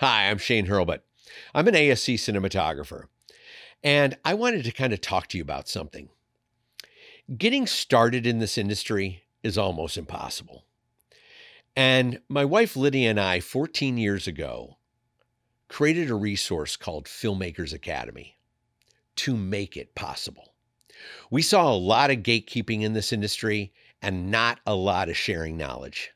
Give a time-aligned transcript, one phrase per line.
[0.00, 0.98] Hi, I'm Shane Hurlbut.
[1.54, 3.04] I'm an ASC cinematographer,
[3.82, 6.10] and I wanted to kind of talk to you about something.
[7.38, 10.66] Getting started in this industry is almost impossible.
[11.74, 14.76] And my wife Lydia and I, 14 years ago,
[15.68, 18.36] created a resource called Filmmakers Academy
[19.16, 20.52] to make it possible.
[21.30, 23.72] We saw a lot of gatekeeping in this industry
[24.02, 26.10] and not a lot of sharing knowledge.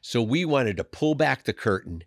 [0.00, 2.04] So we wanted to pull back the curtain,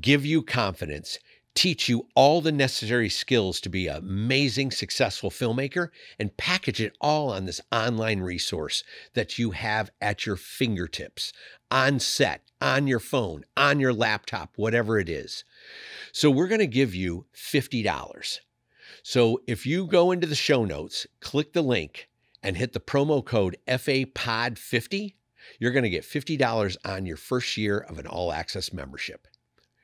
[0.00, 1.18] give you confidence,
[1.54, 6.92] teach you all the necessary skills to be an amazing, successful filmmaker, and package it
[7.00, 11.32] all on this online resource that you have at your fingertips,
[11.70, 15.44] on set, on your phone, on your laptop, whatever it is.
[16.12, 18.38] So we're going to give you $50.
[19.02, 22.08] So if you go into the show notes, click the link,
[22.42, 25.14] and hit the promo code FAPOD50,
[25.58, 29.26] you're going to get $50 on your first year of an all access membership.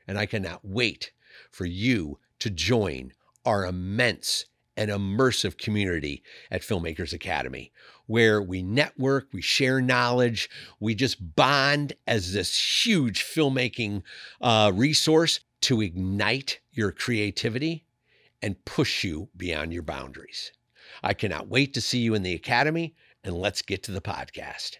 [0.07, 1.11] And I cannot wait
[1.51, 3.13] for you to join
[3.45, 4.45] our immense
[4.77, 7.71] and immersive community at Filmmakers Academy,
[8.07, 14.03] where we network, we share knowledge, we just bond as this huge filmmaking
[14.41, 17.85] uh, resource to ignite your creativity
[18.41, 20.51] and push you beyond your boundaries.
[21.01, 24.77] I cannot wait to see you in the Academy, and let's get to the podcast.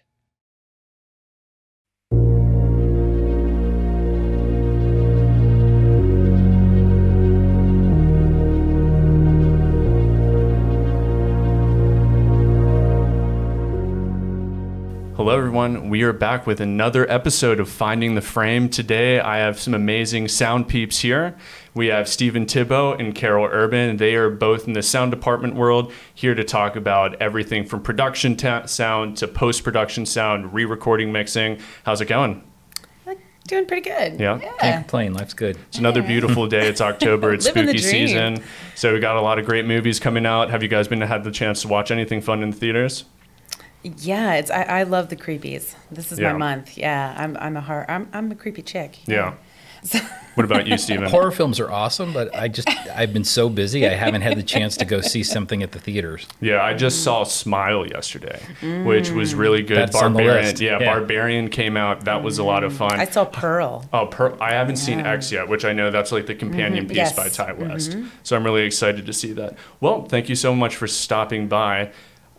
[15.26, 15.88] Hello, everyone.
[15.88, 18.68] We are back with another episode of Finding the Frame.
[18.68, 21.36] Today, I have some amazing sound peeps here.
[21.74, 23.96] We have Stephen Tibbo and Karol Urban.
[23.96, 28.36] They are both in the sound department world, here to talk about everything from production
[28.36, 31.58] ta- sound to post production sound, re recording mixing.
[31.82, 32.44] How's it going?
[33.48, 34.20] Doing pretty good.
[34.20, 34.38] Yeah.
[34.60, 35.12] Can't complain.
[35.12, 35.58] Life's good.
[35.66, 36.68] It's another beautiful day.
[36.68, 37.34] It's October.
[37.34, 38.44] It's spooky season.
[38.76, 40.50] So we got a lot of great movies coming out.
[40.50, 43.06] Have you guys been had the chance to watch anything fun in the theaters?
[43.98, 45.74] Yeah, it's I, I love the creepies.
[45.90, 46.32] This is Yeah.
[46.32, 46.76] my month.
[46.76, 48.98] Yeah, I'm I'm a hard I'm I'm a creepy chick.
[49.06, 49.34] Yeah.
[49.82, 50.00] So,
[50.34, 51.04] What about you, Stephen?
[51.08, 54.42] Horror films are awesome, but I just I've been so busy I haven't had the
[54.42, 56.26] chance to go see something at the theaters.
[56.40, 58.40] Yeah, I just saw Smile yesterday,
[58.84, 59.38] which was mm.
[59.38, 59.78] really good.
[59.78, 60.60] That's on the Barbarian, list.
[60.60, 60.92] Yeah, Yeah.
[60.92, 62.04] Barbarian came out.
[62.04, 62.98] That was a lot of fun.
[62.98, 63.88] I saw Pearl.
[63.92, 66.88] Oh, per- I haven't seen X yet, which I know that's like the companion mm-hmm.
[66.88, 67.16] piece Yes.
[67.16, 67.92] by Ti West.
[67.92, 68.08] Mm-hmm.
[68.22, 69.56] So I'm really excited to see that.
[69.80, 71.92] Well, thank you so much for stopping by.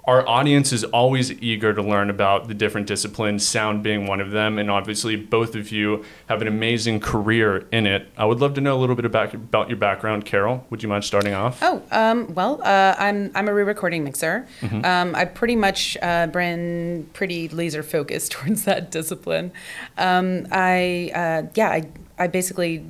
[0.07, 4.31] Our audience is always eager to learn about the different disciplines, sound being one of
[4.31, 8.07] them, and obviously both of you have an amazing career in it.
[8.17, 10.65] I would love to know a little bit about, about your background, Karol.
[10.69, 11.59] Would you mind starting off?
[11.61, 14.47] Oh, um, well, uh, I'm I'm a re-recording mixer.
[14.61, 19.51] Um, I pretty much uh, been pretty laser focused towards that discipline.
[19.97, 21.83] Um, I uh, yeah, I
[22.17, 22.85] I basically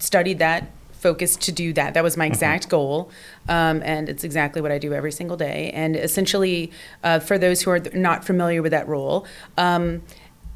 [0.00, 0.70] studied that,
[1.02, 1.94] focused to do that.
[1.94, 3.10] That was my exact goal,
[3.48, 5.70] um, and it's exactly what I do every single day.
[5.74, 6.70] And essentially,
[7.02, 9.26] uh, for those who are not familiar with that role,
[9.58, 10.02] um,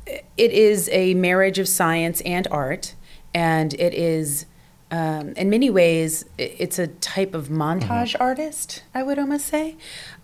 [0.07, 2.95] it is a marriage of science and art,
[3.35, 4.47] and it is.
[4.89, 9.75] Um, in many ways, it's a type of montage artist, I would almost say,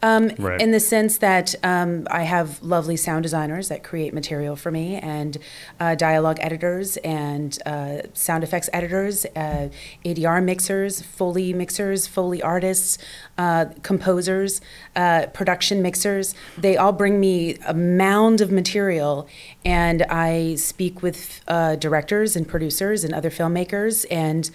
[0.03, 0.61] um, Right.
[0.61, 4.97] in the sense that um, I have lovely sound designers that create material for me,
[4.97, 5.39] and
[5.79, 9.69] uh, dialogue editors, and uh, sound effects editors, uh,
[10.05, 12.99] ADR mixers, Foley mixers, Foley artists,
[13.39, 14.61] uh, composers,
[14.97, 16.35] uh, production mixers.
[16.59, 19.29] They all bring me a mound of material,
[19.65, 24.51] and I speak with uh, directors and producers and other filmmakers and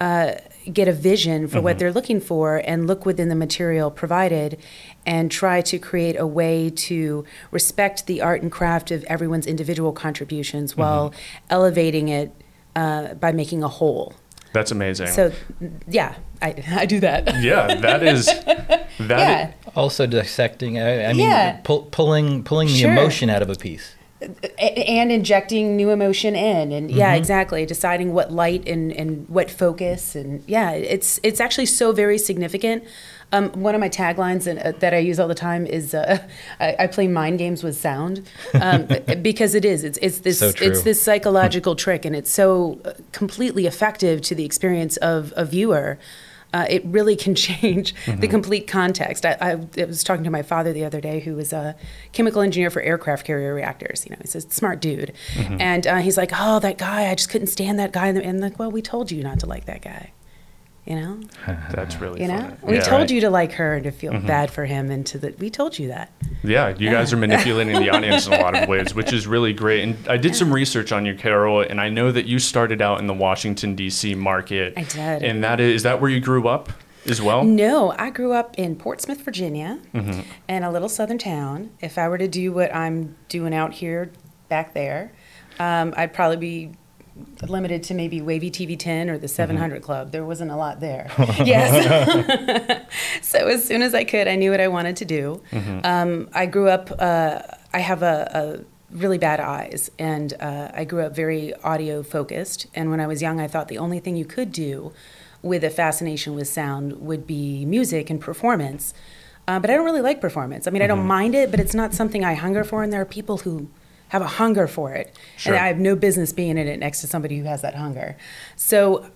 [0.00, 0.34] uh,
[0.72, 4.56] get a vision for what they're looking for and look within the material provided
[5.06, 9.92] and try to create a way to respect the art and craft of everyone's individual
[9.92, 11.12] contributions while
[11.50, 12.30] elevating it
[12.76, 14.14] uh, by making a whole.
[14.52, 15.08] That's amazing.
[15.08, 15.32] So,
[15.88, 17.42] yeah, I, I do that.
[17.42, 18.88] yeah, that is that.
[19.00, 19.52] yeah.
[19.76, 20.78] Also dissecting.
[20.78, 21.60] I, I mean, Yeah.
[21.64, 23.94] pull, pulling pulling the emotion out of a piece.
[24.58, 27.18] And injecting new emotion in and yeah Mm-hmm.
[27.18, 32.18] exactly deciding what light and, and what focus and yeah it's it's actually so very
[32.18, 32.82] significant
[33.32, 36.26] um, one of my taglines and, uh, that I use all the time is uh,
[36.60, 38.28] I, I play mind games with sound
[38.60, 38.86] um,
[39.22, 42.92] because it is it's it's this so it's this psychological trick and it's so uh,
[43.12, 45.98] completely effective to the experience of a viewer
[46.54, 49.26] uh, it really can change the complete context.
[49.26, 49.50] I, I,
[49.80, 51.76] I was talking to my father the other day, who was a
[52.12, 54.06] chemical engineer for aircraft carrier reactors.
[54.06, 57.10] You know, he's a smart dude, and uh, he's like, "Oh, that guy!
[57.10, 59.46] I just couldn't stand that guy." And I'm like, "Well, we told you not to
[59.46, 60.12] like that guy."
[60.88, 61.20] You know,
[61.70, 62.38] That's really you know.
[62.40, 62.54] funny.
[62.62, 63.10] We Yeah, told right.
[63.10, 65.78] you to like her and to feel bad for him, and to the, we told
[65.78, 66.10] you that.
[66.42, 69.52] Yeah, you guys are manipulating the audience in a lot of ways, which is really
[69.52, 69.82] great.
[69.82, 73.00] And I did some research on you, Karol, and I know that you started out
[73.00, 74.14] in the Washington D.C.
[74.14, 74.72] market.
[74.78, 75.22] I did.
[75.22, 76.70] And that is, is that where you grew up
[77.04, 77.44] as well?
[77.44, 80.20] No, I grew up in Portsmouth, Virginia, Mm-hmm.
[80.48, 81.70] in a little southern town.
[81.80, 84.10] If I were to do what I'm doing out here,
[84.48, 85.12] back there,
[85.58, 86.70] um, I'd probably be
[87.42, 90.12] limited to maybe Wavy TV 10 or the 700 Club.
[90.12, 91.10] There wasn't a lot there.
[91.44, 92.86] yes.
[93.22, 95.42] so as soon as I could, I knew what I wanted to do.
[95.84, 96.90] Um, I grew up.
[96.98, 97.40] Uh,
[97.72, 102.66] I have a, a really bad eyes, and uh, I grew up very audio focused.
[102.74, 104.92] And when I was young, I thought the only thing you could do
[105.42, 108.94] with a fascination with sound would be music and performance.
[109.46, 110.66] Uh, but I don't really like performance.
[110.66, 112.82] I mean, I don't mind it, but it's not something I hunger for.
[112.82, 113.70] And there are people who
[114.08, 115.54] have a hunger for it, Sure.
[115.54, 118.16] and I have no business being in it next to somebody who has that hunger.
[118.56, 119.06] So,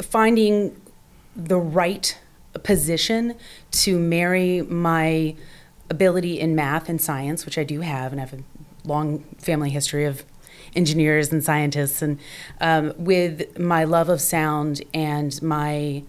[0.00, 0.80] finding
[1.34, 2.18] the right
[2.62, 3.34] position
[3.70, 5.34] to marry my
[5.88, 8.42] ability in math and science, which I do have, and I have a
[8.84, 10.24] long family history of
[10.74, 12.18] engineers and scientists, and
[12.60, 16.02] um, with my love of sound and my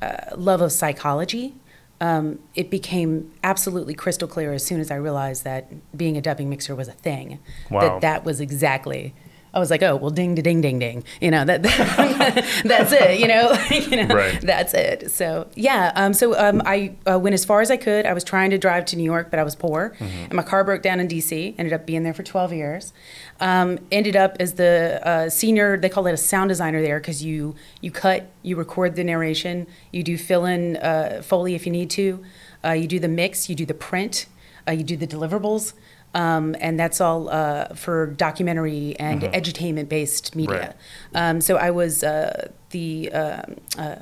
[0.00, 1.54] uh, love of psychology,
[2.00, 5.66] um, it became absolutely crystal clear as soon as I realized that
[5.96, 7.40] being a dubbing mixer was a thing.
[7.70, 7.80] Wow.
[7.80, 9.14] That that was exactly.
[9.58, 11.02] I was like, oh well, ding, ding, ding, ding.
[11.20, 11.62] You know that,
[12.64, 13.18] that's it.
[13.18, 14.40] You know, you know, Right.
[14.40, 15.10] that's it.
[15.10, 15.92] So yeah.
[15.96, 18.06] Um, so um, I uh, went as far as I could.
[18.06, 20.62] I was trying to drive to New York, but I was poor, and my car
[20.62, 21.56] broke down in D.C.
[21.58, 22.92] Ended up being there for 12 years.
[23.40, 25.76] Um, ended up as the uh, senior.
[25.76, 29.66] They call it a sound designer there because you you cut, you record the narration,
[29.92, 32.24] you do fill in uh, foley if you need to,
[32.64, 34.26] uh, you do the mix, you do the print,
[34.68, 35.72] uh, you do the deliverables.
[36.14, 40.74] Um, and that's all uh, for documentary and edutainment based media.
[41.14, 43.96] Um, so I was uh, the um uh,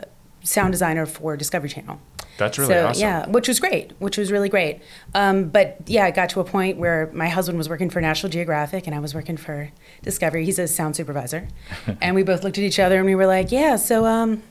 [0.47, 2.01] sound designer for Discovery Channel.
[2.39, 3.01] That's really so, awesome.
[3.01, 4.83] Yeah, which was great, which was really great.
[5.15, 8.31] Um, but yeah, it got to a point where my husband was working for National
[8.31, 9.71] Geographic and I was working for
[10.03, 10.45] Discovery.
[10.45, 11.49] He's a sound supervisor.
[12.01, 14.43] and we both looked at each other and we were like, yeah, so um,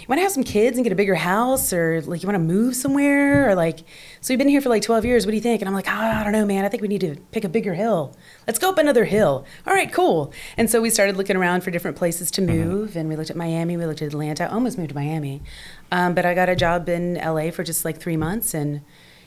[0.00, 2.36] you want to have some kids and get a bigger house or like you want
[2.36, 3.80] to move somewhere or like,
[4.20, 5.26] so we've been here for like 12 years.
[5.26, 5.62] What do you think?
[5.62, 6.64] And I'm like, oh, I don't know, man.
[6.64, 8.16] I think we need to pick a bigger hill.
[8.46, 9.44] Let's go up another hill.
[9.66, 10.32] All right, cool.
[10.56, 13.36] And so we started looking around for different places to move and we looked at
[13.36, 14.44] Miami, we looked at Atlanta.
[14.44, 15.42] I almost moved to Miami.
[15.90, 18.82] Um, but I got a job in LA for just like three months and,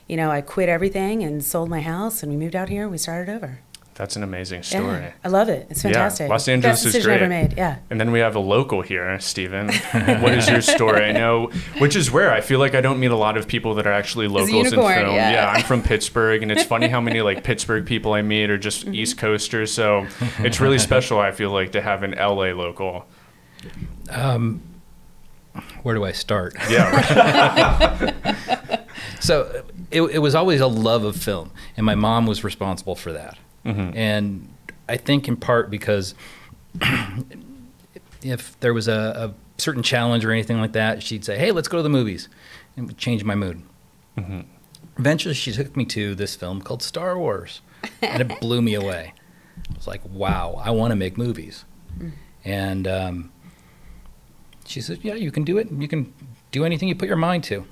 [0.08, 2.90] you know, I quit everything and sold my house and we moved out here and
[2.92, 3.60] we started over.
[3.96, 5.00] That's an amazing story.
[5.00, 5.66] Yeah, I love it.
[5.70, 6.26] It's fantastic.
[6.26, 7.22] Yeah, Los Angeles Best is decision great.
[7.22, 7.54] ever made.
[7.56, 7.78] Yeah.
[7.88, 9.68] And then we have a local here, Stephen.
[10.20, 11.02] what is your story?
[11.02, 11.46] I know,
[11.78, 12.30] which is rare.
[12.30, 14.56] I feel like I don't meet a lot of people that are actually locals in
[14.56, 15.14] unicorn, film.
[15.14, 15.50] yeah.
[15.50, 18.84] I'm from Pittsburgh, and it's funny how many like Pittsburgh people I meet are just
[18.84, 18.94] Mm-hmm.
[18.94, 19.72] East Coasters.
[19.72, 20.06] So
[20.40, 21.18] it's really special.
[21.18, 23.06] I feel like to have an LA local.
[24.10, 24.60] Um,
[25.82, 26.54] Where do I start?
[26.68, 28.12] Yeah,
[29.20, 33.12] So it, it was always a love of film, and my mom was responsible for
[33.14, 33.38] that.
[33.66, 33.96] Mm-hmm.
[33.96, 34.48] And
[34.88, 36.14] I think in part because
[38.22, 41.68] if there was a, a certain challenge or anything like that, she'd say, "Hey, let's
[41.68, 42.28] go to the movies,"
[42.76, 43.62] and it would change my mood.
[44.16, 44.40] Mm-hmm.
[44.98, 47.60] Eventually, she took me to this film called Star Wars,
[48.00, 49.12] and it blew me away.
[49.70, 51.64] I was like, "Wow, I want to make movies,"
[51.98, 52.12] mm.
[52.44, 53.32] and um,
[54.64, 55.70] she said, "Yeah, you can do it.
[55.70, 56.14] You can
[56.52, 57.66] do anything you put your mind to."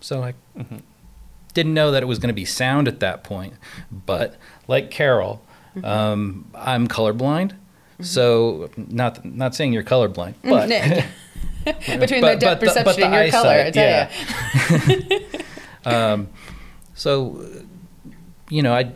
[0.00, 0.78] So I mm-hmm.
[1.54, 3.54] Didn't know that it was going to be sound at that point,
[3.90, 4.36] but
[4.68, 5.42] like Karol,
[5.82, 7.52] um, I'm colorblind.
[8.00, 10.68] So not not saying you're colorblind, but
[11.64, 14.10] Between But- the depth but the- but perception and the your color, I tell
[15.84, 16.26] yeah.
[16.26, 16.26] you.
[16.94, 17.44] so
[18.48, 18.92] you know, I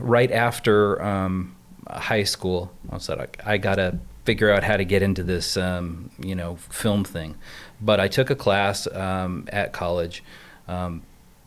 [0.00, 1.54] right after um,
[1.88, 5.56] high school, I said I, I got to figure out how to get into this,
[5.56, 7.36] um, you know, film thing.
[7.80, 10.24] But I took a class um, at college,
[10.68, 11.02] um,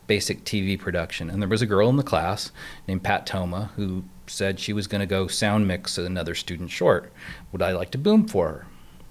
[0.08, 2.52] basic TV production, and there was a girl in the class
[2.88, 7.12] named Pat Toma who said she was going to go sound mix another student short.
[7.52, 8.66] Would I like to boom for her?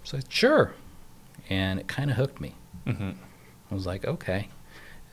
[0.05, 0.75] So I said, sure,
[1.49, 2.55] and it kind of hooked me.
[3.71, 4.49] I was like, okay,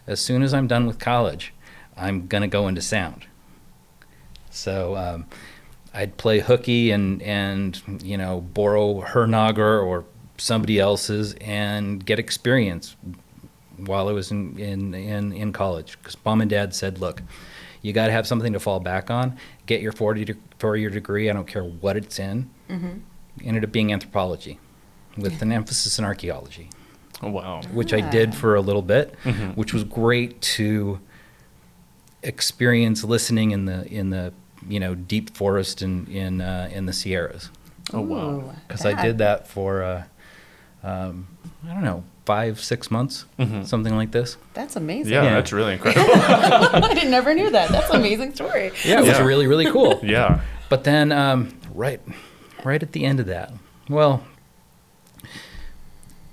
[0.05, 1.53] as soon as I'm done with college,
[1.97, 3.25] I'm gonna go into sound.
[4.49, 5.25] So um,
[5.93, 10.05] I'd play hooky and and you know borrow her Nagra or
[10.37, 12.95] somebody else's and get experience
[13.85, 15.97] while I was in in in, in college.
[15.99, 17.21] Because mom and dad said, look,
[17.81, 19.37] you got to have something to fall back on.
[19.65, 21.29] Get your 40 de- four year degree.
[21.29, 22.49] I don't care what it's in.
[23.43, 24.59] Ended up being anthropology,
[25.17, 26.69] with an emphasis in archaeology
[27.21, 27.61] Oh, wow.
[27.71, 29.15] which I did for a little bit,
[29.55, 30.99] which was great to
[32.21, 34.33] experience listening in the in the
[34.67, 37.49] you know deep forest in in uh, in the Sierras
[37.91, 38.53] Oh, wow.
[38.67, 40.03] Because I did that for uh,
[40.83, 41.27] um,
[41.67, 43.25] I don't know, five, six months,
[43.65, 44.37] something like this.
[44.53, 45.11] That's amazing.
[45.13, 45.33] Yeah, Yeah.
[45.35, 46.09] that's really incredible.
[46.13, 47.69] I didn't never knew that.
[47.69, 48.71] That's an amazing story.
[48.85, 49.99] Yeah, it was really, really cool.
[50.03, 50.41] yeah.
[50.69, 52.01] But then, um, right,
[52.63, 53.51] right at the end of that,
[53.89, 54.23] well,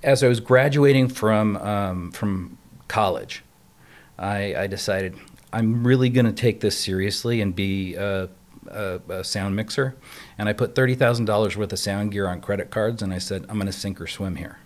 [0.02, 2.56] as I was graduating from um, from
[2.88, 3.42] college,
[4.18, 5.16] I, I decided
[5.52, 8.28] I'm really going to take this seriously and be a,
[8.68, 9.96] a, a sound mixer.
[10.38, 13.18] And I put thirty thousand dollars worth of sound gear on credit cards, and I
[13.18, 14.58] said I'm going to sink or swim here.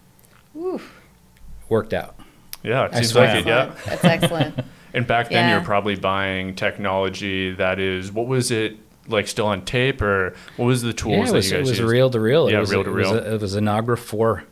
[1.68, 2.16] Worked out.
[2.62, 3.46] Yeah, it I seems like it.
[3.46, 3.74] Yeah.
[3.86, 4.60] That's excellent.
[4.94, 5.56] And back then, Yeah.
[5.56, 8.76] you're probably buying technology that is, what was it,
[9.08, 11.60] like still on tape, or what was the tools Yeah, it that was, you it
[11.62, 11.80] was used?
[11.82, 12.48] reel to reel.
[12.48, 13.14] Yeah, it was, reel to reel.
[13.16, 14.44] It was a Nagra four,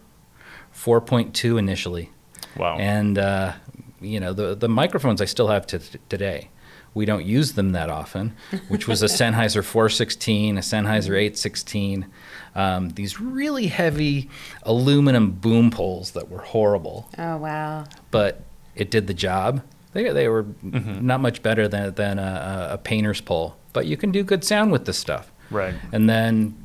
[0.73, 2.11] four point two initially.
[2.57, 2.77] Wow.
[2.79, 3.53] And uh,
[4.01, 5.79] you know the the microphones I still have to
[6.09, 6.51] today.
[6.93, 8.35] We don't use them that often,
[8.67, 12.05] which was a Sennheiser 416, a Sennheiser 816.
[12.55, 14.29] Um, these really heavy
[14.65, 17.85] aluminum boom poles that were horrible, Oh wow.
[18.11, 18.43] but
[18.75, 19.63] it did the job.
[19.95, 24.11] They, they were not much better than, than a, a painter's pole, but you can
[24.13, 25.31] do good sound with this stuff.
[25.51, 25.75] right.
[25.93, 26.57] And then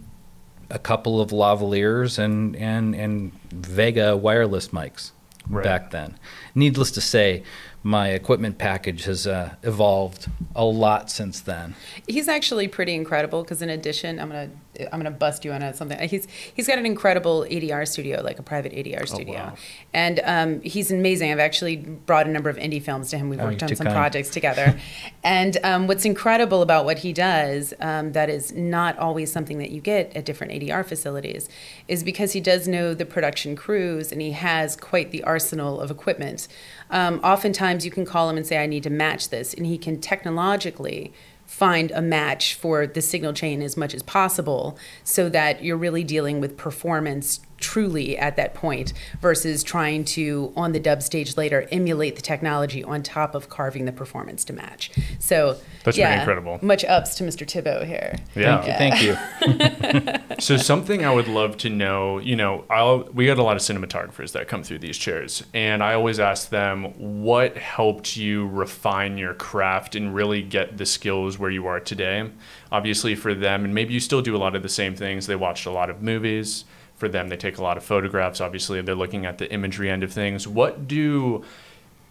[0.69, 5.11] a couple of lavaliers and, and, and Vega wireless mics
[5.49, 5.63] Right.
[5.63, 6.17] back then.
[6.55, 7.43] Needless to say,
[7.87, 10.27] my equipment package has uh, evolved
[10.57, 11.73] a lot since then.
[12.05, 14.49] He's actually pretty incredible because in addition, I'm gonna
[14.91, 15.97] I'm gonna bust you on something.
[16.09, 19.55] He's he's got an incredible ADR studio, like a private ADR studio, wow.
[19.93, 21.31] and um, he's amazing.
[21.31, 23.29] I've actually brought a number of indie films to him.
[23.29, 23.95] We've Oh, worked on some kind.
[23.95, 24.77] projects together,
[25.23, 29.71] and um, what's incredible about what he does um, that is not always something that
[29.71, 31.47] you get at different ADR facilities
[31.87, 35.89] is because he does know the production crews and he has quite the arsenal of
[35.89, 36.49] equipment.
[36.89, 39.77] Um, oftentimes, you can call him and say, "I need to match this," and he
[39.77, 41.13] can technologically
[41.45, 46.03] find a match for the signal chain as much as possible so that you're really
[46.03, 51.67] dealing with performance truly at that point versus trying to on the dub stage later
[51.71, 56.19] emulate the technology on top of carving the performance to match so That's pretty yeah,
[56.19, 56.59] incredible.
[56.61, 58.61] much ups to mr Tibbo here Yeah.
[58.61, 59.15] Thank you.
[59.15, 60.13] Thank you.
[60.39, 63.63] So something I would love to know, you know, I'll we got a lot of
[63.63, 69.17] cinematographers that come through these chairs, and I always ask them what helped you refine
[69.17, 72.29] your craft and really get the skills where you are today.
[72.71, 75.25] Obviously, for them, and maybe you still do a lot of the same things.
[75.25, 76.65] They watched a lot of movies.
[76.97, 78.41] For them, they take a lot of photographs.
[78.41, 80.47] Obviously, they're looking at the imagery end of things.
[80.47, 81.45] What do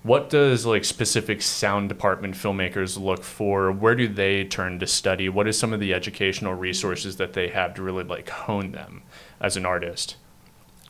[0.07, 3.73] what does like specific sound department filmmakers look for?
[3.73, 5.29] Where do they turn to study?
[5.29, 9.03] What is some of the educational resources that they have to really like hone them
[9.41, 10.15] as an artist?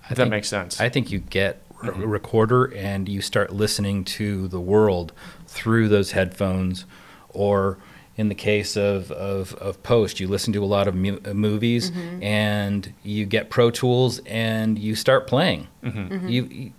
[0.02, 0.78] If that think- makes sense?
[0.78, 2.02] I think you get a mm-hmm.
[2.02, 5.14] recorder and you start listening to the world
[5.46, 6.84] through those headphones,
[7.30, 7.78] or
[8.16, 11.34] in the case of, of, of post, you listen to a lot of mu- uh,
[11.34, 11.92] movies
[12.22, 15.68] and you get Pro Tools and you start playing.
[15.82, 16.72] You, you,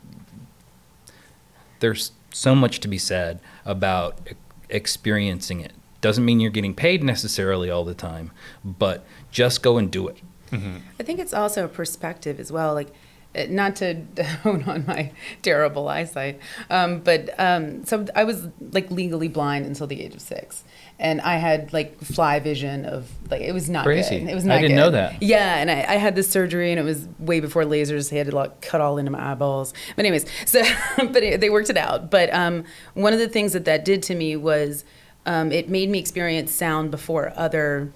[1.79, 4.33] there's so much to be said about e-
[4.69, 5.73] experiencing it.
[6.01, 8.31] Doesn't mean you're getting paid necessarily all the time,
[8.63, 10.17] but just go and do it.
[10.51, 12.73] I think it's also a perspective as well.
[12.73, 12.87] Like,
[13.35, 14.01] uh, not to
[14.43, 16.39] hone on my terrible eyesight,
[16.69, 20.63] um, but um, so I was like legally blind until the age of six,
[20.99, 24.19] and I had like fly vision of like it was not Crazy.
[24.19, 24.29] good.
[24.29, 24.57] It was not.
[24.57, 24.81] I didn't good.
[24.81, 25.21] know that.
[25.21, 28.09] Yeah, and I, I had this surgery, and it was way before lasers.
[28.09, 29.73] They had to like cut all into my eyeballs.
[29.95, 30.63] But anyways, so
[30.97, 32.09] but it, they worked it out.
[32.09, 32.63] But um,
[32.95, 34.85] one of the things that that did to me was
[35.25, 37.91] um, it made me experience sound before other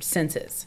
[0.00, 0.66] senses,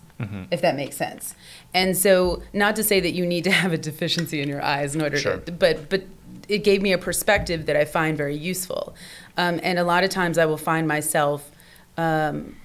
[0.51, 1.35] if that makes sense.
[1.73, 4.95] And so, not to say that you need to have a deficiency in your eyes
[4.95, 5.37] in order Sure.
[5.37, 6.03] to, but but
[6.47, 8.95] it gave me a perspective that I find very useful.
[9.35, 11.51] Um, and a lot of times, I will find myself.
[11.97, 12.55] Um,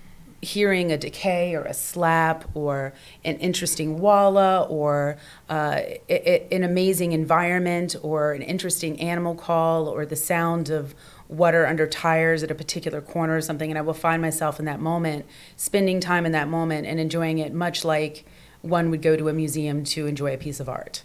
[0.42, 2.94] hearing a decay or a slap or
[3.26, 5.18] an interesting walla or
[5.50, 5.52] uh,
[5.84, 10.94] i- i- an amazing environment or an interesting animal call or the sound of
[11.28, 14.64] water under tires at a particular corner or something and i will find myself in
[14.64, 18.24] that moment spending time in that moment and enjoying it much like
[18.62, 21.02] one would go to a museum to enjoy a piece of art.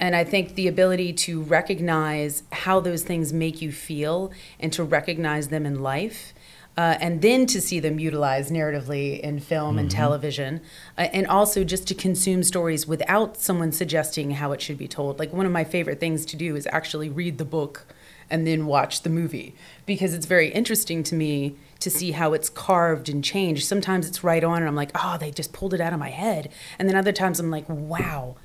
[0.00, 4.82] And I think the ability to recognize how those things make you feel and to
[4.82, 6.34] recognize them in life
[6.76, 10.60] uh, and then to see them utilized narratively in film and television,
[10.98, 15.18] uh, and also just to consume stories without someone suggesting how it should be told.
[15.18, 17.86] Like one of my favorite things to do is actually read the book
[18.28, 19.54] and then watch the movie
[19.86, 23.64] because it's very interesting to me to see how it's carved and changed.
[23.64, 26.10] Sometimes it's right on, and I'm like, oh, they just pulled it out of my
[26.10, 28.36] head, and then other times I'm like, wow.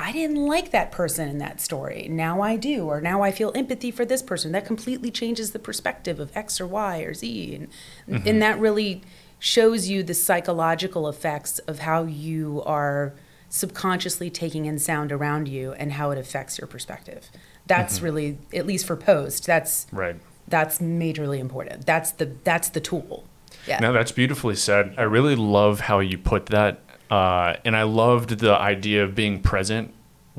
[0.00, 2.06] I didn't like that person in that story.
[2.08, 4.52] Now I do, or now I feel empathy for this person.
[4.52, 7.68] That completely changes the perspective of X or Y or Z, and
[8.08, 8.28] mm-hmm.
[8.28, 9.02] and that really
[9.40, 13.12] shows you the psychological effects of how you are
[13.48, 17.28] subconsciously taking in sound around you and how it affects your perspective.
[17.66, 18.04] That's mm-hmm.
[18.04, 20.16] really, at least for post, that's Right.
[20.46, 21.86] that's majorly important.
[21.86, 23.24] That's the that's the tool.
[23.66, 23.80] Yeah.
[23.80, 24.94] Now that's beautifully said.
[24.96, 26.80] I really love how you put that.
[27.10, 29.94] Uh, and I loved the idea of being present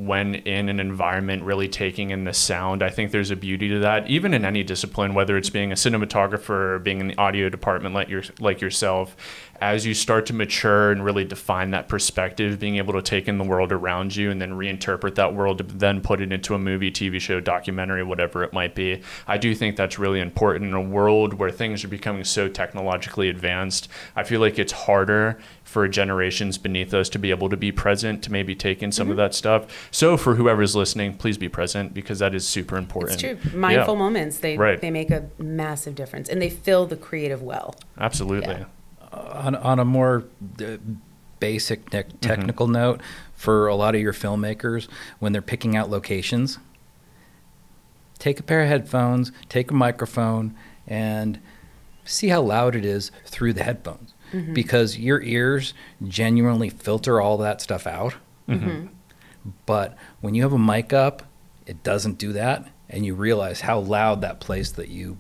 [0.06, 2.82] when in an environment, really taking in the sound.
[2.82, 5.76] I think there's a beauty to that, even in any discipline, whether it's being a
[5.76, 9.16] cinematographer or being in the audio department like, your, like yourself.
[9.62, 13.38] As you start to mature and really define that perspective, being able to take in
[13.38, 16.60] the world around you and then reinterpret that world to then put it into a
[16.60, 19.02] movie, TV show, documentary, whatever it might be.
[19.28, 23.28] I do think that's really important in a world where things are becoming so technologically
[23.28, 23.90] advanced.
[24.16, 28.24] I feel like it's harder for generations beneath us to be able to be present
[28.24, 29.12] to maybe take in some Mm-hmm.
[29.12, 29.90] of that stuff.
[29.92, 33.22] So for whoever's listening, please be present because that is super important.
[33.24, 33.60] It's true.
[33.60, 34.80] Mindful Yeah, moments, they Right.
[34.80, 37.76] they make a massive difference and they fill the creative well.
[38.00, 38.54] Absolutely.
[38.56, 38.66] Yeah.
[39.12, 40.26] On, on a more
[40.62, 40.78] uh,
[41.40, 43.02] basic tech technical note,
[43.34, 44.88] for a lot of your filmmakers,
[45.20, 46.60] when they're picking out locations,
[48.18, 50.54] take a pair of headphones, take a microphone,
[50.86, 51.40] and
[52.04, 54.14] see how loud it is through the headphones.
[54.54, 55.74] Because your ears
[56.08, 58.16] genuinely filter all that stuff out.
[59.66, 61.24] But when you have a mic up,
[61.66, 62.70] it doesn't do that.
[62.90, 65.18] And you realize how loud that place that you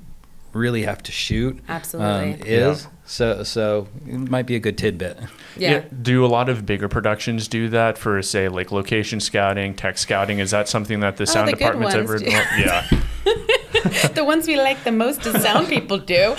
[0.53, 2.49] really have to shoot um, Absolutely.
[2.49, 2.83] is.
[2.83, 2.89] Yeah.
[3.09, 5.17] So, so it might be a good tidbit.
[5.57, 5.83] Yeah.
[6.03, 10.37] Do a lot of bigger productions do that for, say, like location scouting, tech scouting?
[10.37, 12.17] Is that something that the sound Oh, the good department's ones ever?
[12.19, 12.61] do.
[12.61, 12.87] Yeah.
[14.13, 16.35] the ones we like the most as sound people do.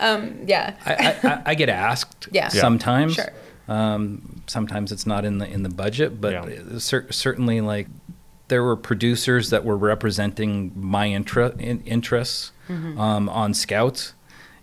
[0.00, 0.74] um, yeah.
[0.84, 2.50] I, I, I- I get asked Yeah.
[2.52, 2.60] Yeah.
[2.60, 3.14] sometimes.
[3.14, 3.32] Sure.
[3.68, 6.78] Um, sometimes it's not in the in the budget, but Yeah.
[6.78, 7.86] cer- certainly like
[8.48, 13.00] there were producers that were representing my intra- in, interests Mm-hmm.
[13.00, 14.12] um, on scouts,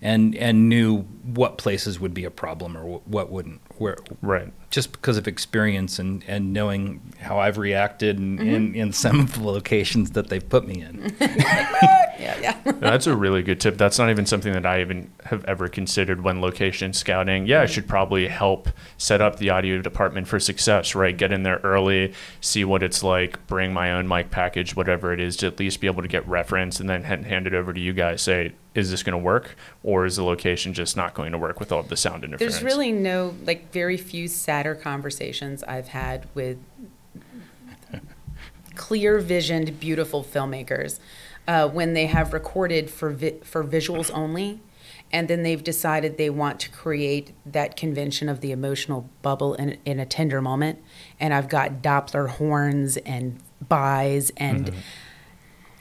[0.05, 0.99] and and knew
[1.39, 3.59] what places would be a problem or what wouldn't.
[3.77, 4.53] Where Right.
[4.69, 8.55] just because of experience and, and knowing how I've reacted in, Mm-hmm.
[8.55, 10.95] in, in some of the locations that they've put me in.
[12.19, 12.39] Yeah.
[12.39, 12.71] Yeah.
[12.79, 13.77] That's a really good tip.
[13.77, 17.45] That's not even something that I even have ever considered when location scouting.
[17.45, 17.69] Yeah, I mm.
[17.69, 21.15] should probably help set up the audio department for success, right?
[21.15, 25.19] Get in there early, see what it's like, bring my own mic package, whatever it
[25.19, 27.73] is, to at least be able to get reference and then hand hand it over
[27.73, 28.21] to you guys.
[28.21, 29.55] Say, is this going to work?
[29.83, 32.59] Or is the location just not going to work with all of the sound interference?
[32.59, 36.57] There's really no, like, very few sadder conversations I've had with
[38.75, 40.99] clear visioned, beautiful filmmakers
[41.47, 44.61] uh, when they have recorded for, vi- for visuals only.
[45.11, 49.77] And then they've decided they want to create that convention of the emotional bubble in,
[49.85, 50.81] in a tender moment.
[51.19, 54.73] And I've got Doppler horns and buys and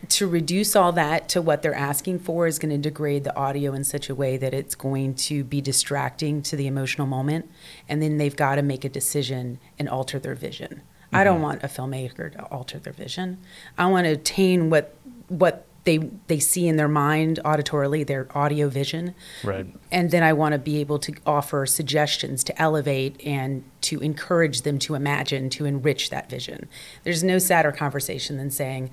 [0.08, 3.72] to reduce all that to what they're asking for is going to degrade the audio
[3.72, 7.50] in such a way that it's going to be distracting to the emotional moment
[7.88, 11.62] and then they've got to make a decision and alter their vision i don't want
[11.62, 13.38] a filmmaker to alter their vision
[13.78, 14.96] i want to attain what
[15.38, 19.66] what they they see in their mind auditorily their audio vision Right.
[19.92, 24.62] and then I want to be able to offer suggestions to elevate and to encourage
[24.62, 26.68] them to imagine, to enrich that vision.
[27.02, 28.90] There's no sadder conversation than saying,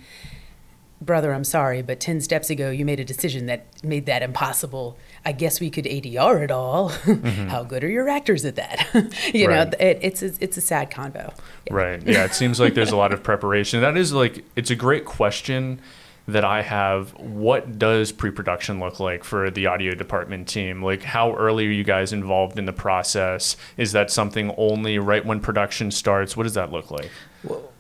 [1.04, 4.98] Brother, I'm sorry, but 10 steps ago you made a decision that made that impossible.
[5.26, 6.90] I guess we could ADR it all.
[6.92, 7.48] Mm-hmm.
[7.54, 8.86] How good are your actors at that?
[9.34, 9.72] you Right.
[9.72, 11.34] know, it, it's, a, it's a sad convo.
[11.72, 12.06] Right.
[12.06, 12.26] Yeah.
[12.26, 13.82] It seems like there's a lot of preparation.
[13.82, 15.80] That is like, it's a great question
[16.28, 17.12] that I have.
[17.20, 20.84] What does pre production look like for the audio department team?
[20.84, 23.58] Like, how early are you guys involved in the process?
[23.78, 26.38] Is that something only right when production starts?
[26.38, 27.12] What does that look like?
[27.44, 27.72] Well,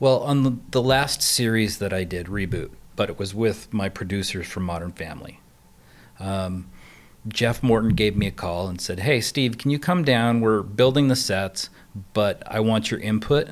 [0.00, 3.88] well, on the, the last series that I did, Reboot, but it was with my
[3.88, 5.40] producers from Modern Family.
[6.20, 6.68] Um,
[7.26, 10.40] Jeff Morton gave me a call and said, Hey, Steve, can you come down?
[10.40, 11.70] We're building the sets,
[12.12, 13.48] but I want your input.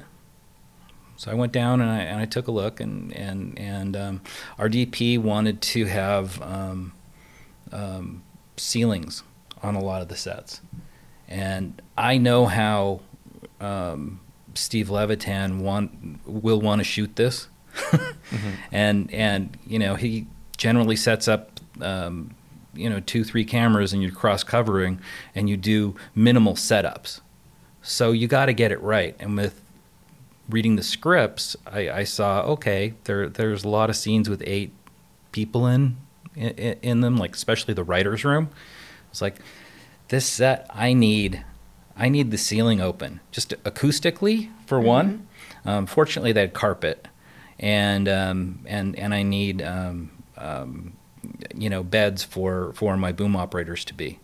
[1.23, 4.21] So I went down and I, and I took a look, and, and, and um,
[4.59, 6.93] our DP wanted to have um,
[7.71, 8.25] um,
[8.57, 9.23] ceilings
[9.63, 10.61] on a lot of the sets.
[11.29, 13.03] And I know how
[13.61, 14.19] um,
[14.55, 17.47] Steve Levitan want will want to shoot this,
[18.73, 22.35] and and you know he generally sets up um,
[22.75, 25.01] you know two three cameras and you're cross covering
[25.37, 27.21] and you do minimal setups,
[27.81, 29.15] so you got to get it right.
[29.21, 29.62] And with
[30.49, 34.73] reading the scripts, I, I saw okay there there's a lot of scenes with eight
[35.33, 35.97] people in
[36.37, 38.51] in, in them, like especially the writers' room.
[39.11, 39.37] It's like
[40.09, 41.45] this set I need
[41.97, 45.29] I need the ceiling open, just acoustically for one.
[45.65, 47.09] Um, fortunately, they had carpet,
[47.59, 50.95] and um, and and I need um, um,
[51.55, 54.19] you know beds for for my boom operators to be.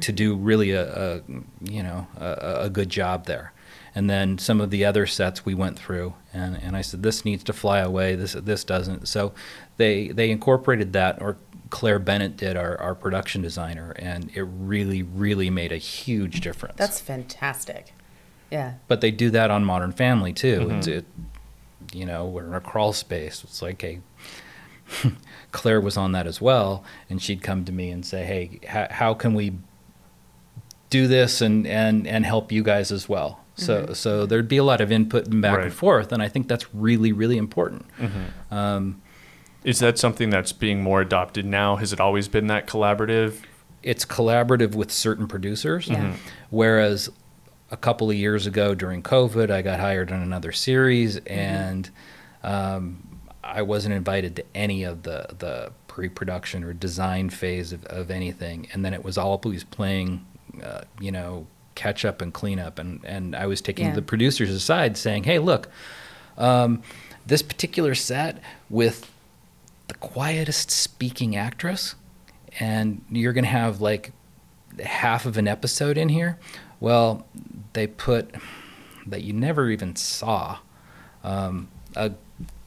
[0.00, 1.22] to do really a, a
[1.62, 3.52] you know a, a good job there.
[3.94, 7.24] And then some of the other sets we went through, and, and I said this
[7.24, 8.14] needs to fly away.
[8.14, 9.08] This this doesn't.
[9.08, 9.32] So
[9.76, 11.38] they they incorporated that, or
[11.70, 16.76] Claire Bennett did, our, our production designer, and it really really made a huge difference.
[16.76, 17.92] That's fantastic.
[18.50, 18.74] Yeah.
[18.86, 20.60] but they do that on Modern Family too.
[20.60, 20.78] Mm-hmm.
[20.78, 21.04] It's, it,
[21.92, 23.44] you know, we're in a crawl space.
[23.44, 24.00] It's like, hey,
[25.52, 28.86] Claire was on that as well, and she'd come to me and say, hey, how,
[28.90, 29.58] how can we
[30.90, 33.44] do this and, and, and help you guys as well?
[33.58, 35.64] So, so there'd be a lot of input and back Right.
[35.66, 37.86] and forth, and I think that's really, really important.
[38.50, 39.02] Um,
[39.64, 41.76] Is that something that's being more adopted now?
[41.76, 43.42] Has it always been that collaborative?
[43.80, 45.86] it's collaborative with certain producers.
[45.86, 46.14] Yeah.
[46.50, 47.08] Whereas
[47.70, 51.88] a couple of years ago during COVID, I got hired on another series and
[52.42, 57.84] um, I wasn't invited to any of the, the pre production or design phase of,
[57.86, 58.66] of anything.
[58.72, 60.26] And then it was always playing,
[60.62, 61.46] uh, you know,
[61.78, 62.78] catch up and clean up.
[62.78, 63.94] And, and I was taking Yeah.
[63.94, 65.68] the producers aside saying, hey, look,
[66.36, 66.82] um,
[67.24, 69.10] this particular set with
[69.86, 71.94] the quietest speaking actress,
[72.60, 74.12] and you're going to have like
[74.84, 76.38] half of an episode in here.
[76.80, 77.26] Well,
[77.72, 78.34] they put
[79.06, 80.58] that you never even saw
[81.24, 82.12] um, a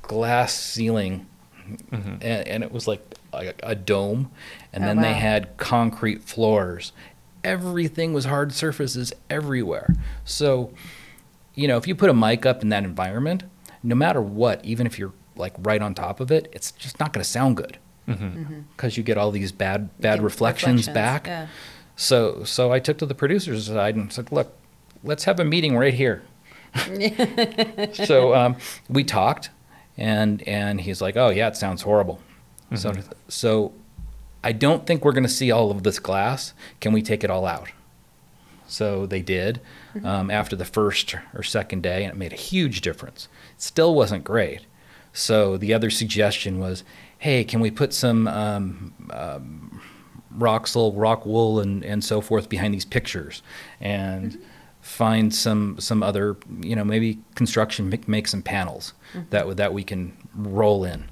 [0.02, 1.28] glass ceiling,
[1.92, 3.02] and, and it was like
[3.34, 4.32] a, a dome,
[4.74, 6.92] and Oh, then they had concrete floors.
[7.44, 9.96] Everything was hard surfaces everywhere.
[10.26, 10.74] So,
[11.56, 13.44] you know, if you put a mic up in that environment,
[13.84, 17.14] no matter what, even if you're like right on top of it, it's just not
[17.14, 17.78] going to sound good
[18.08, 18.26] mm-hmm.
[18.26, 18.60] mm-hmm.
[18.76, 21.28] because you get all these bad bad reflections, reflections, back.
[21.28, 21.48] yeah.
[21.96, 24.56] So so I took to the producers side and said, look,
[25.04, 26.24] let's have a meeting right here.
[27.94, 28.56] so um,
[28.90, 29.50] we talked,
[29.98, 32.20] and and he's like, oh yeah, it sounds horrible.
[32.72, 32.76] Mm-hmm.
[32.78, 32.94] So
[33.28, 33.74] so
[34.44, 36.54] I don't think we're going to see all of this glass.
[36.80, 37.70] Can we take it all out?
[38.68, 39.60] So they did
[40.04, 43.28] um, after the first or second day, and it made a huge difference.
[43.56, 44.62] It still wasn't great.
[45.14, 46.84] So the other suggestion was,
[47.18, 49.82] hey, can we put some um, um,
[50.38, 53.42] Roxul, rock wool, and, and so forth behind these pictures,
[53.82, 54.42] and
[54.80, 58.94] find some some other, you know, maybe construction make, make some panels
[59.32, 61.04] that would that we can roll in.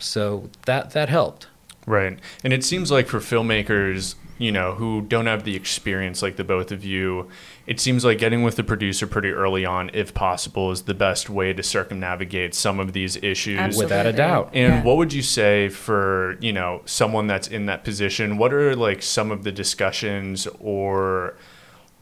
[0.00, 1.46] So that that helped.
[1.86, 2.18] Right.
[2.44, 6.44] And it seems like for filmmakers, you know, who don't have the experience like the
[6.44, 7.28] both of you,
[7.66, 11.28] it seems like getting with the producer pretty early on, if possible, is the best
[11.30, 13.58] way to circumnavigate some of these issues.
[13.58, 13.84] Absolutely.
[13.86, 14.50] Without a doubt.
[14.52, 14.82] And Yeah.
[14.82, 18.36] what would you say for, you know, someone that's in that position?
[18.38, 21.34] What are like some of the discussions or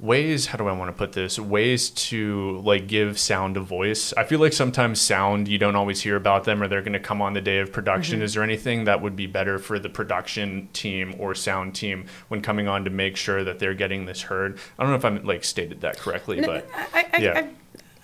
[0.01, 1.39] ways, how do I want to put this?
[1.39, 4.13] Ways to like give sound a voice.
[4.17, 7.01] I feel like sometimes sound you don't always hear about them or they're going to
[7.01, 8.17] come on the day of production.
[8.17, 8.25] Mm-hmm.
[8.25, 12.41] Is there anything that would be better for the production team or sound team when
[12.41, 14.59] coming on to make sure that they're getting this heard?
[14.79, 17.47] I don't know if I'm like stated that correctly, No, but I, I, yeah.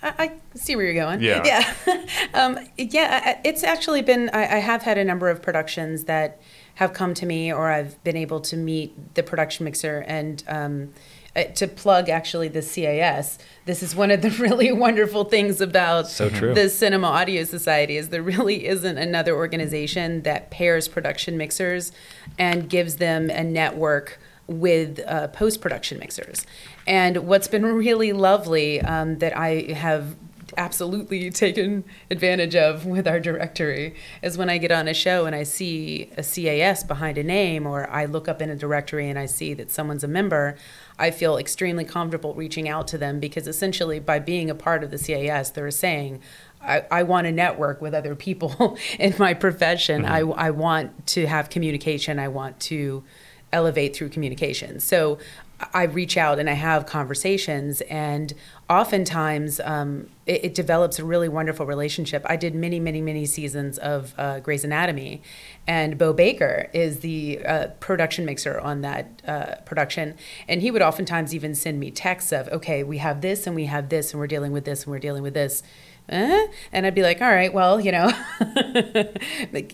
[0.03, 1.21] I, I, see where you're going.
[1.21, 1.43] Yeah.
[1.87, 2.05] Yeah.
[2.33, 3.39] um, yeah.
[3.43, 6.39] It's actually been, I, I have had a number of productions that
[6.75, 10.93] have come to me, or I've been able to meet the production mixer and um,
[11.45, 13.37] to plug actually the CAS.
[13.65, 18.09] This is one of the really wonderful things about So the Cinema Audio Society is
[18.09, 21.91] there really isn't another organization that pairs production mixers
[22.37, 26.45] and gives them a network with uh, post production mixers.
[26.85, 30.15] And what's been really lovely um, that I have
[30.55, 35.35] absolutely taken advantage of with our directory is when I get on a show and
[35.35, 39.19] I see a CAS behind a name, or I look up in a directory and
[39.19, 40.57] I see that someone's a member.
[40.99, 44.91] I feel extremely comfortable reaching out to them because essentially, by being a part of
[44.91, 46.21] the CAS, they're saying,
[46.61, 50.05] I, I want to network with other people in my profession.
[50.05, 52.19] I, I want to have communication.
[52.19, 53.03] I want to
[53.53, 54.79] elevate through communication.
[54.79, 55.19] So
[55.73, 58.33] I reach out and I have conversations, and
[58.69, 62.23] oftentimes um, it, it develops a really wonderful relationship.
[62.27, 65.21] I did many, many, many seasons of uh, Grey's Anatomy,
[65.67, 70.15] and Bo Baker is the uh, production mixer on that uh, production,
[70.47, 73.65] and he would oftentimes even send me texts of, "Okay, we have this, and we
[73.65, 75.63] have this, and we're dealing with this, and we're dealing with this."
[76.09, 76.47] Eh?
[76.71, 78.09] And I'd be like, all right, well, you know,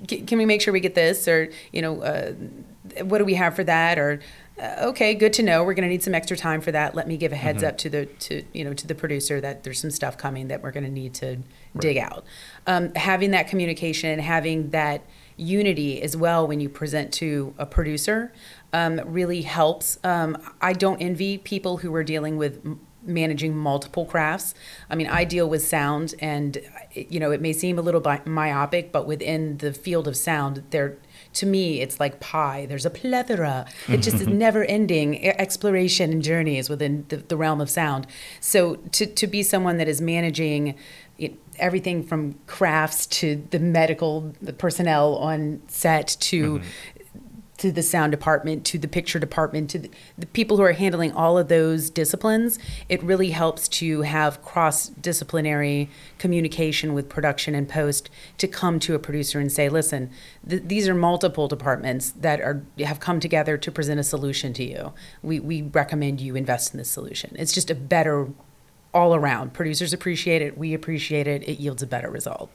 [0.08, 1.28] can we make sure we get this?
[1.28, 2.32] Or, you know, uh,
[3.04, 4.00] what do we have for that?
[4.00, 4.20] Or,
[4.60, 5.64] uh, okay, good to know.
[5.64, 6.96] We're going to need some extra time for that.
[6.96, 9.64] Let me give a heads up to the, to, you know, to the producer that
[9.64, 11.38] there's some stuff coming that we're going to need to
[11.78, 12.26] dig out.
[12.66, 15.04] Um, having that communication, and having that
[15.38, 18.32] unity as well when you present to a producer
[18.72, 20.00] um, really helps.
[20.04, 24.56] Um, I don't envy people who are dealing with m- managing multiple crafts.
[24.90, 26.58] I mean, I deal with sound, and
[26.94, 30.64] you know, it may seem a little bi- myopic, but within the field of sound,
[30.72, 30.98] there
[31.34, 32.66] to me, it's like pie.
[32.68, 33.66] There's a plethora.
[33.88, 38.08] It just is never ending exploration and journeys within the, the realm of sound.
[38.40, 40.76] So to, to be someone that is managing
[41.60, 46.68] everything from crafts to the medical the personnel on set to mm-hmm.
[47.58, 51.14] to the sound department, to the picture department, to the, the people who are handling
[51.14, 57.70] all of those disciplines, it really helps to have cross disciplinary communication with production and
[57.70, 60.10] post to come to a producer and say, listen,
[60.50, 64.64] th- these are multiple departments that are have come together to present a solution to
[64.64, 64.92] you.
[65.22, 67.36] We, we recommend you invest in this solution.
[67.40, 68.28] It's just a better
[68.94, 69.54] all around.
[69.54, 72.50] Producers appreciate it, we appreciate it, it yields a better result.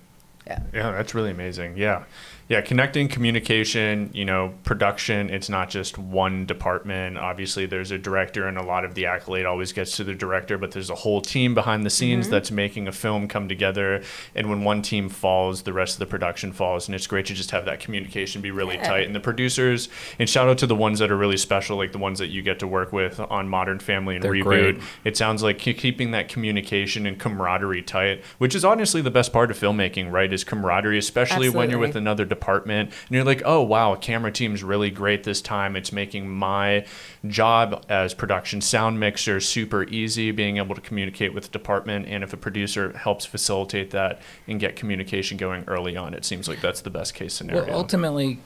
[0.46, 0.62] Yeah.
[0.72, 1.76] Yeah, that's really amazing.
[1.76, 2.04] Yeah.
[2.48, 7.18] Yeah, connecting communication, you know, production, it's not just one department.
[7.18, 10.56] Obviously, there's a director, and a lot of the accolade always gets to the director,
[10.56, 12.32] but there's a whole team behind the scenes Mm-hmm.
[12.32, 14.02] that's making a film come together.
[14.34, 16.88] And when one team falls, the rest of the production falls.
[16.88, 18.88] And it's great to just have that communication be really Yeah.
[18.88, 19.06] tight.
[19.06, 21.98] And the producers, and shout out to the ones that are really special, like the
[21.98, 24.44] ones that you get to work with on Modern Family and They're Reboot.
[24.44, 24.78] great.
[25.04, 29.50] It sounds like keeping that communication and camaraderie tight, which is honestly the best part
[29.50, 30.32] of filmmaking, right?
[30.32, 34.32] Is camaraderie, especially when you're with another department and you're like, oh wow, a camera
[34.32, 35.76] team's really great this time.
[35.76, 36.86] It's making my
[37.26, 42.22] job as production sound mixer super easy, being able to communicate with the department, and
[42.24, 46.60] if a producer helps facilitate that and get communication going early on, it seems like
[46.60, 47.66] that's the best case scenario.
[47.66, 48.38] Well, ultimately,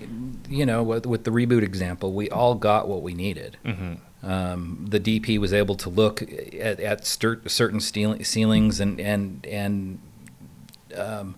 [0.49, 3.57] you know, with, with the reboot example, we all got what we needed.
[4.25, 9.99] Um, the DP was able to look at, at cer- certain ceilings and and and
[10.97, 11.35] um,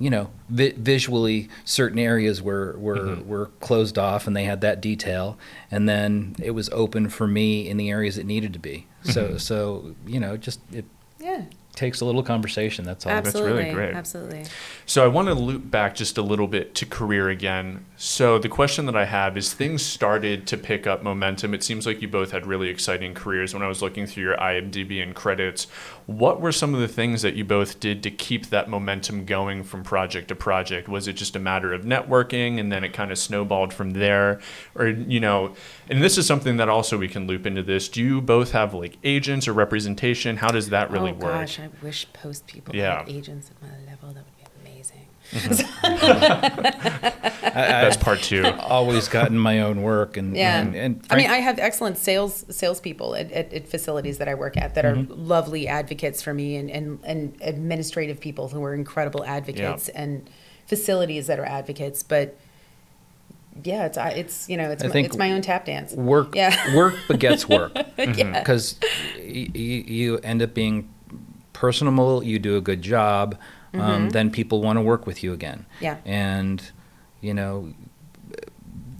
[0.00, 3.28] you know, vi- visually, certain areas were were, mm-hmm.
[3.28, 5.38] were closed off, and they had that detail.
[5.70, 8.86] And then it was open for me in the areas it needed to be.
[9.04, 9.36] So mm-hmm.
[9.36, 10.86] so you know, just it
[11.20, 11.42] Yeah.
[11.76, 12.84] takes a little conversation.
[12.84, 13.12] That's all.
[13.12, 13.94] That's really great.
[13.94, 14.46] Absolutely.
[14.90, 17.84] So I want to loop back just a little bit to career again.
[17.96, 21.54] So the question that I have is things started to pick up momentum.
[21.54, 24.36] It seems like you both had really exciting careers when I was looking through your
[24.36, 25.68] IMDb and credits.
[26.06, 29.62] What were some of the things that you both did to keep that momentum going
[29.62, 30.88] from project to project?
[30.88, 34.40] Was it just a matter of networking and then it kind of snowballed from there?
[34.74, 35.54] Or, you know,
[35.88, 37.88] and this is something that also we can loop into this.
[37.88, 40.38] Do you both have like agents or representation?
[40.38, 41.32] How does that really oh work?
[41.42, 43.04] gosh, I wish post people Yeah.
[43.04, 43.89] had agents at my level.
[45.32, 47.52] That would be amazing.
[47.54, 48.44] That's part two.
[48.46, 50.60] always gotten my own work and Yeah.
[50.60, 54.34] and, and I mean, I have excellent sales salespeople at, at, at facilities that I
[54.34, 55.26] work at that are Mm-hmm.
[55.28, 60.28] lovely advocates for me and, and, and administrative people who are incredible advocates and
[60.66, 62.02] facilities that are advocates.
[62.02, 62.36] But
[63.62, 65.92] yeah, it's, I- it's, you know, it's, I my, think it's my own tap dance.
[65.92, 66.74] work Yeah.
[66.76, 68.38] work begets work Yeah.
[68.40, 68.76] because
[69.16, 70.88] y- y- you end up being
[71.52, 73.36] personable you do a good job
[73.74, 75.84] um, then people want to work with you again Mm-hmm.
[75.84, 75.96] Yeah.
[76.04, 76.70] and
[77.20, 77.72] you know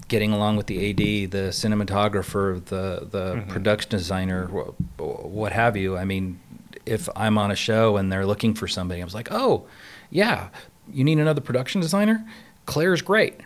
[0.07, 0.97] getting along with the AD
[1.31, 6.39] the cinematographer the the production designer wh- what have you I mean
[6.85, 9.65] if I'm on a show and they're looking for somebody I was like oh
[10.09, 10.49] yeah
[10.91, 12.25] you need another production designer
[12.65, 13.39] Claire's great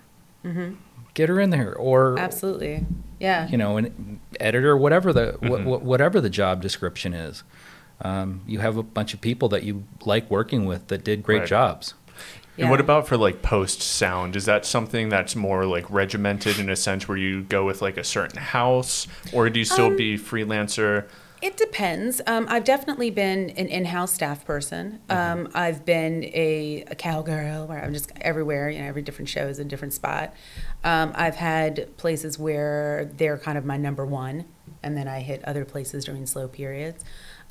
[1.14, 2.20] get her in there or Mm-hmm.
[2.26, 2.86] Absolutely.
[3.20, 3.48] Yeah.
[3.48, 5.66] you know, an editor, whatever the Mm-hmm.
[5.66, 7.44] wha- whatever the job description is.
[8.02, 11.40] Um, you have a bunch of people that you like working with that did great
[11.40, 11.48] Right.
[11.48, 11.94] jobs.
[12.58, 14.36] And what about for like post sound?
[14.38, 17.98] Is that something that's more like regimented in a sense where you go with like
[17.98, 21.06] a certain house, or do you still Um, be freelancer?
[21.42, 22.22] It depends.
[22.26, 25.00] Um, I've definitely been an in-house staff person.
[25.10, 28.70] Um, I've been a, a cowgirl where I'm just everywhere.
[28.70, 30.34] You know, every different show is a different spot.
[30.86, 34.46] Um, I've had places where they're kind of my number one,
[34.82, 37.04] and then I hit other places during slow periods.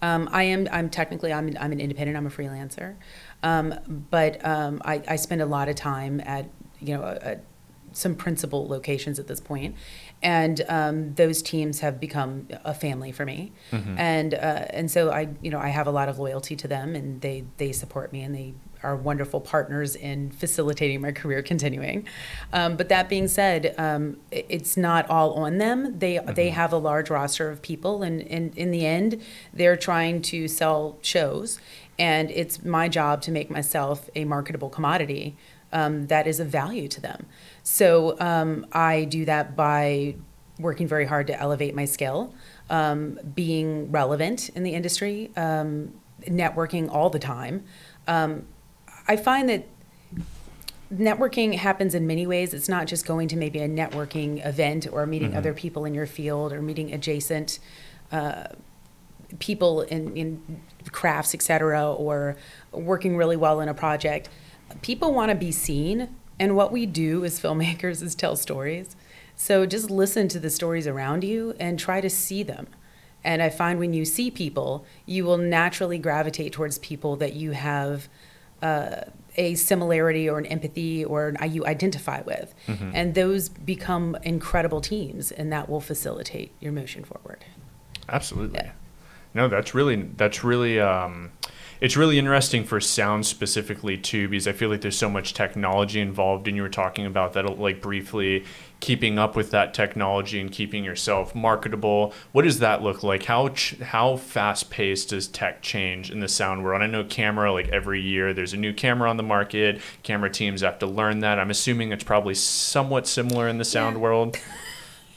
[0.02, 0.68] Um, I am.
[0.70, 1.32] I'm technically.
[1.32, 1.56] I'm.
[1.58, 2.16] I'm an independent.
[2.16, 2.96] I'm a freelancer,
[3.42, 3.74] um,
[4.10, 6.46] but um, I, I spend a lot of time at
[6.80, 7.44] you know at
[7.92, 9.76] some principal locations at this point,
[10.22, 13.52] and um, those teams have become a family for me,
[13.98, 14.36] and uh,
[14.70, 17.44] and so I you know I have a lot of loyalty to them, and they
[17.56, 22.06] they support me, and they are wonderful partners in facilitating my career continuing.
[22.52, 25.98] Um, but that being said, um, it's not all on them.
[25.98, 29.20] They they have a large roster of people, and, and in the end,
[29.52, 31.58] they're trying to sell shows,
[31.98, 35.36] and it's my job to make myself a marketable commodity
[35.72, 37.26] um, that is of value to them.
[37.62, 40.14] So um, I do that by
[40.58, 42.32] working very hard to elevate my skill,
[42.70, 45.92] um, being relevant in the industry, um,
[46.22, 47.64] networking all the time.
[48.06, 48.46] Um,
[49.06, 49.66] I find that
[50.92, 52.54] networking happens in many ways.
[52.54, 56.06] It's not just going to maybe a networking event or meeting other people in your
[56.06, 57.58] field or meeting adjacent
[58.12, 58.44] uh,
[59.38, 60.60] people in, in
[60.92, 62.36] crafts, etc., or
[62.72, 64.28] working really well in a project,
[64.82, 66.14] people want to be seen.
[66.38, 68.96] And what we do as filmmakers is tell stories.
[69.36, 72.68] So just listen to the stories around you and try to see them.
[73.24, 77.52] And I find when you see people, you will naturally gravitate towards people that you
[77.52, 78.08] have
[78.64, 79.04] uh,
[79.36, 82.54] a similarity or an empathy or an, you identify with.
[82.94, 87.44] And those become incredible teams, and that will facilitate your motion forward.
[88.08, 88.60] Absolutely.
[88.62, 88.72] Yeah.
[89.34, 91.32] No, that's really that's really um,
[91.80, 96.00] it's really interesting for sound specifically too, because I feel like there's so much technology
[96.00, 98.44] involved, and you were talking about that like briefly,
[98.84, 102.12] keeping up with that technology and keeping yourself marketable.
[102.32, 103.24] What does that look like?
[103.24, 106.82] How ch- how fast paced does tech change in the sound world?
[106.82, 109.80] I know camera like every year there's a new camera on the market.
[110.02, 111.38] Camera teams have to learn that.
[111.38, 114.36] I'm assuming it's probably somewhat similar in the sound world.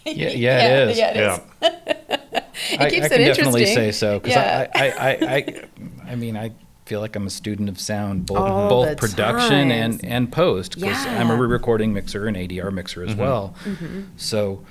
[0.06, 0.97] Yeah, yeah, it is.
[0.97, 1.41] Yeah, it is.
[1.62, 2.41] Yeah.
[2.80, 4.71] I, keeps I it can definitely say so because Yeah.
[4.73, 6.51] I, I, I, I, I mean, I
[6.88, 10.00] feel like I'm a student of sound, both, All both production times.
[10.02, 13.54] and, and post, because I'm a re-recording mixer and ADR mixer as well.
[13.65, 14.02] Mm-hmm.
[14.15, 14.63] So,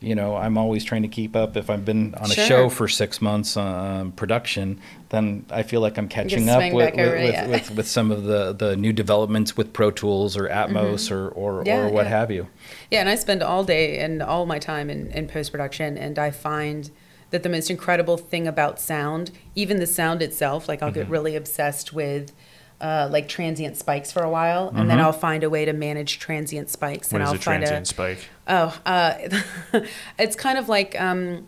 [0.00, 1.56] you know, I'm always trying to keep up.
[1.56, 2.46] If I've been on a Sure.
[2.46, 6.98] show for six months um, production, then I feel like I'm catching up with, with,
[6.98, 7.46] over, with, yeah.
[7.46, 11.52] with, with some of the, the new developments with Pro Tools or Atmos or, or,
[11.60, 11.66] Mm-hmm.
[11.68, 12.10] Yeah, or what yeah.
[12.10, 12.48] have you.
[12.90, 16.18] Yeah, and I spend all day and all my time in, in post production, and
[16.18, 16.90] I find
[17.32, 21.12] that the most incredible thing about sound, even the sound itself, like I'll get Mm-hmm.
[21.12, 22.32] really obsessed with.
[22.80, 26.18] Uh, like transient spikes for a while, and then I'll find a way to manage
[26.18, 27.14] transient spikes, Mm-hmm.
[27.14, 28.28] What and is I'll a find transient a spike?
[28.48, 29.84] Oh, uh,
[30.18, 31.46] it's kind of like um,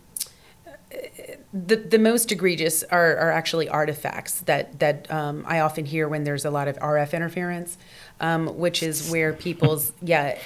[1.53, 6.23] the the most egregious are, are actually artifacts that that um, I often hear when
[6.23, 7.79] there's a lot of RF interference,
[8.21, 10.39] um, which is where people's yeah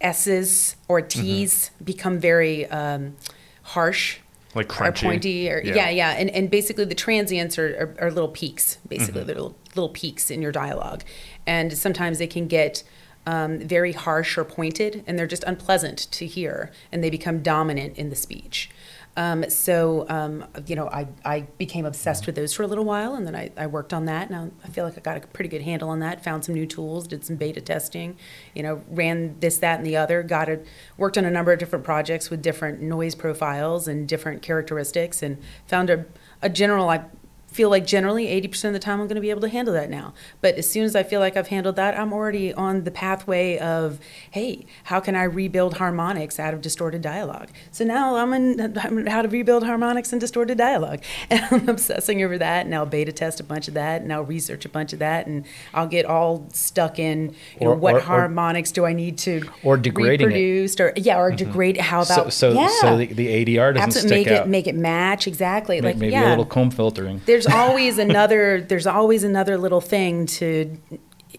[0.00, 3.16] S's or T's become very um,
[3.62, 4.18] harsh
[4.54, 5.02] Like or crunchy.
[5.02, 5.74] pointy or Yeah.
[5.74, 9.56] yeah yeah, And, and basically the transients are, are, are little peaks basically they're little,
[9.76, 11.04] little peaks in your dialogue
[11.46, 12.82] and sometimes they can get
[13.26, 17.96] um, very harsh or pointed and they're just unpleasant to hear and they become dominant
[17.96, 18.70] in the speech
[19.16, 23.14] um, so um, you know I, I became obsessed with those for a little while
[23.14, 24.30] and then I, I worked on that.
[24.30, 26.54] And I, I feel like I got a pretty good handle on that found some
[26.54, 28.16] new tools did some beta testing
[28.54, 31.58] you know ran this that and the other got it worked on a number of
[31.58, 36.04] different projects with different noise profiles and different characteristics and found a,
[36.42, 37.04] a general I
[37.52, 39.90] feel like generally 80% of the time I'm going to be able to handle that
[39.90, 40.14] now.
[40.40, 43.58] But as soon as I feel like I've handled that, I'm already on the pathway
[43.58, 43.98] of,
[44.30, 47.48] hey, how can I rebuild harmonics out of distorted dialogue?
[47.72, 51.02] So now I'm in I'm how to rebuild harmonics and distorted dialogue.
[51.30, 54.24] And I'm obsessing over that, and I'll beta test a bunch of that, and I'll
[54.24, 57.98] research a bunch of that, and I'll get all stuck in, you know, what or-
[57.98, 60.80] or- harmonics do I need to Or degrading it.
[60.80, 61.36] or yeah, or mm-hmm.
[61.36, 62.68] degrade, how about, so, yeah.
[62.80, 64.46] so the, the ADR doesn't Absolutely, stick make out.
[64.46, 65.80] it make it match exactly.
[65.80, 67.20] Like maybe yeah, a little comb filtering.
[67.26, 70.78] there's always another there's always another little thing to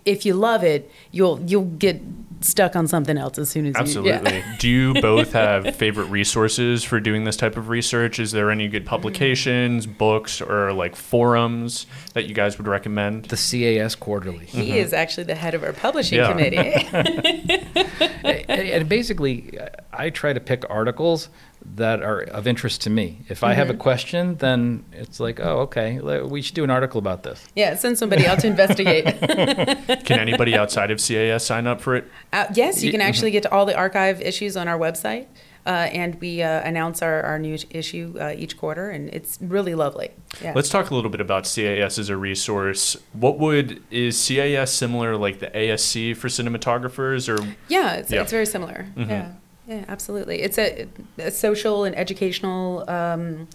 [0.06, 2.02] if you love it you'll you'll get
[2.44, 4.32] stuck on something else as soon as Absolutely.
[4.32, 4.56] you yeah.
[4.60, 8.20] Do you both have favorite resources for doing this type of research?
[8.20, 8.90] Is there any good mm-hmm.
[8.90, 13.26] publications, books, or like forums that you guys would recommend?
[13.26, 14.46] The CAS Quarterly.
[14.46, 14.78] he mm-hmm.
[14.78, 16.32] is actually the head of our publishing Yeah.
[16.32, 16.58] committee
[18.24, 19.58] and, and basically,
[19.94, 21.30] I try to pick articles
[21.76, 23.20] that are of interest to me.
[23.30, 23.76] If I have Mm-hmm.
[23.76, 27.46] a question, then it's like, oh, okay, we should do an article about this.
[27.56, 29.06] yeah send somebody out to investigate
[30.06, 32.06] Can anybody outside of CAS sign up for it?
[32.34, 35.28] uh, yes you can actually get to all the archive issues on our website
[35.66, 39.76] uh, and we uh, announce our, our new issue uh, each quarter and it's really
[39.76, 40.10] lovely
[40.42, 42.98] yeah Let's talk a little bit about CAS as a resource.
[43.14, 47.38] What would is CAS similar like the ASC for cinematographers or
[47.70, 48.18] Yeah, it's, Yeah.
[48.18, 48.24] Mm-hmm.
[48.24, 48.88] it's very similar.
[48.98, 49.32] Yeah,
[49.72, 50.42] yeah, absolutely.
[50.42, 52.90] It's a, a social and educational.
[52.90, 53.48] Um,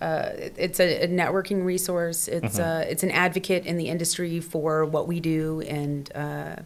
[0.00, 2.26] uh, it's a, a networking resource.
[2.28, 2.70] It's Mm-hmm.
[2.88, 6.56] uh, it's an advocate in the industry for what we do, and uh, uh,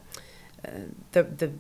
[1.13, 1.51] the the.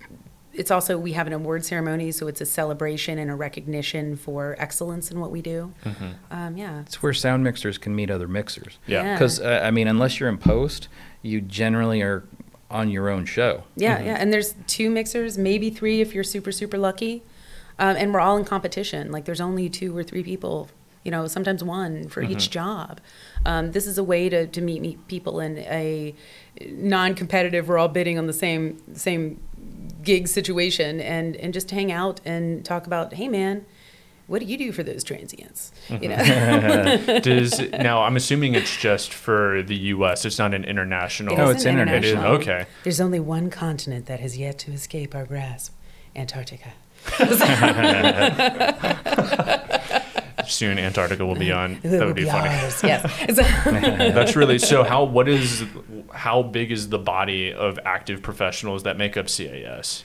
[0.54, 4.56] It's also we have an award ceremony, so it's a celebration and a recognition for
[4.58, 5.74] excellence in what we do.
[5.84, 6.10] Mm-hmm.
[6.30, 8.78] Um, yeah, It's where sound mixers can meet other mixers.
[8.86, 9.02] Yeah.
[9.02, 9.14] Yeah.
[9.16, 10.88] Because, uh, I mean, unless you're in post,
[11.20, 12.24] you generally are
[12.70, 13.64] on your own show.
[13.76, 17.22] Yeah, yeah, and there's two mixers, maybe three if you're super super lucky,
[17.78, 19.12] um, and we're all in competition.
[19.12, 20.68] Like there's only two or three people,
[21.04, 23.00] you know, sometimes one for each job.
[23.44, 26.14] Um, this is a way to to meet, meet people in a
[26.60, 27.68] non-competitive.
[27.68, 29.40] We're all bidding on the same same
[30.02, 33.64] gig situation, and and just hang out and talk about, hey man.
[34.26, 35.70] What do you do for those transients?
[35.88, 37.06] You mm-hmm.
[37.06, 40.24] know, does now I'm assuming it's just for the US.
[40.24, 42.34] It's not an international It No, Oh, it's an international.
[42.34, 42.66] It is okay.
[42.82, 45.72] There's only one continent that has yet to escape our grasp:
[46.16, 46.72] Antarctica.
[50.48, 51.72] Soon Antarctica will be on.
[51.72, 52.48] It that would would be be funny.
[52.48, 53.02] ours, yes.
[53.64, 54.82] That's really so.
[54.82, 55.64] How what is
[56.12, 60.02] how big is the body of active professionals that make up CAS?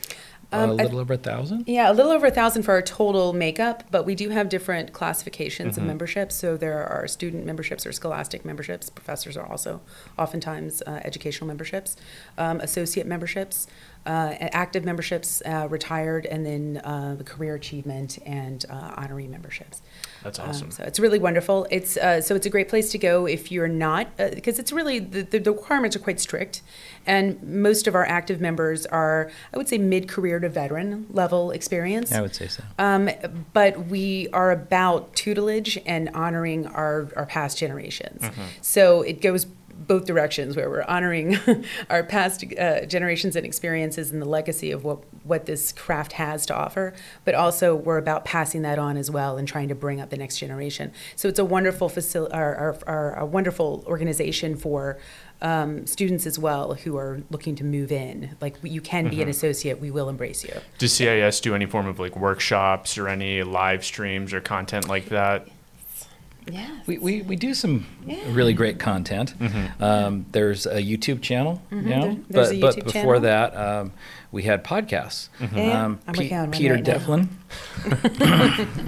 [0.53, 1.63] Um, a little over a thousand.
[1.67, 4.91] Yeah, a little over a thousand for our total makeup, but we do have different
[4.91, 6.35] classifications of memberships.
[6.35, 8.89] So there are student memberships or scholastic memberships.
[8.89, 9.81] Professors are also
[10.19, 11.95] oftentimes uh, educational memberships,
[12.37, 13.67] um, associate memberships,
[14.05, 19.81] uh, active memberships, uh, retired, and then uh, the career achievement and uh, honorary memberships.
[20.23, 20.71] That's Um, awesome.
[20.71, 21.67] so it's really wonderful.
[21.69, 24.99] It's uh, so it's a great place to go if you're not because it's really
[24.99, 26.61] the, the requirements are quite strict,
[27.05, 32.11] and most of our active members are I would say mid-career to veteran level experience.
[32.11, 32.63] I would say so.
[32.77, 33.09] Um,
[33.53, 38.23] but we are about tutelage and honoring our, our past generations.
[38.61, 39.45] So it goes
[39.87, 41.37] both directions where we're honoring
[41.89, 46.45] our past uh, generations and experiences and the legacy of what, what this craft has
[46.45, 46.93] to offer,
[47.25, 50.17] but also we're about passing that on as well and trying to bring up the
[50.17, 50.91] next generation.
[51.15, 54.97] So it's a wonderful facility, our, our, our, a wonderful organization for
[55.41, 58.35] um, students as well who are looking to move in.
[58.41, 60.53] Like you can be an associate, we will embrace you.
[60.77, 65.07] Does CAS do any form of like workshops or any live streams or content like
[65.09, 65.47] that?
[66.51, 66.67] Yeah.
[66.87, 67.85] We, we, we do some
[68.29, 69.35] really great content.
[69.79, 72.23] Um, there's a YouTube channel, you know, Mm-hmm.
[72.31, 73.19] there- there's but, a but before channel.
[73.21, 73.91] that, um,
[74.31, 75.29] we had podcasts.
[75.39, 76.93] Yeah, Um, I'm Pe- working on Peter right now.
[76.93, 77.29] Devlin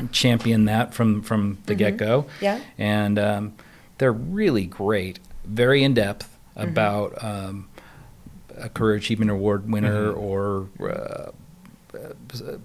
[0.12, 2.24] championed that from, from the get go.
[2.24, 2.44] Mm-hmm.
[2.44, 2.60] Yeah.
[2.78, 3.54] And um,
[3.98, 6.70] they're really great, very in depth Mm-hmm.
[6.70, 7.68] about um,
[8.58, 11.32] a Career Achievement Award winner or uh, uh,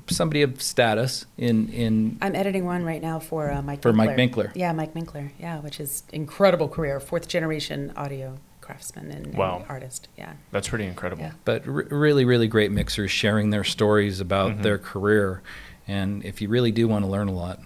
[0.08, 3.82] somebody of status in, in I'm editing one right now for uh, Mike.
[3.82, 4.48] For Mike Minkler.
[4.48, 4.52] Minkler.
[4.54, 5.30] Yeah, Mike Minkler.
[5.38, 10.08] Yeah, which is incredible career, fourth generation audio craftsman and, and artist.
[10.18, 10.32] Yeah.
[10.50, 11.22] That's pretty incredible.
[11.24, 11.32] Yeah.
[11.46, 14.62] but r- really, really great mixers sharing their stories about Mm-hmm.
[14.62, 15.40] their career.
[15.86, 17.60] And if you really do want to learn a lot,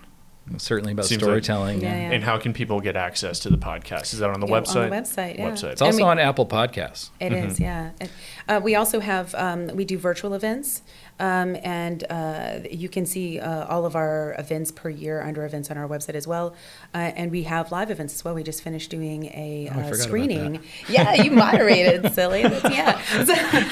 [0.59, 1.80] certainly about Seems like- storytelling.
[1.80, 2.11] Yeah, and- yeah.
[2.12, 4.12] And how can people get access to the podcast?
[4.12, 4.90] Is that on the Yeah, on the website?
[4.90, 5.50] website, yeah.
[5.50, 5.72] Website.
[5.72, 7.11] It's also And we- on Apple Podcasts.
[7.20, 7.90] It is, yeah.
[8.00, 8.11] And,
[8.48, 10.82] uh, we also have um, we do virtual events,
[11.20, 15.70] um, and uh, you can see uh, all of our events per year under events
[15.70, 16.54] on our website as well.
[16.94, 18.34] Uh, and we have live events as well.
[18.34, 20.60] We just finished doing a Oh, uh, screening.
[20.88, 22.42] Yeah, you moderated, silly.
[22.42, 23.00] That's, yeah,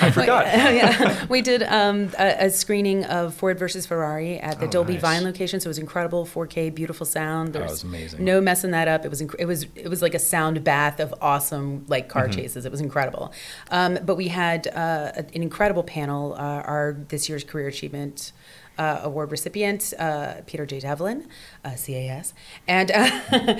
[0.00, 0.46] I forgot.
[0.46, 4.92] yeah, we did um, a, a screening of Ford versus Ferrari at the Oh, Dolby
[4.94, 5.02] nice.
[5.02, 5.60] Vine location.
[5.60, 7.50] So it was incredible, 4K, beautiful sound.
[7.50, 8.24] It There's was amazing.
[8.24, 9.04] No messing that up.
[9.04, 12.20] It was inc- it was it was like a sound bath of awesome like car
[12.28, 12.32] Mm-hmm.
[12.40, 12.64] chases.
[12.66, 13.32] It was incredible.
[13.70, 16.34] Um, but we had uh, an incredible panel.
[16.34, 18.32] Uh, our this year's Career Achievement.
[18.80, 20.80] Uh, award recipient uh, Peter J.
[20.80, 21.28] Devlin,
[21.66, 22.32] uh, CAS,
[22.66, 23.10] and uh,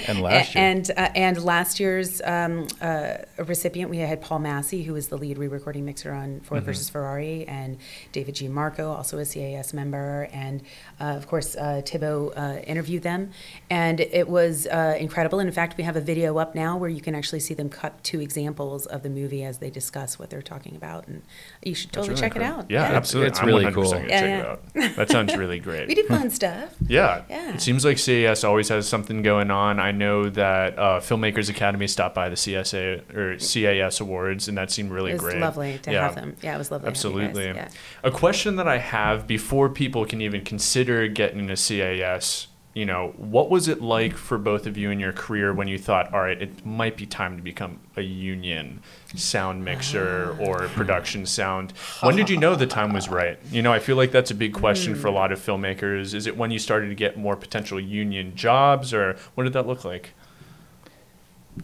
[0.08, 0.64] And last year.
[0.70, 3.16] and uh, and last year's um, uh,
[3.52, 6.44] recipient we had Paul Massey, who was the lead re-recording mixer on Mm-hmm.
[6.46, 7.76] Ford versus Ferrari, and
[8.12, 10.62] David Giammarco, also a CAS member, and
[10.98, 13.30] uh, of course uh, Tibbo uh, interviewed them,
[13.68, 15.38] and it was uh, incredible.
[15.40, 17.68] And in fact, we have a video up now where you can actually see them
[17.68, 21.20] cut two examples of the movie as they discuss what they're talking about, and
[21.62, 22.70] you should totally really check it out.
[22.70, 23.28] Yeah, It's- absolutely.
[23.30, 23.90] it's I'm really cool.
[23.94, 24.38] Yeah, check yeah.
[24.40, 25.09] it out.
[25.10, 25.88] That sounds really great.
[25.88, 26.74] We did fun stuff.
[26.86, 27.22] Yeah.
[27.28, 27.54] Yeah.
[27.54, 29.80] It seems like CAS always has something going on.
[29.80, 34.70] I know that uh, Filmmakers Academy stopped by the CSA or CAS Awards, and that
[34.70, 35.20] seemed really great.
[35.20, 35.40] It was great.
[35.40, 36.02] lovely to Yeah.
[36.02, 36.36] have them.
[36.42, 36.92] Yeah, it was lovely.
[36.92, 37.26] to have you guys.
[37.28, 37.46] Absolutely.
[37.46, 37.68] Yeah.
[38.04, 43.12] A question that I have before people can even consider getting a CAS, you know,
[43.16, 46.20] what was it like for both of you in your career when you thought, all
[46.20, 48.80] right, it might be time to become a union
[49.16, 51.72] sound mixer or production sound?
[52.00, 53.38] When did you know the time was right?
[53.50, 56.14] You know, I feel like that's a big question for a lot of filmmakers.
[56.14, 59.66] Is it when you started to get more potential union jobs, or what did that
[59.66, 60.14] look like?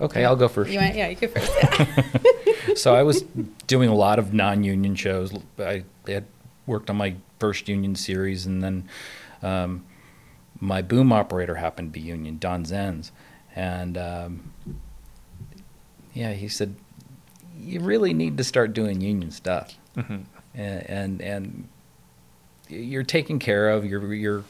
[0.01, 0.71] Okay, I'll go first.
[0.73, 2.77] You want, yeah, you go first.
[2.77, 3.23] so I was
[3.69, 5.33] doing a lot of non-union shows.
[5.59, 6.25] I had
[6.67, 8.89] worked on my first union series, and then
[9.43, 9.85] um,
[10.61, 13.11] my boom operator happened to be union, Don Zenz,
[13.55, 14.53] and um,
[16.15, 16.75] yeah, he said,
[17.59, 20.25] "You really need to start doing union stuff, Mhm.
[20.55, 21.69] and, and and
[22.69, 23.85] you're taken care of.
[23.85, 24.45] You're you're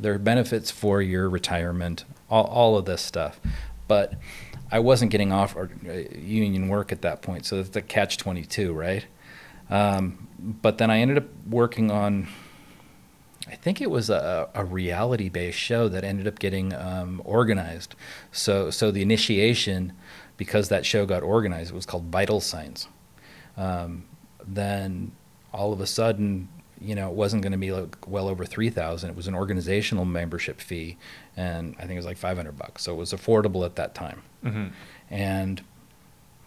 [0.00, 3.40] there are benefits for your retirement, all, all of this stuff.
[3.88, 4.14] But
[4.70, 8.72] I wasn't getting offered uh, union work at that point, so that's the catch 22,
[8.72, 9.06] right?
[9.70, 12.28] Um, but then I ended up working on,
[13.48, 17.94] I think it was a, a reality based show that ended up getting um, organized.
[18.30, 19.92] So, so the initiation,
[20.36, 22.88] because that show got organized, it was called Vital Signs.
[23.56, 24.04] Um,
[24.46, 25.12] then
[25.52, 26.48] all of a sudden,
[26.80, 29.10] you know, it wasn't going to be like well over three thousand.
[29.10, 30.96] It was an organizational membership fee,
[31.36, 32.82] and I think it was like five hundred bucks.
[32.82, 34.22] So it was affordable at that time.
[34.42, 34.66] hmm
[35.10, 35.62] And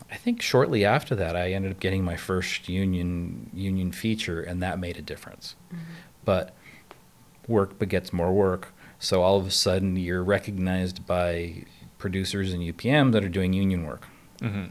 [0.09, 4.61] I think shortly after that, I ended up getting my first union union feature, and
[4.63, 5.55] that made a difference.
[6.23, 6.55] But
[7.51, 8.73] work begets more work.
[8.99, 11.65] So all of a sudden, you're recognized by
[11.97, 14.07] producers and UPM that are doing union work.
[14.41, 14.65] hmm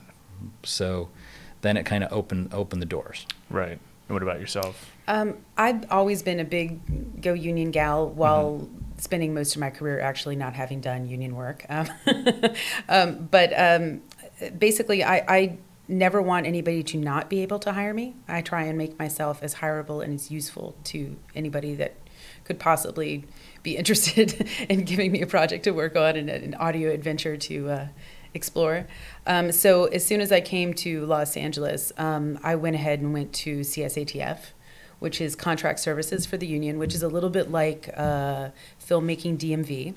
[0.62, 1.10] So
[1.60, 3.26] then it kind of opened opened the doors.
[3.48, 3.78] Right.
[4.08, 4.90] And what about yourself?
[5.06, 10.00] Um, I've always been a big go union gal while spending most of my career
[10.00, 11.64] actually not having done union work.
[11.70, 11.88] Um,
[12.88, 14.02] um, but um,
[14.58, 15.58] basically, I, I
[15.88, 18.14] never want anybody to not be able to hire me.
[18.28, 21.94] I try and make myself as hireable and as useful to anybody that
[22.50, 23.22] could possibly
[23.62, 27.70] be interested in giving me a project to work on and an audio adventure to
[27.70, 27.86] uh,
[28.34, 28.88] explore.
[29.24, 33.12] Um, so as soon as I came to Los Angeles, um, I went ahead and
[33.12, 34.38] went to CSATF,
[34.98, 38.48] which is contract services for the union, which is a little bit like uh,
[38.84, 39.94] filmmaking DMV.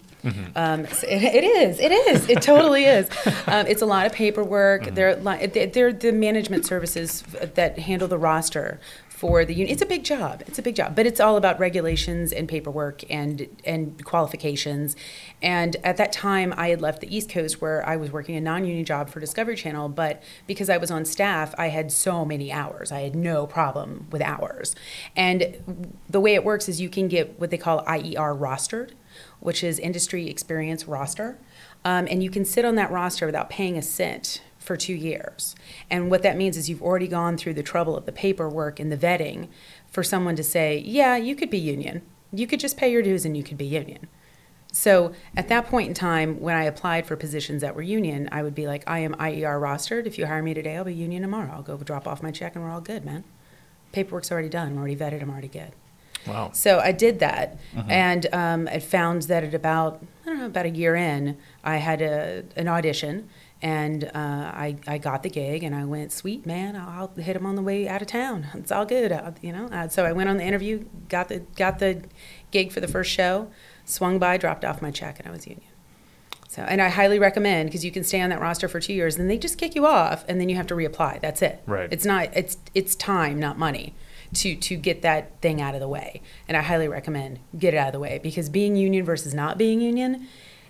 [0.56, 3.10] Um, so it, it is, it is, it totally is.
[3.48, 4.94] Um, it's a lot of paperwork.
[4.94, 7.24] They're, li- they're they're the management services
[7.56, 8.80] that handle the roster
[9.24, 9.72] for the union.
[9.72, 10.44] It's a big job.
[10.48, 14.98] It's a big job, but it's all about regulations and paperwork and and qualifications.
[15.42, 18.42] And at that time, I had left the East Coast where I was working a
[18.42, 22.52] non-union job for Discovery Channel, but because I was on staff, I had so many
[22.52, 22.92] hours.
[22.92, 24.76] I had no problem with hours.
[25.16, 28.92] And the way it works is you can get what they call IER rostered,
[29.40, 31.40] which is industry experience roster.
[31.86, 35.56] Um, and you can sit on that roster without paying a cent for two years.
[35.90, 38.92] And what that means is you've already gone through the trouble of the paperwork and
[38.92, 39.50] the vetting
[39.92, 42.02] for someone to say, yeah, you could be union.
[42.32, 44.08] You could just pay your dues and you could be union.
[44.72, 48.42] So at that point in time, when I applied for positions that were union, I
[48.42, 50.08] would be like, I am IER rostered.
[50.08, 51.52] If you hire me today, I'll be union tomorrow.
[51.54, 53.24] I'll go drop off my check and we're all good, man.
[53.92, 54.70] Paperwork's already done.
[54.70, 55.22] I'm already vetted.
[55.22, 55.74] I'm already good.
[56.26, 56.52] Wow.
[56.54, 57.60] So I did that,
[57.90, 61.78] and um, I found that at about I don't know about a year in, I
[61.78, 63.30] had a, an audition,
[63.64, 67.38] and uh, I I got the gig, and I went, sweet man, I'll, I'll hit
[67.38, 68.48] him on the way out of town.
[68.56, 69.68] It's all good, uh, you know.
[69.68, 72.04] Uh, so I went on the interview, got the got the
[72.52, 73.50] gig for the first show,
[73.86, 75.70] swung by, dropped off my check, and I was union.
[76.50, 79.18] So, and I highly recommend because you can stay on that roster for two years,
[79.18, 81.22] and they just kick you off, and then you have to reapply.
[81.22, 81.64] That's it.
[81.66, 81.88] Right.
[81.90, 82.36] It's not.
[82.36, 83.96] It's it's time, not money,
[84.34, 86.22] to to get that thing out of the way.
[86.50, 89.58] And I highly recommend get it out of the way because being union versus not
[89.58, 90.28] being union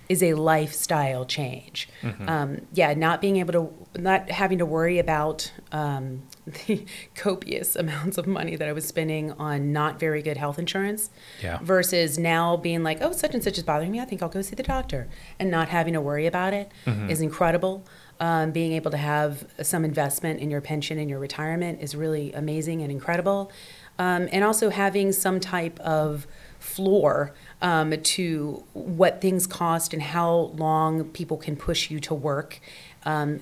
[0.09, 1.87] is a lifestyle change.
[2.27, 6.23] Um, yeah, not being able to, not having to worry about um,
[6.67, 6.85] the
[7.15, 11.09] copious amounts of money that I was spending on not very good health insurance
[11.41, 11.59] Yeah.
[11.61, 13.99] versus now being like, oh, such and such is bothering me.
[14.01, 15.07] I think I'll go see the doctor.
[15.39, 16.71] And not having to worry about it
[17.09, 17.85] is incredible.
[18.19, 22.31] Um, being able to have some investment in your pension and your retirement is really
[22.33, 23.51] amazing and incredible.
[23.99, 26.25] Um, and also having some type of
[26.63, 32.59] floor um, to what things cost and how long people can push you to work
[33.05, 33.41] um,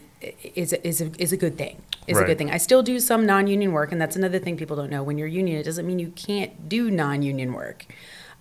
[0.56, 1.82] is, a- is, a, is a good thing.
[2.08, 2.50] Is a good thing.
[2.52, 5.04] I still do some non-union work, and that's another thing people don't know.
[5.04, 7.86] When you're union, it doesn't mean you can't do non-union work.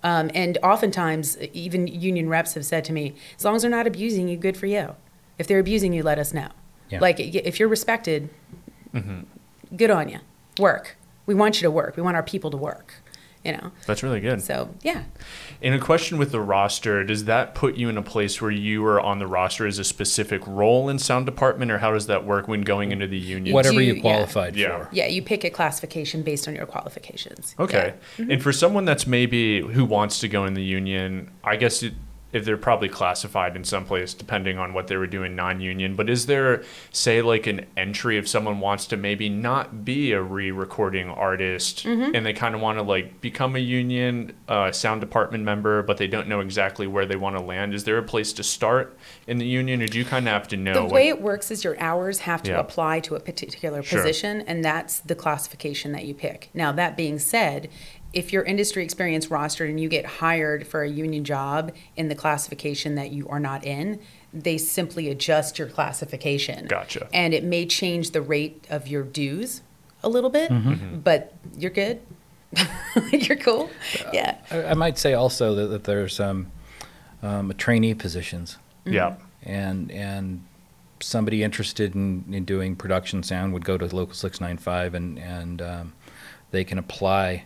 [0.02, 3.86] Um, and oftentimes, even union reps have said to me, as long as they're not
[3.86, 4.96] abusing you, good for you.
[5.38, 6.48] If they're abusing you, let us know.
[6.88, 7.00] Yeah.
[7.00, 8.30] Like, if you're respected,
[9.76, 10.18] good on you.
[10.58, 10.96] Work.
[11.26, 11.96] We want you to work.
[11.96, 12.94] We want our people to work.
[13.44, 13.72] You know.
[13.86, 14.42] That's really good.
[14.42, 15.04] So yeah.
[15.62, 18.84] In a question with the roster, does that put you in a place where you
[18.84, 22.24] are on the roster as a specific role in sound department, or how does that
[22.26, 23.54] work when going into the union?
[23.54, 24.84] Whatever Do- you qualified Yeah.
[24.84, 24.88] for.
[24.92, 27.54] Yeah, you pick a classification based on your qualifications.
[27.58, 27.94] Okay.
[28.18, 28.30] Mm-hmm.
[28.30, 31.94] And for someone that's maybe who wants to go in the union, I guess it,
[32.32, 36.08] if they're probably classified in some place depending on what they were doing non-union, but
[36.08, 36.62] is there
[36.92, 42.24] say like an entry if someone wants to maybe not be a re-recording artist and
[42.24, 46.06] they kind of want to like become a union uh, sound department member, but they
[46.06, 47.74] don't know exactly where they want to land?
[47.74, 50.48] Is there a place to start in the union, or do you kind of have
[50.48, 50.86] to know?
[50.88, 52.60] The way it works is your hours have to Yeah.
[52.60, 53.98] apply to a particular Sure.
[53.98, 56.50] position, and that's the classification that you pick.
[56.54, 57.68] Now, that being said,
[58.12, 62.14] if your industry experience rostered and you get hired for a union job in the
[62.14, 64.00] classification that you are not in,
[64.32, 66.66] they simply adjust your classification.
[66.66, 67.08] Gotcha.
[67.12, 69.62] And it may change the rate of your dues
[70.02, 70.50] a little bit,
[71.04, 72.00] but you're good.
[73.12, 73.70] you're cool.
[74.12, 74.38] Yeah.
[74.50, 76.50] I, I might say also that, that there's um,
[77.22, 79.16] um, trainee positions, yeah.
[79.42, 80.44] and and
[81.00, 85.92] somebody interested in, in doing production sound would go to local 695 and and um,
[86.50, 87.44] they can apply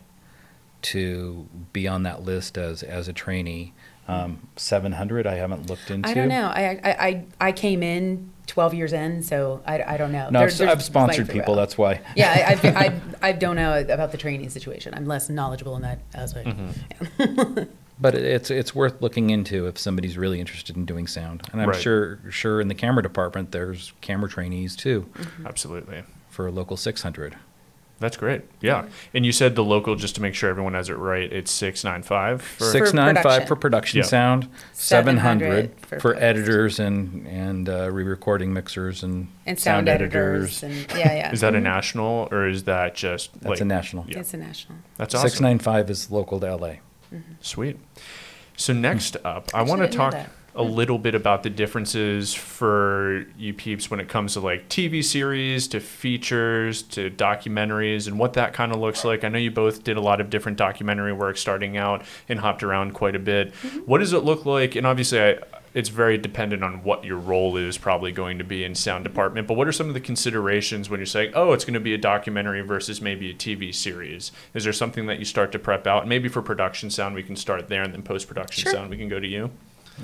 [0.84, 3.72] to be on that list as as a trainee.
[4.06, 6.06] Um, 700 I haven't looked into.
[6.06, 6.48] I don't know.
[6.54, 10.28] I, I, I, I came in 12 years in, so I, I don't know.
[10.28, 11.54] No, There- I've, I've sponsored people.
[11.54, 11.56] around.
[11.62, 12.02] That's why.
[12.14, 14.92] Yeah, I, I, I, I don't know about the training situation.
[14.92, 16.48] I'm less knowledgeable in that aspect.
[16.48, 17.62] Mm-hmm.
[17.96, 21.42] But it's it's worth looking into if somebody's really interested in doing sound.
[21.52, 21.80] And I'm Right.
[21.80, 25.08] sure sure in the camera department there's camera trainees too
[25.46, 26.02] Absolutely.
[26.28, 27.36] for local 600.
[28.00, 28.42] That's great.
[28.60, 28.82] Yeah.
[28.82, 28.88] Mm-hmm.
[29.16, 32.42] And you said the local, just to make sure everyone has it right, it's 695
[32.42, 32.64] for.
[32.64, 33.46] Six nine five production.
[33.46, 34.04] for production Yeah.
[34.04, 36.22] sound, seven 700 hundred for for, post.
[36.22, 40.62] editors and and uh, re-recording mixers and, And sound, editors.
[40.62, 41.32] and yeah, yeah.
[41.32, 41.64] Is that a mm-hmm.
[41.64, 44.06] national or is that just That's like a national.
[44.08, 44.18] Yeah.
[44.18, 44.78] It's a national.
[44.96, 45.28] That's awesome.
[45.28, 46.68] Six nine five is local to LA.
[46.68, 47.20] Mm-hmm.
[47.40, 47.78] Sweet.
[48.56, 50.30] So next up, I Actually, want to didn't know talk that.
[50.56, 55.02] A little bit about the differences for you peeps when it comes to like TV
[55.02, 59.24] series to features to documentaries and what that kind of looks like.
[59.24, 62.62] I know you both did a lot of different documentary work starting out and hopped
[62.62, 63.52] around quite a bit.
[63.52, 63.78] Mm-hmm.
[63.80, 64.76] What does it look like?
[64.76, 65.38] And obviously, I,
[65.74, 69.48] it's very dependent on what your role is probably going to be in sound department.
[69.48, 71.94] But what are some of the considerations when you're saying, oh, it's going to be
[71.94, 74.30] a documentary versus maybe a TV series?
[74.54, 76.06] Is there something that you start to prep out?
[76.06, 78.72] Maybe for production sound, we can start there, and then post production Sure.
[78.72, 79.50] sound, we can go to you.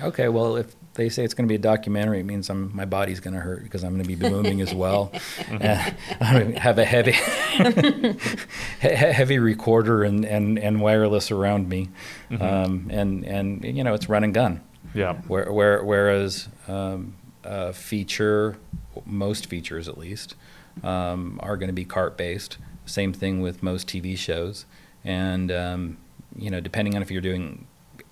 [0.03, 2.84] Okay, well, if they say it's going to be a documentary, it means I'm, my
[2.84, 5.12] body's going to hurt because I'm going to be booming as well.
[5.51, 7.12] Uh, to have a heavy,
[8.80, 11.88] heavy recorder and, and, and wireless around me,
[12.41, 14.61] um, and and you know it's run and gun.
[14.95, 15.14] Yeah.
[15.26, 18.59] Where, where, whereas um, a feature,
[19.05, 20.34] most features at least,
[20.82, 22.59] um, are going to be cart based.
[22.86, 24.66] Same thing with most TV shows,
[25.05, 25.99] and um,
[26.36, 27.66] you know depending on if you're doing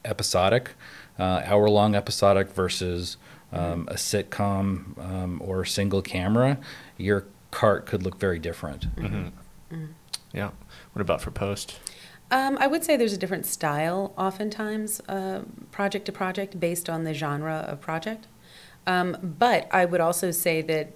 [0.04, 0.72] episodic,
[1.18, 3.16] uh, hour long episodic versus
[3.52, 6.58] um, a sitcom um, or single camera,
[6.96, 8.86] your cart could look very different.
[10.32, 10.50] Yeah.
[10.92, 11.78] What about for post?
[12.30, 17.04] Um, I would say there's a different style oftentimes, uh, project to project, based on
[17.04, 18.26] the genre of project.
[18.86, 20.92] Um, but I would also say that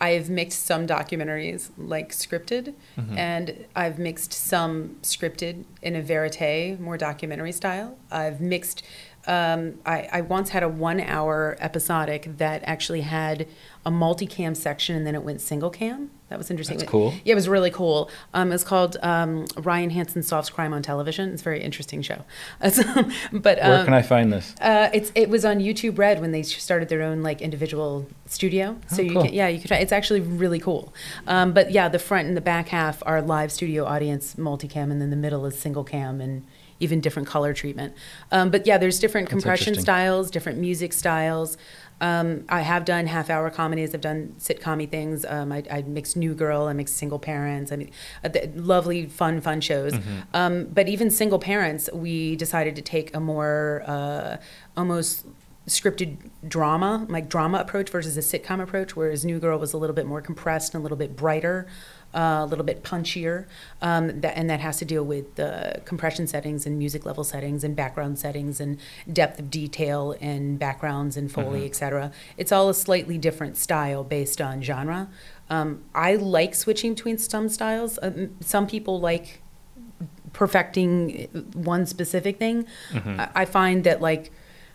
[0.00, 2.74] I've mixed some documentaries like scripted,
[3.16, 7.96] and I've mixed some scripted in a verite, more documentary style.
[8.10, 8.82] I've mixed.
[9.26, 13.46] Um, I, I once had a one-hour episodic that actually had
[13.86, 16.10] a multicam section, and then it went single cam.
[16.30, 16.78] That was interesting.
[16.78, 17.12] That's cool.
[17.24, 18.10] Yeah, it was really cool.
[18.32, 21.30] Um, it was called um, Ryan Hansen Solves Crime on Television.
[21.32, 22.24] It's a very interesting show.
[22.60, 24.54] but Where um, can I find this?
[24.60, 28.76] uh, it's it was on YouTube Red when they started their own like individual studio.
[28.88, 29.24] So Oh, you cool.
[29.24, 29.76] can yeah you can try.
[29.78, 30.92] It's actually really cool.
[31.26, 35.00] Um, but yeah, the front and the back half are live studio audience multicam, and
[35.00, 36.44] then the middle is single cam and
[36.80, 37.94] even different color treatment.
[38.30, 41.56] Um, but yeah, there's different That's compression styles, different music styles.
[42.00, 43.94] Um, I have done half hour comedies.
[43.94, 45.24] I've done sitcom things.
[45.24, 46.64] Um, I, I mixed New Girl.
[46.64, 47.70] I mixed Single Parents.
[47.70, 47.90] I mean,
[48.24, 49.94] uh, lovely, fun, fun shows.
[50.34, 54.36] Um, but even Single Parents, we decided to take a more uh,
[54.76, 55.24] almost
[55.66, 56.16] scripted
[56.46, 60.04] drama, like drama approach versus a sitcom approach, whereas New Girl was a little bit
[60.04, 61.66] more compressed and a little bit brighter,
[62.14, 63.46] uh, a little bit punchier.
[63.82, 67.64] Um, that, and that has to deal with the compression settings and music level settings
[67.64, 68.78] and background settings and
[69.12, 72.12] depth of detail and backgrounds and Foley, et cetera.
[72.36, 75.08] It's all a slightly different style based on genre.
[75.50, 77.98] Um, I like switching between some styles.
[78.00, 79.42] Um, some people like
[80.32, 82.66] perfecting one specific thing.
[82.94, 84.32] I, I find that like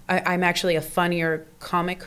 [0.07, 2.05] I, I'm actually a funnier comic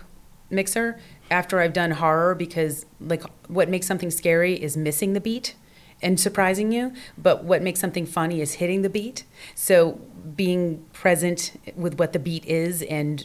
[0.50, 0.98] mixer
[1.32, 5.56] after I've done horror because like what makes something scary is missing the beat
[6.02, 9.24] and surprising you, but what makes something funny is hitting the beat.
[9.54, 9.92] So
[10.36, 13.24] being present with what the beat is and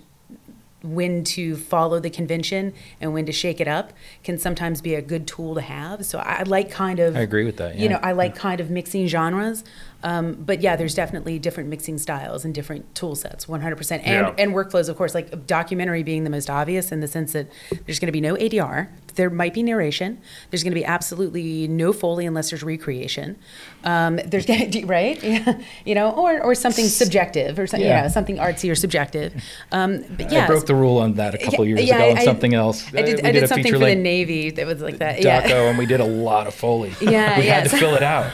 [0.83, 5.01] when to follow the convention and when to shake it up can sometimes be a
[5.01, 6.05] good tool to have.
[6.05, 8.59] So I I like kind of I agree with that, You know, I like kind
[8.61, 9.63] of mixing genres.
[10.03, 13.91] Um, but yeah, there's definitely different mixing styles and different tool sets, 100%.
[13.91, 14.33] And, Yeah.
[14.37, 17.47] and workflows, of course, like documentary being the most obvious in the sense that
[17.87, 18.89] there's going to be no ADR.
[19.17, 20.19] There might be narration.
[20.49, 23.37] There's going to be absolutely no Foley unless there's recreation.
[23.83, 25.21] Um, there's going to, right?
[25.21, 25.59] Yeah.
[25.85, 27.97] You know, or, or something subjective or something, Yeah.
[27.97, 29.33] you know, something artsy or subjective.
[29.71, 30.43] Um, but yeah.
[30.43, 32.87] I broke the rule on that a couple Yeah, years yeah, ago on something else.
[32.93, 35.19] I did, I did, a something for the Navy that was like that.
[35.19, 35.69] Daco, Yeah.
[35.69, 36.93] and we did a lot of foley.
[37.01, 38.31] Yeah, we had to fill it out.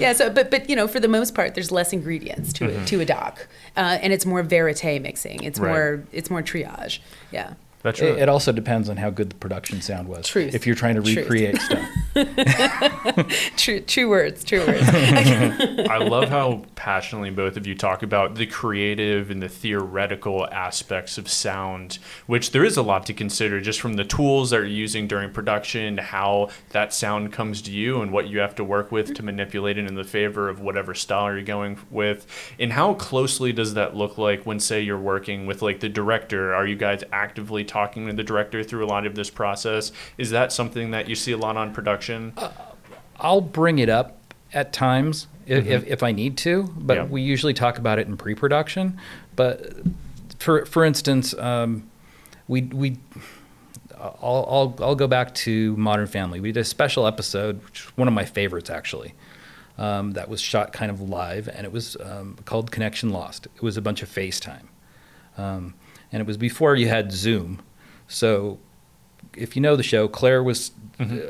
[0.00, 0.12] yeah.
[0.12, 3.00] So, but but you know, for the most part, there's less ingredients to it, to
[3.00, 3.46] a doc,
[3.76, 5.42] uh, and it's more verite mixing.
[5.42, 5.68] It's Right.
[5.70, 6.98] more it's more triage.
[7.32, 7.54] Yeah.
[7.86, 8.10] That's right.
[8.10, 10.26] It, it also depends on how good the production sound was.
[10.26, 10.56] Truth.
[10.56, 11.16] If you're trying to Truth.
[11.18, 11.88] recreate stuff.
[13.56, 13.80] True.
[13.80, 14.42] True words.
[14.42, 14.82] True words.
[14.88, 21.18] I love how passionately both of you talk about the creative and the theoretical aspects
[21.18, 24.66] of sound, which there is a lot to consider just from the tools that you're
[24.66, 28.90] using during production, how that sound comes to you, and what you have to work
[28.90, 32.26] with to manipulate it in the favor of whatever style you're going with.
[32.58, 36.54] And how closely does that look like when, say, you're working with like the director?
[36.54, 39.92] Are you guys actively talking to the director through a lot of this process?
[40.16, 42.05] Is that something that you see a lot on production?
[43.18, 44.18] I'll bring it up
[44.52, 47.04] at times if, if, if I need to, but Yeah.
[47.04, 48.98] we usually talk about it in pre-production.
[49.36, 49.72] But
[50.38, 51.88] for for instance, um,
[52.48, 52.98] we we
[53.98, 56.40] I'll, I'll I'll go back to Modern Family.
[56.40, 59.14] We did a special episode, which is one of my favorites actually.
[59.78, 63.46] Um, that was shot kind of live, and it was um, called Connection Lost.
[63.56, 64.68] It was a bunch of FaceTime,
[65.36, 65.74] um,
[66.10, 67.60] and it was before you had Zoom.
[68.08, 68.58] So,
[69.36, 70.72] if you know the show, Claire was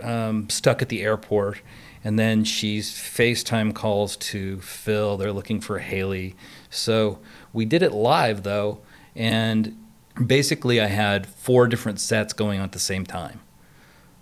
[0.03, 1.61] um, stuck at the airport,
[2.05, 5.17] and then she's FaceTime calls to Phil.
[5.17, 6.35] They're looking for Haley.
[6.71, 7.19] So
[7.53, 8.79] we did it live though,
[9.15, 9.77] and
[10.25, 13.41] basically I had four different sets going on at the same time.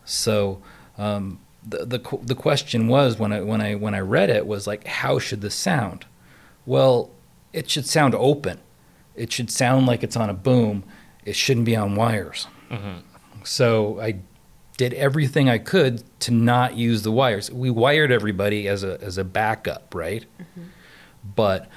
[0.04, 0.62] So
[0.98, 4.66] um, the, the the question was when I when I when I read it was
[4.66, 6.06] like how should this sound?
[6.66, 7.10] Well,
[7.52, 8.60] it should sound open.
[9.14, 10.84] It should sound like it's on a boom.
[11.24, 12.46] It shouldn't be on wires.
[13.44, 14.16] So I
[14.76, 17.50] did everything I could to not use the wires.
[17.50, 20.24] We wired everybody as a as a backup, right?
[21.36, 21.68] But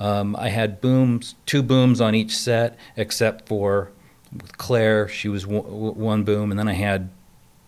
[0.00, 3.90] um, I had booms, two booms on each set, except for
[4.32, 7.10] with Claire, she was w- w- one boom, and then I had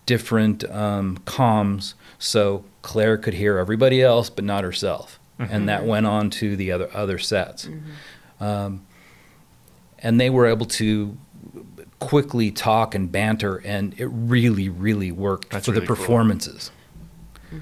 [0.05, 6.05] different um, comms, so Claire could hear everybody else but not herself, and that went
[6.05, 7.67] on to the other other sets.
[8.39, 8.85] Um,
[9.99, 11.17] and they were able to
[12.01, 15.95] quickly talk and banter, and it really, really worked That's for really the cool.
[15.95, 16.71] performances.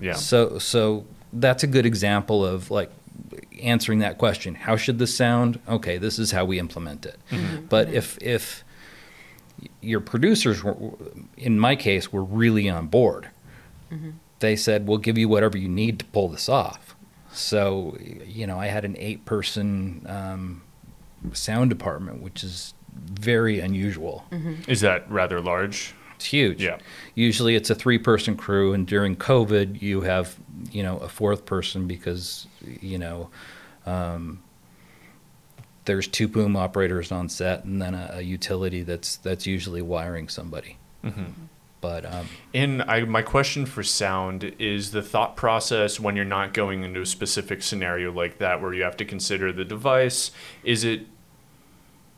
[0.02, 0.14] Yeah.
[0.14, 2.90] So so that's a good example of like
[3.62, 4.56] answering that question.
[4.56, 5.60] How should this sound?
[5.68, 7.20] Okay, this is how we implement it.
[7.30, 7.46] Mm-hmm.
[7.46, 7.66] Mm-hmm.
[7.66, 8.64] But if if
[9.82, 10.76] your producers were,
[11.38, 13.30] in my case, were really on board,
[13.92, 14.12] mm-hmm.
[14.40, 16.96] they said, "We'll give you whatever you need to pull this off."
[17.32, 20.62] So you know, I had an eight-person um,
[21.34, 24.26] sound department, which is very unusual.
[24.68, 25.94] Is that rather large?
[26.16, 26.62] It's huge.
[26.62, 26.80] Yeah.
[27.16, 30.38] Usually it's a three person crew, and during COVID, you have,
[30.72, 32.46] you know, a fourth person because,
[32.82, 33.30] you know,
[33.86, 34.42] um,
[35.86, 40.28] there's two boom operators on set and then a, a utility that's that's usually wiring
[40.28, 40.78] somebody.
[41.82, 46.54] But um, And I, my question for sound is the thought process when you're not
[46.54, 50.32] going into a specific scenario like that where you have to consider the device.
[50.66, 51.08] Is it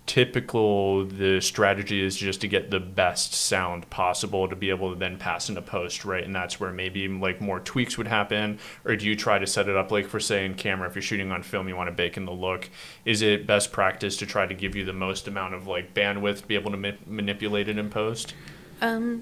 [0.08, 5.00] typical the strategy is just to get the best sound possible to be able to
[5.00, 6.24] then pass into post, right?
[6.24, 8.60] And that's where maybe like more tweaks would happen.
[8.84, 11.02] Or do you try to set it up like for say in camera, if you're
[11.02, 12.70] shooting on film, you want to bake in the look.
[13.06, 16.42] Is it best practice to try to give you the most amount of like bandwidth
[16.42, 18.34] to be able to ma- manipulate it in post?
[18.82, 19.22] Um,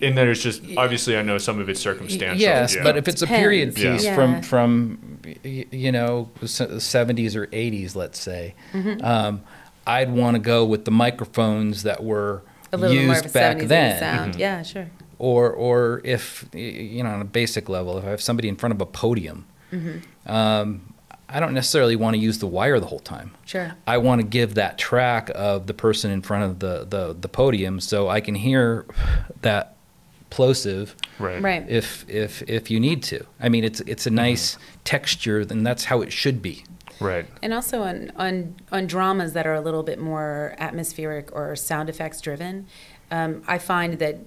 [0.00, 2.40] And then it's just obviously I know some of it's circumstantial.
[2.40, 2.84] yes, yeah.
[2.84, 4.14] but if it's a period piece Yeah.
[4.14, 9.04] from from you know seventies or eighties, let's say, Mm-hmm.
[9.04, 9.42] um,
[9.88, 13.28] I'd want to go with the microphones that were a little used more of a
[13.30, 13.98] back 70s then.
[13.98, 14.32] sound.
[14.32, 14.40] Mm-hmm.
[14.40, 14.90] Yeah, sure.
[15.18, 18.72] or or if you know on a basic level if i have somebody in front
[18.74, 20.30] of a podium mm-hmm.
[20.30, 20.92] um,
[21.28, 23.72] i don't necessarily want to use the wire the whole time Sure.
[23.86, 27.28] i want to give that track of the person in front of the, the, the
[27.28, 28.86] podium so i can hear
[29.42, 29.74] that
[30.30, 31.42] plosive right.
[31.42, 31.68] Right.
[31.68, 34.16] if if if you need to i mean it's it's a mm-hmm.
[34.16, 36.64] nice texture and that's how it should be
[37.00, 37.26] Right.
[37.42, 41.88] And also on, on, on dramas that are a little bit more atmospheric or sound
[41.88, 42.66] effects driven,
[43.10, 44.18] um, I find that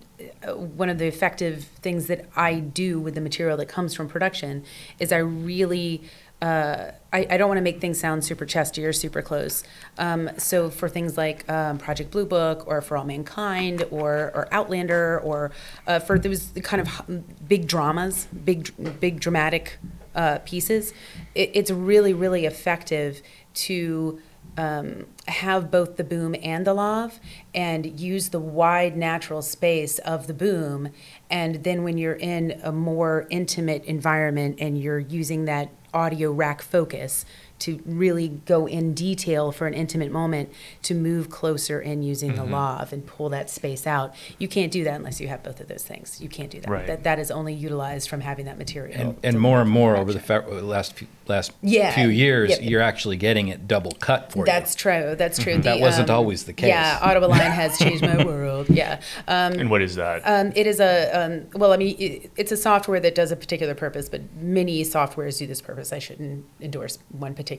[0.47, 4.07] uh, one of the effective things that I do with the material that comes from
[4.07, 4.63] production
[4.99, 6.03] is I really.
[6.41, 9.63] Uh, I, I don't want to make things sound super chesty or super close.
[9.99, 14.47] Um, so for things like um, Project Blue Book or For All Mankind or, or
[14.51, 15.51] Outlander or
[15.85, 19.77] uh, for those kind of big dramas, big big dramatic
[20.15, 20.93] uh, pieces,
[21.35, 23.21] it, it's really, really effective
[23.53, 24.19] to
[24.57, 27.19] um, have both the boom and the lav
[27.53, 30.89] and use the wide natural space of the boom.
[31.29, 36.61] And then when you're in a more intimate environment and you're using that audio rack
[36.61, 37.25] focus
[37.61, 40.49] to really go in detail for an intimate moment
[40.83, 44.13] to move closer in using the lav and pull that space out.
[44.39, 46.19] You can't do that unless you have both of those things.
[46.19, 46.69] You can't do that.
[46.69, 46.87] Right.
[46.87, 48.99] That, that is only utilized from having that material.
[48.99, 51.91] and, and more and more over the fa- last few, last Yeah.
[51.93, 52.59] few years Yep.
[52.63, 55.15] you're actually getting it double cut for That's true.
[55.17, 55.57] That's true.
[55.59, 56.69] That The, wasn't um, always the case.
[56.69, 58.69] Yeah, Auto-Align has changed my world.
[58.69, 59.01] Yeah.
[59.27, 60.21] Um, And what is that?
[60.25, 61.73] um, it is a um, well.
[61.73, 65.45] I mean, it, it's a software that does a particular purpose, but many softwares do
[65.45, 65.93] this purpose.
[65.93, 67.50] I shouldn't endorse one particular.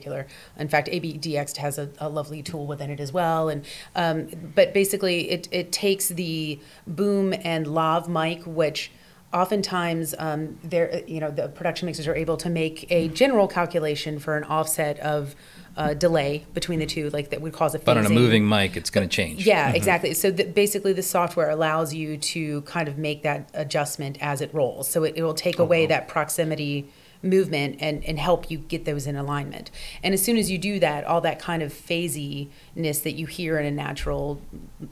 [0.57, 3.49] In fact, ABDX has a, a lovely tool within it as well.
[3.49, 3.65] And
[3.95, 8.91] um, but basically, it it takes the boom and lav mic, which
[9.33, 14.19] oftentimes um, there you know the production mixers are able to make a general calculation
[14.19, 15.35] for an offset of
[15.75, 18.77] uh, delay between the two, like that would cause a but on a moving mic
[18.77, 20.13] it's going to change Yeah, exactly.
[20.13, 24.53] So the, basically, the software allows you to kind of make that adjustment as it
[24.53, 24.87] rolls.
[24.87, 26.91] So it, it will take away that proximity
[27.23, 29.71] movement and, and help you get those in alignment.
[30.03, 33.57] And as soon as you do that, all that kind of phasiness that you hear
[33.57, 34.41] in a natural,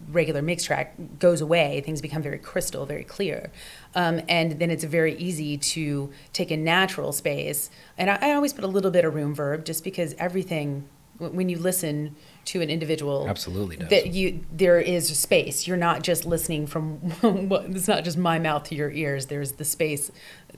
[0.10, 1.82] regular mix track goes away.
[1.82, 3.52] Things become very crystal, very clear.
[3.94, 7.70] Um, and then it's very easy to take a natural space.
[7.98, 11.50] And I, I always put a little bit of room verb just because everything, when
[11.50, 13.90] you listen, to an individual Absolutely does.
[13.90, 15.68] that you there is a space.
[15.68, 19.28] You're not just listening from it's not just my mouth to your ears.
[19.28, 20.12] There's the space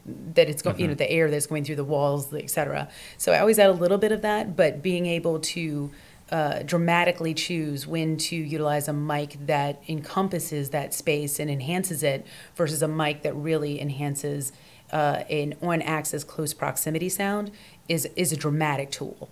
[0.05, 3.39] that it's going you know the air that's going through the walls etc so i
[3.39, 5.89] always add a little bit of that but being able to
[6.29, 12.25] uh, dramatically choose when to utilize a mic that encompasses that space and enhances it
[12.55, 14.51] versus a mic that really enhances
[14.91, 17.51] uh, an on-axis close proximity sound
[17.89, 19.29] is is a dramatic tool.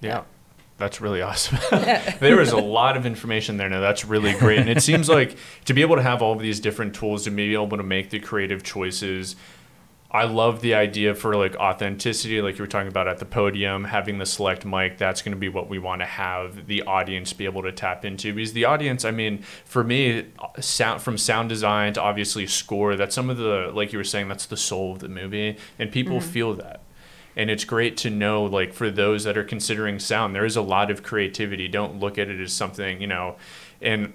[0.00, 0.22] Yeah.
[0.80, 1.58] That's really awesome.
[2.20, 3.68] there is a lot of information there.
[3.68, 4.58] Now that's really great.
[4.58, 7.30] And it seems like to be able to have all of these different tools to
[7.30, 9.36] be able to make the creative choices.
[10.10, 13.84] I love the idea for like authenticity, like you were talking about at the podium,
[13.84, 14.96] having the select mic.
[14.96, 18.04] That's going to be what we want to have the audience be able to tap
[18.04, 18.32] into.
[18.34, 20.28] Because the audience, I mean, for me,
[20.58, 22.96] sound from sound design to obviously score.
[22.96, 24.28] That's some of the like you were saying.
[24.28, 26.30] That's the soul of the movie, and people mm-hmm.
[26.30, 26.80] feel that
[27.36, 30.62] and it's great to know like for those that are considering sound there is a
[30.62, 31.68] lot of creativity.
[31.68, 33.36] Don't look at it as something you know.
[33.80, 34.12] And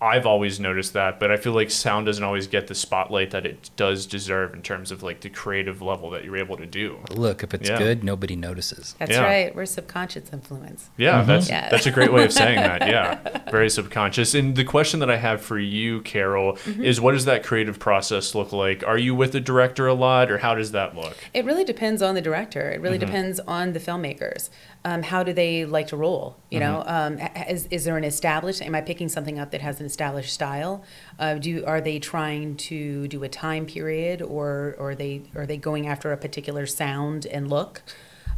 [0.00, 3.46] I've always noticed that, but I feel like sound doesn't always get the spotlight that
[3.46, 6.98] it does deserve in terms of like the creative level that you're able to do.
[7.10, 7.78] Look, if it's Yeah.
[7.78, 8.94] good, nobody notices.
[8.98, 9.22] that's Yeah.
[9.22, 11.28] right we're subconscious influence Yeah, mm-hmm.
[11.28, 11.70] that's Yeah.
[11.70, 12.76] that's a great way of saying that.
[12.86, 13.18] Yeah,
[13.50, 14.34] very subconscious.
[14.34, 16.84] And the question that I have for you, Karol, mm-hmm.
[16.84, 18.86] is what does that creative process look like?
[18.86, 21.16] Are you with the director a lot, or how does that look?
[21.32, 22.70] It really depends on the director.
[22.70, 23.06] It really mm-hmm.
[23.06, 24.50] depends on the filmmakers.
[24.86, 26.36] Um, how do they like to roll?
[26.48, 27.18] You know, um,
[27.48, 28.62] is, is there an established?
[28.62, 30.84] Am I picking something up that has an established style?
[31.18, 35.44] Uh, do are they trying to do a time period, or or are they are
[35.44, 37.82] they going after a particular sound and look?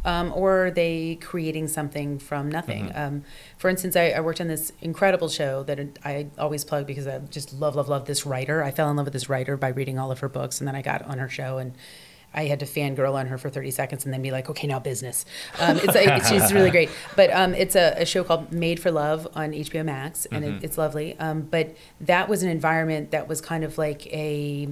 [0.03, 2.91] Um, or are they creating something from nothing?
[2.95, 3.23] Um,
[3.57, 7.19] for instance, I, I worked on this incredible show that I always plug because I
[7.19, 8.63] just love, love, love this writer.
[8.63, 10.75] I fell in love with this writer by reading all of her books, and then
[10.75, 11.73] I got on her show and
[12.33, 14.79] I had to fangirl on her for 30 seconds and then be like, okay, now
[14.79, 15.25] business.
[15.59, 16.89] Um, it's, it's just really great.
[17.15, 20.63] But um, it's a, a show called Made for Love on HBO Max, and it,
[20.63, 21.17] it's lovely.
[21.19, 24.69] Um, but that was an environment that was kind of like a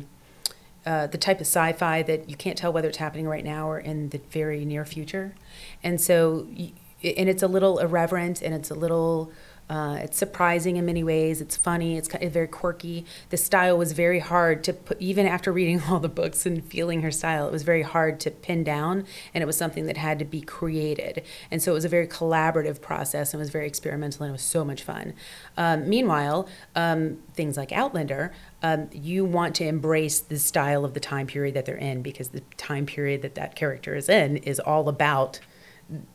[0.86, 3.78] uh, the type of sci-fi that you can't tell whether it's happening right now or
[3.80, 5.34] in the very near future,
[5.84, 6.72] and so y-
[7.04, 9.32] and it's a little irreverent and it's a little
[9.70, 11.42] uh, it's surprising in many ways.
[11.42, 11.98] It's funny.
[11.98, 13.06] It's very quirky.
[13.30, 17.02] The style was very hard to put, even after reading all the books and feeling
[17.02, 17.48] her style.
[17.48, 20.42] It was very hard to pin down, and it was something that had to be
[20.42, 21.24] created.
[21.52, 24.42] And so it was a very collaborative process and was very experimental, and it was
[24.42, 25.14] so much fun.
[25.58, 28.32] Um, meanwhile, um, things like Outlander,
[28.64, 32.30] um, you want to embrace the style of the time period that they're in because
[32.30, 35.40] the time period that that character is in is all about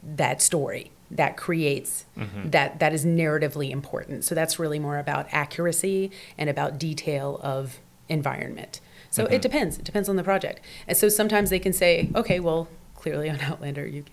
[0.02, 2.50] that story that creates mm-hmm.
[2.50, 4.24] that that is narratively important.
[4.24, 8.80] So that's really more about accuracy and about detail of environment.
[9.10, 9.40] So it mm-hmm.
[9.40, 9.78] depends.
[9.78, 10.60] It depends on the project.
[10.88, 14.04] And so sometimes they can say okay well clearly on outlander you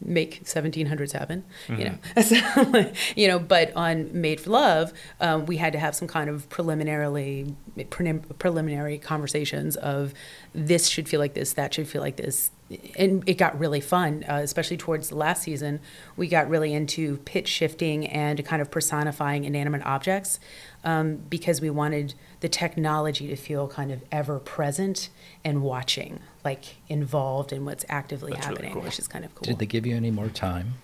[0.00, 1.98] make 1700s happen you know.
[2.22, 6.28] So, you know but on made for love um, we had to have some kind
[6.28, 10.14] of preliminarily prelim- preliminary conversations of
[10.54, 12.50] this should feel like this that should feel like this.
[12.98, 15.80] And it got really fun, uh, especially towards the last season.
[16.16, 20.40] We got really into pitch shifting and kind of personifying inanimate objects
[20.84, 25.08] um, because we wanted the technology to feel kind of ever present
[25.44, 28.82] and watching, like involved in what's actively That's really happening, cool.
[28.82, 29.44] which is kind of cool.
[29.46, 30.74] Did they give you any more time?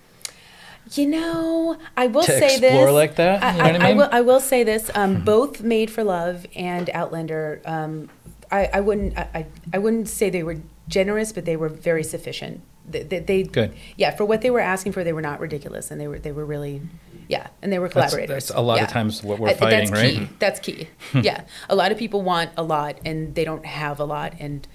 [0.93, 2.93] You know, I will To say explore this.
[2.93, 3.43] like that?
[3.43, 3.97] I, You know what I I mean?
[3.97, 4.89] will, I will say this.
[4.95, 7.61] Um, both Made for Love and Outlander.
[7.65, 8.09] Um,
[8.51, 9.15] I, I wouldn't.
[9.17, 10.57] I I wouldn't say they were
[10.87, 12.61] generous, but they were very sufficient.
[12.89, 13.73] They, they, they Good.
[13.97, 16.31] Yeah, for what they were asking for, they were not ridiculous, and they were they
[16.31, 16.81] were really,
[17.27, 18.47] yeah, and they were That's- collaborators.
[18.47, 20.13] that's a lot of times what we're Uh, fighting, that's right?
[20.15, 20.29] Key.
[20.39, 20.87] That's key.
[21.13, 24.67] yeah, a lot of people want a lot, and they don't have a lot, and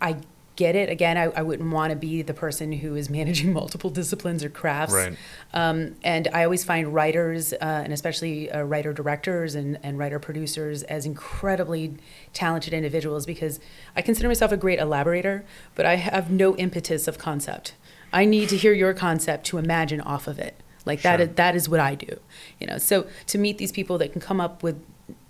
[0.00, 0.16] I
[0.58, 0.90] get it.
[0.90, 4.50] Again, I, I wouldn't want to be the person who is managing multiple disciplines or
[4.50, 4.92] crafts.
[4.92, 5.16] Right.
[5.54, 10.18] Um, and I always find writers, uh, and especially uh, writer directors and, and writer
[10.18, 11.94] producers, as incredibly
[12.32, 13.60] talented individuals because
[13.94, 15.44] I consider myself a great elaborator,
[15.76, 17.74] but I have no impetus of concept.
[18.12, 20.60] I need to hear your concept to imagine off of it.
[20.84, 21.28] Like that, Sure.
[21.28, 22.18] is, that is what I do.
[22.58, 24.82] You know, so to meet these people that can come up with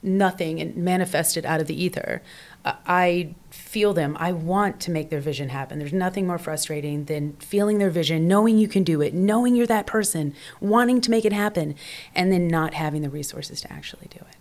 [0.03, 2.23] nothing and manifest it out of the ether,
[2.65, 4.17] uh, I feel them.
[4.19, 5.79] I want to make their vision happen.
[5.79, 9.67] There's nothing more frustrating than feeling their vision, knowing you can do it, knowing you're
[9.67, 11.75] that person, wanting to make it happen,
[12.15, 14.37] and then not having the resources to actually do it.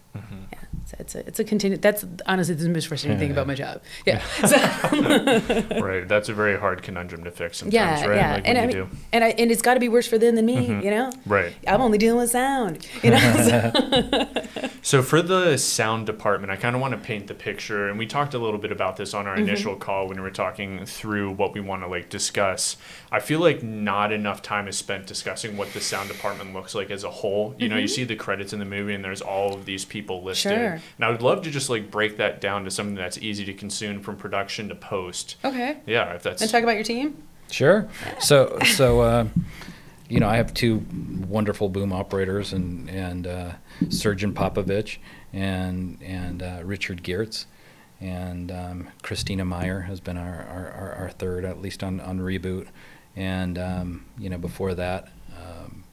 [0.51, 0.56] Yeah.
[0.87, 1.77] So it's a it's a continue.
[1.77, 3.81] That's honestly the most frustrating thing about my job.
[4.05, 4.23] Yeah.
[4.45, 6.07] So- right.
[6.07, 8.15] That's a very hard conundrum to fix sometimes, yeah, right?
[8.15, 8.87] yeah, Like and I mean, do.
[9.11, 11.11] and I, and it's got to be worse for them than me, you know.
[11.25, 11.53] Right.
[11.67, 13.19] I'm only dealing with sound, you know.
[13.47, 14.27] So-
[14.83, 18.05] So for the sound department, I kind of want to paint the picture, and we
[18.05, 19.43] talked a little bit about this on our Mm-hmm.
[19.49, 22.77] initial call when we were talking through what we want to like discuss.
[23.11, 26.89] I feel like not enough time is spent discussing what the sound department looks like
[26.89, 27.53] as a whole.
[27.59, 30.23] You know, you see the credits in the movie, and there's all of these people
[30.23, 30.53] listed.
[30.53, 30.76] Mm-hmm.
[30.77, 30.89] Sure.
[30.97, 33.53] And I would love to just like break that down to something that's easy to
[33.53, 35.37] consume from production to post.
[35.43, 35.77] okay.
[35.85, 37.23] Yeah, if that's And talk about your team.
[37.49, 37.87] Sure.
[38.19, 39.27] So, so uh,
[40.09, 40.85] you know, I have two
[41.27, 43.51] wonderful boom operators, and and uh,
[43.89, 44.97] Surgeon Popovich
[45.33, 47.45] and and uh, Richard Geertz,
[47.99, 52.19] and um, Christina Meyer has been our, our, our, our third, at least on on
[52.19, 52.67] reboot,
[53.15, 55.09] and um, you know before that.
[55.37, 55.83] Um,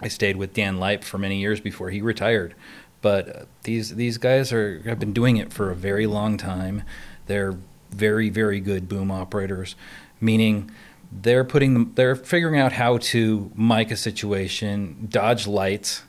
[0.00, 2.54] I stayed with Dan Leip for many years before he retired,
[3.02, 6.82] but these these guys are have been doing it for a very long time.
[7.26, 7.56] They're
[7.90, 9.74] very very good boom operators,
[10.20, 10.70] meaning
[11.10, 16.02] they're putting them they're figuring out how to mic a situation, dodge lights,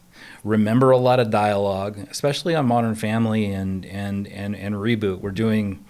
[0.44, 5.20] remember a lot of dialogue, especially on Modern Family and and and and reboot.
[5.20, 5.84] We're doing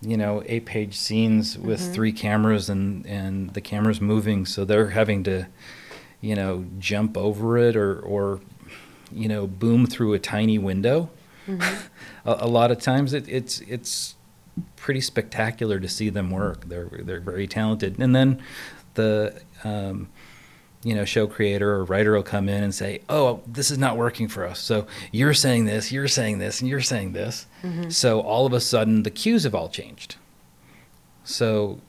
[0.00, 1.92] you know eight page scenes with mm-hmm.
[1.92, 5.46] three cameras and and the cameras moving, so they're having to
[6.20, 8.40] you know, jump over it or, or
[9.12, 11.10] you know, boom through a tiny window.
[11.48, 11.60] a,
[12.24, 14.14] a lot of times it, it's it's
[14.76, 16.68] pretty spectacular to see them work.
[16.68, 17.98] They're they're very talented.
[17.98, 18.42] And then
[18.94, 20.08] the um,
[20.82, 23.96] you know show creator or writer will come in and say, "Oh, this is not
[23.96, 27.46] working for us." So you're saying this, you're saying this, and you're saying this.
[27.92, 30.16] So all of a sudden the cues have all changed.
[31.24, 31.80] So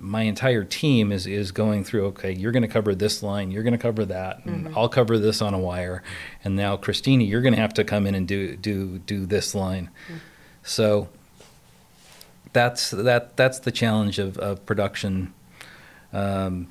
[0.00, 3.62] my entire team is is going through okay you're going to cover this line you're
[3.62, 6.02] going to cover that and i'll cover this on a wire.
[6.44, 9.54] And now christina you're going to have to come in and do do do this
[9.54, 9.90] line.
[10.62, 11.08] So
[12.52, 15.32] that's that that's the challenge of, of production.
[16.12, 16.68] Um,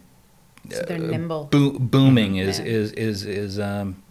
[0.72, 1.46] So they're nimble.
[1.52, 2.66] bo- booming is, Yeah.
[2.66, 4.02] is is is um,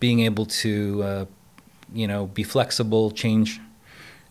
[0.00, 1.24] being able to uh,
[1.92, 3.60] you know be flexible change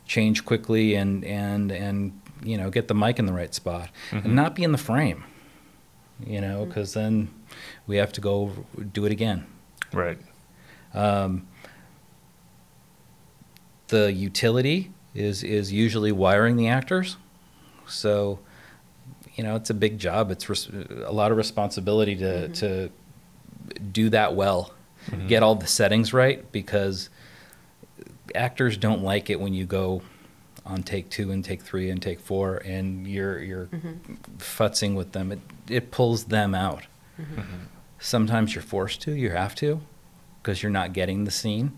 [0.06, 2.12] change quickly and and and
[2.44, 4.36] you know get the mic in the right spot and mm-hmm.
[4.36, 5.24] not be in the frame
[6.26, 6.70] you know mm-hmm.
[6.70, 7.30] because then
[7.88, 8.52] we have to go
[8.92, 9.46] do it again.
[9.92, 10.18] Right.
[10.94, 11.48] Um,
[13.88, 17.18] the utility is is usually wiring the actors.
[17.88, 18.40] So
[19.36, 20.32] you know it's a big job.
[20.32, 22.54] It's res- a lot of responsibility to mm-hmm.
[22.54, 22.90] to
[23.92, 24.74] do that well
[25.28, 27.10] get all the settings right because
[28.36, 30.02] actors don't like it when you go
[30.66, 33.70] on take two and take three and take four and you're you're
[34.38, 35.40] futzing with them it
[35.70, 36.84] it pulls them out
[38.00, 39.82] sometimes you're forced to you have to
[40.42, 41.72] because you're not getting the scene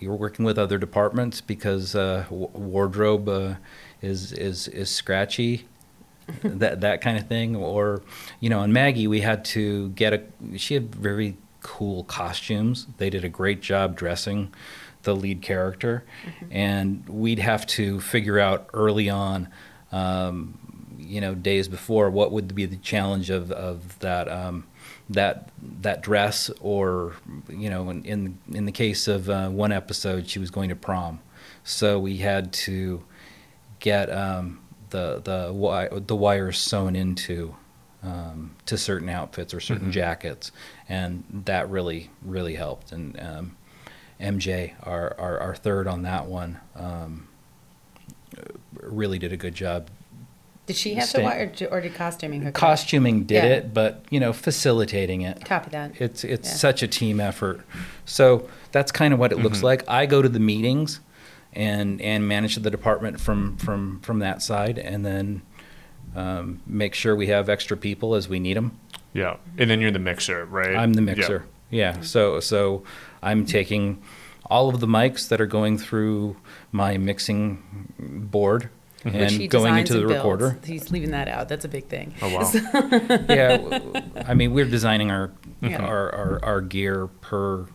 [0.00, 3.54] you're working with other departments because uh, w- wardrobe uh,
[4.02, 5.66] is is is scratchy,
[6.42, 7.56] that that kind of thing.
[7.56, 8.02] Or
[8.40, 10.22] you know, in Maggie, we had to get a.
[10.56, 12.86] She had very cool costumes.
[12.98, 14.52] They did a great job dressing
[15.08, 16.04] the lead character,
[16.50, 19.48] and we'd have to figure out early on.
[19.90, 20.58] Um,
[20.98, 24.66] you know, days before, what would be the challenge of, of that um,
[25.08, 25.50] that
[25.80, 27.14] that dress, or
[27.48, 30.76] you know, in in, in the case of uh, one episode, she was going to
[30.76, 31.20] prom,
[31.64, 33.02] so we had to
[33.78, 37.54] get um, the the wi- the wires sewn into
[38.02, 40.52] um, to certain outfits or certain jackets,
[40.88, 42.92] and that really really helped.
[42.92, 43.56] And um,
[44.20, 47.28] MJ, our, our our third on that one, um,
[48.80, 49.88] really did a good job
[50.66, 52.60] Did she have to Stay- wire, or did costuming hook it up?
[52.60, 53.50] costuming did Yeah.
[53.50, 55.44] it, but you know, facilitating it.
[55.44, 55.92] Copy that.
[56.00, 56.54] It's it's Yeah.
[56.56, 57.60] such a team effort.
[58.04, 59.82] So that's kind of what it looks like.
[59.88, 61.00] I go to the meetings
[61.54, 65.42] and and manage the department from from from that side, and then
[66.16, 68.78] um, make sure we have extra people as we need them.
[69.12, 69.36] Yeah.
[69.56, 70.74] And then you're the mixer, right?
[70.74, 71.14] I'm the Yeah.
[71.14, 71.44] mixer.
[71.70, 72.00] Yeah.
[72.00, 72.82] So so
[73.22, 74.02] I'm taking
[74.46, 76.36] all of the mics that are going through
[76.72, 77.62] my mixing
[77.98, 78.70] board
[79.02, 80.18] Which and going into the and builds.
[80.18, 80.58] recorder.
[80.64, 81.48] He's leaving that out.
[81.48, 82.14] That's a big thing.
[82.22, 82.50] Oh wow.
[83.28, 85.82] yeah, I mean, we're designing our Yeah.
[85.82, 87.66] our, our, our gear per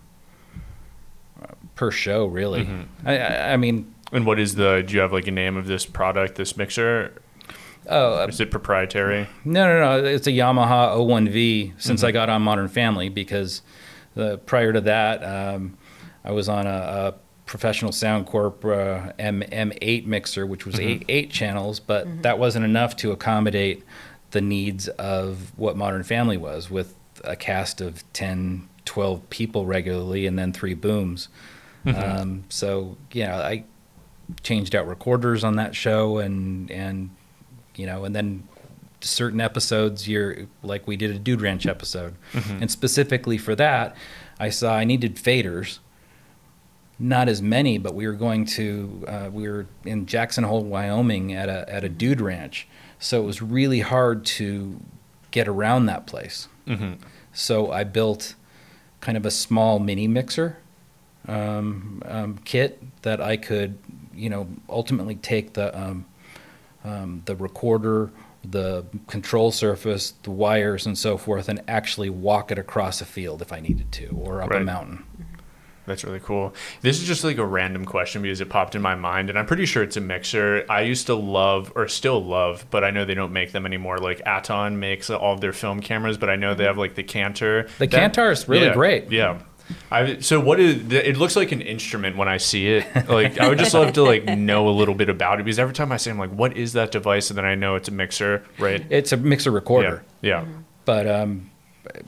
[1.75, 2.67] per show, really.
[3.05, 4.83] I, I, I mean, and what is the?
[4.85, 7.13] Do you have like a name of this product, this mixer?
[7.89, 9.27] oh uh, Is it proprietary?
[9.43, 13.61] no, no, no, it's a Yamaha 01V since I got on Modern Family because
[14.17, 15.77] uh, prior to that, um,
[16.23, 17.13] I was on a, a
[17.45, 22.65] professional Sound Corp uh, M M8 mixer, which was eight eight channels, but that wasn't
[22.65, 23.83] enough to accommodate
[24.31, 30.25] the needs of what Modern Family was with a cast of 10, 12 people regularly
[30.25, 31.29] and then three booms.
[31.85, 33.65] Um, so, yeah, I
[34.41, 37.11] changed out recorders on that show and, and,
[37.75, 38.47] you know, and then
[39.03, 42.15] certain episodes you're like we did a dude ranch episode.
[42.33, 43.95] And specifically for that
[44.39, 45.79] i saw i needed faders.
[46.99, 51.33] Not as many but we were going to uh, we were in jackson hole wyoming
[51.33, 52.67] at a, at a dude ranch.
[52.99, 54.79] So it was really hard to
[55.31, 56.47] get around that place.
[57.33, 58.35] So i built
[59.01, 60.57] kind of a small mini mixer
[61.27, 63.77] um, um, kit that i could
[64.13, 66.05] you know ultimately take the um,
[66.85, 68.11] um, the recorder,
[68.43, 73.41] the control surface, the wires, and so forth, and actually walk it across a field
[73.41, 75.05] if I needed to, or up a mountain.
[75.85, 76.53] That's really cool.
[76.81, 79.45] This is just like a random question because it popped in my mind, and I'm
[79.45, 80.65] pretty sure it's a mixer.
[80.69, 83.97] I used to love, or still love, but I know they don't make them anymore.
[83.97, 86.67] Like Aaton makes all of their film cameras, but I know they mm-hmm.
[86.69, 87.69] have like the Cantar.
[87.77, 89.11] The Cantar is really Yeah, great.
[89.11, 89.41] Yeah.
[89.91, 92.85] I, so what is it looks like an instrument when I see it.
[93.09, 95.73] Like I would just love to like know a little bit about it because every
[95.73, 97.29] time I say I'm like, what is that device?
[97.29, 98.83] And then I know it's a mixer, right?
[98.89, 100.41] It's a mixer recorder, Yeah.
[100.41, 100.45] Yeah.
[100.85, 101.49] but um,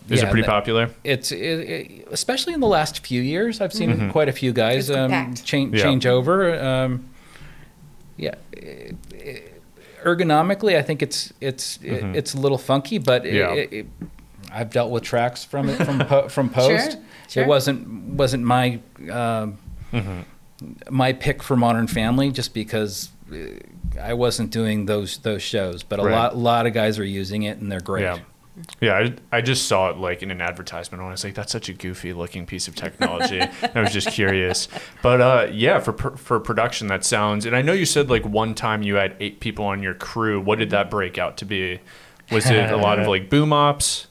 [0.10, 0.89] Is yeah, it pretty that- popular?
[1.03, 4.89] It's it, it, especially in the last few years, I've seen quite a few guys
[4.91, 5.84] um, change Yeah.
[5.84, 6.60] change over.
[6.60, 7.10] Um,
[8.18, 9.51] yeah, it- it-
[10.03, 13.84] ergonomically, I think it's it's it, it's a little funky, but it, Yeah.
[14.56, 16.97] It, it, I've dealt with tracks from it from po- from post.
[17.30, 17.43] sure.
[17.43, 18.80] It wasn't wasn't my
[19.12, 19.58] um,
[20.89, 23.10] my pick for Modern Family just because.
[23.32, 23.38] uh,
[24.01, 26.12] I wasn't doing those those shows, but a Right.
[26.12, 28.03] lot lot of guys are using it and they're great.
[28.03, 28.20] Yeah.
[28.82, 28.93] Yeah,
[29.32, 31.01] I, I just saw it like in an advertisement.
[31.01, 33.41] and I was like, "That's such a goofy looking piece of technology."
[33.76, 34.68] I was just curious,
[35.01, 37.45] but uh, yeah, for for production, that sounds.
[37.45, 40.39] And I know you said like one time you had eight people on your crew.
[40.41, 41.80] What did that break out to be?
[42.32, 44.08] Was it a lot of like boom ops?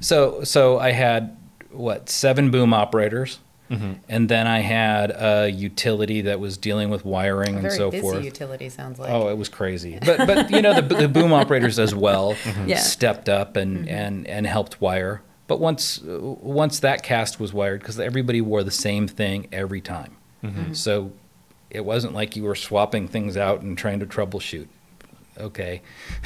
[0.00, 1.36] So so I had
[1.70, 3.38] what seven boom operators,
[3.70, 3.92] Mm-hmm.
[4.08, 7.90] and then I had a utility that was dealing with wiring A and very so
[7.90, 8.24] busy forth.
[8.24, 9.10] utility sounds like.
[9.10, 9.98] Oh, it was crazy.
[10.02, 12.68] But but you know the, the boom operators as well Mm-hmm.
[12.68, 12.76] Yeah.
[12.76, 12.84] Mm-hmm.
[12.84, 15.20] stepped up and, and and helped wire.
[15.48, 19.82] But once uh, once that cast was wired, because everybody wore the same thing every
[19.82, 20.72] time, Mm-hmm.
[20.72, 21.12] so
[21.68, 24.68] it wasn't like you were swapping things out and trying to troubleshoot.
[25.38, 25.82] Okay,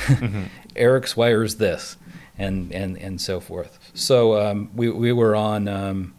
[0.76, 1.96] Eric's wires this,
[2.42, 3.78] and and and so forth.
[3.94, 6.14] So um, we we were on um,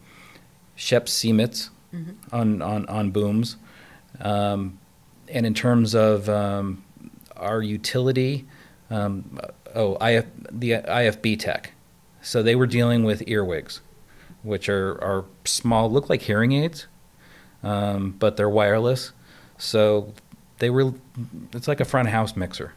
[0.76, 1.70] Shep Siemens
[2.32, 3.58] on, on on booms.
[4.20, 4.80] Um,
[5.28, 6.84] and in terms of um,
[7.36, 8.46] our utility,
[8.90, 9.40] um,
[9.76, 11.72] oh, IF, the IFB Tech.
[12.22, 13.82] So they were dealing with earwigs,
[14.44, 16.88] which are, are small, look like hearing aids,
[17.64, 19.12] um, but they're wireless.
[19.58, 20.14] So
[20.60, 20.94] they were,
[21.54, 22.74] it's like a front house mixer.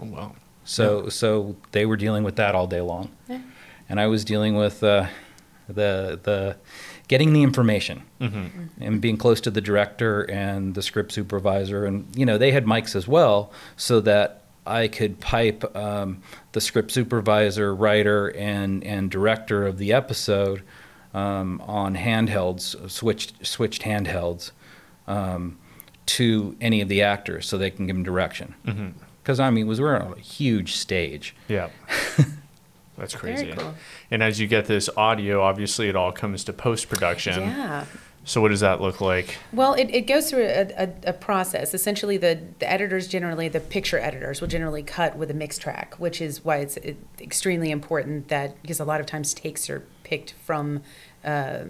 [0.00, 0.34] Oh wow.
[0.66, 3.40] So so they were dealing with that all day long, Yeah.
[3.88, 5.06] and I was dealing with uh,
[5.68, 6.56] the the
[7.08, 12.26] getting the information and being close to the director and the script supervisor, and you
[12.26, 16.20] know they had mics as well, so that I could pipe um,
[16.52, 20.62] the script supervisor, writer, and and director of the episode
[21.14, 24.50] um, on handhelds, switched switched handhelds.
[25.06, 25.58] Um,
[26.06, 28.54] to any of the actors so they can give them direction.
[29.26, 31.34] Because I mean, was we're on a huge stage.
[31.48, 31.70] Yeah.
[32.96, 33.46] That's crazy.
[33.46, 33.74] Very cool.
[34.08, 37.42] And as you get this audio, obviously it all comes to post production.
[37.42, 37.86] Yeah.
[38.22, 39.36] So what does that look like?
[39.52, 41.74] Well, it, it goes through a, a, a process.
[41.74, 45.96] Essentially, the, the editors generally, the picture editors, will generally cut with a mix track,
[45.98, 46.78] which is why it's
[47.20, 50.82] extremely important that because a lot of times takes are picked from
[51.24, 51.64] uh,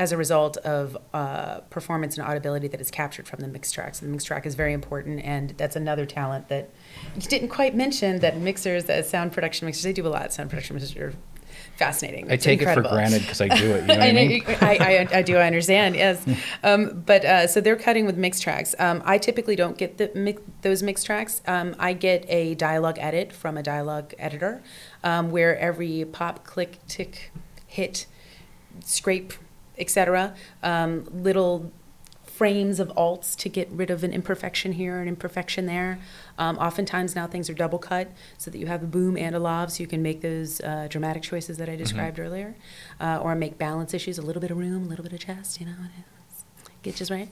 [0.00, 4.00] as a result of uh, performance and audibility that is captured from the mix tracks.
[4.00, 6.70] And the mix track is very important, and that's another talent that
[7.14, 8.20] you didn't quite mention.
[8.20, 10.32] That mixers, uh, sound production mixers, they do a lot.
[10.32, 11.12] Sound production mixers are
[11.76, 12.30] fascinating.
[12.30, 13.82] I It's take it for granted because I do it.
[13.82, 14.42] You know I I, mean?
[14.46, 15.36] I, I, I do.
[15.36, 15.96] I understand.
[15.96, 16.26] Yes,
[16.62, 18.74] um, but uh, so they're cutting with mix tracks.
[18.78, 21.42] Um, I typically don't get the mix, those mix tracks.
[21.46, 24.62] Um, I get a dialogue edit from a dialogue editor,
[25.04, 27.32] um, where every pop, click, tick,
[27.66, 28.06] hit,
[28.82, 29.34] scrape,
[29.80, 30.34] etc.
[30.62, 31.72] Um, little
[32.40, 35.98] frames of alts to get rid of an imperfection here, an imperfection there.
[36.38, 39.38] Um, oftentimes now things are double cut so that you have a boom and a
[39.38, 42.54] lav, so you can make those uh, dramatic choices that I described earlier,
[42.98, 45.60] uh, or make balance issues, a little bit of room, a little bit of chest,
[45.60, 45.74] you know,
[46.82, 47.28] get just right.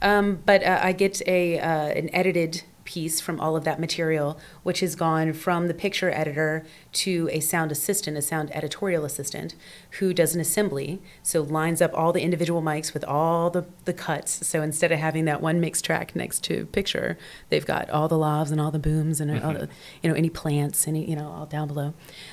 [0.00, 4.40] Um, but uh, I get a uh, an edited piece from all of that material,
[4.62, 9.54] which has gone from the picture editor to a sound assistant, a sound editorial assistant,
[9.98, 10.98] who does an assembly.
[11.22, 14.46] So lines up all the individual mics with all the, the cuts.
[14.46, 17.18] So instead of having that one mix track next to picture,
[17.50, 19.68] they've got all the lavs and all the booms and all the,
[20.02, 21.92] you know, any plants, any, you know, all down below.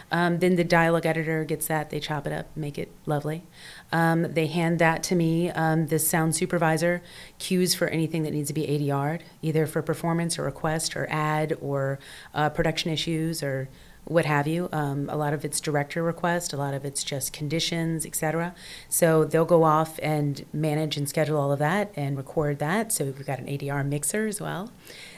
[0.10, 3.44] Um, then the dialogue editor gets that, they chop it up, make it lovely.
[3.92, 5.50] Um, they hand that to me.
[5.52, 7.02] Um, the sound supervisor
[7.40, 11.58] cues for anything that needs to be ADR'd, either for performance or request or ad
[11.62, 12.00] or
[12.34, 13.70] uh, production issues or
[14.06, 14.70] what have you.
[14.72, 18.54] Um, a lot of it's director request, a lot of it's just conditions, etc.
[18.88, 22.92] So they'll go off and manage and schedule all of that and record that.
[22.92, 24.72] So we've got an ADR mixer as well.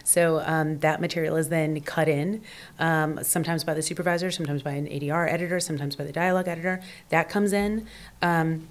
[0.08, 2.42] So um, that material is then cut in,
[2.80, 6.80] um, sometimes by the supervisor, sometimes by an ADR editor, sometimes by the dialogue editor.
[7.10, 7.86] That comes in.
[8.22, 8.70] Um,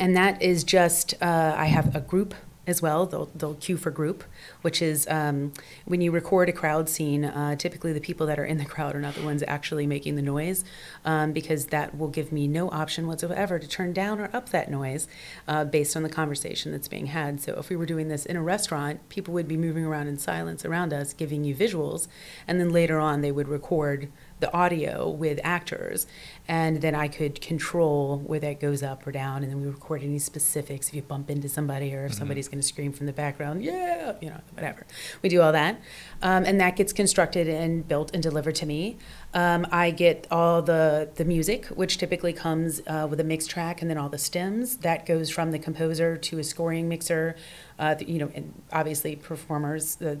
[0.00, 2.34] and that is just, uh, I have a group
[2.66, 3.06] as well.
[3.06, 4.22] They'll, they'll cue for group,
[4.62, 5.52] which is um,
[5.84, 8.94] when you record a crowd scene, uh, typically the people that are in the crowd
[8.94, 10.64] are not the ones actually making the noise
[11.04, 14.70] um, because that will give me no option whatsoever to turn down or up that
[14.70, 15.08] noise
[15.48, 17.40] uh, based on the conversation that's being had.
[17.40, 20.18] So if we were doing this in a restaurant, people would be moving around in
[20.18, 22.06] silence around us, giving you visuals,
[22.46, 24.08] and then later on they would record
[24.42, 26.06] the audio with actors,
[26.48, 30.02] and then I could control where that goes up or down, and then we record
[30.02, 33.12] any specifics if you bump into somebody or if somebody's going to scream from the
[33.12, 34.84] background, yeah, you know, whatever.
[35.22, 35.80] We do all that,
[36.20, 38.98] um, and that gets constructed and built and delivered to me.
[39.32, 43.80] Um, I get all the the music, which typically comes uh, with a mix track,
[43.80, 44.78] and then all the stems.
[44.78, 47.36] That goes from the composer to a scoring mixer,
[47.78, 49.94] uh, you know, and obviously performers.
[49.94, 50.18] The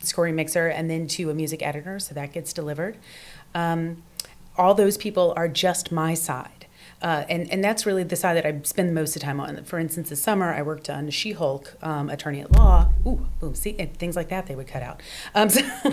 [0.00, 2.98] scoring mixer and then to a music editor, so that gets delivered.
[3.54, 4.02] Um,
[4.56, 6.66] all those people are just my side.
[7.02, 9.62] Uh, and, and that's really the side that I spend most of the time on.
[9.64, 12.88] For instance, this summer I worked on She Hulk, um, Attorney at Law.
[13.06, 15.02] Ooh, boom, see, and things like that they would cut out.
[15.34, 15.60] Um, so,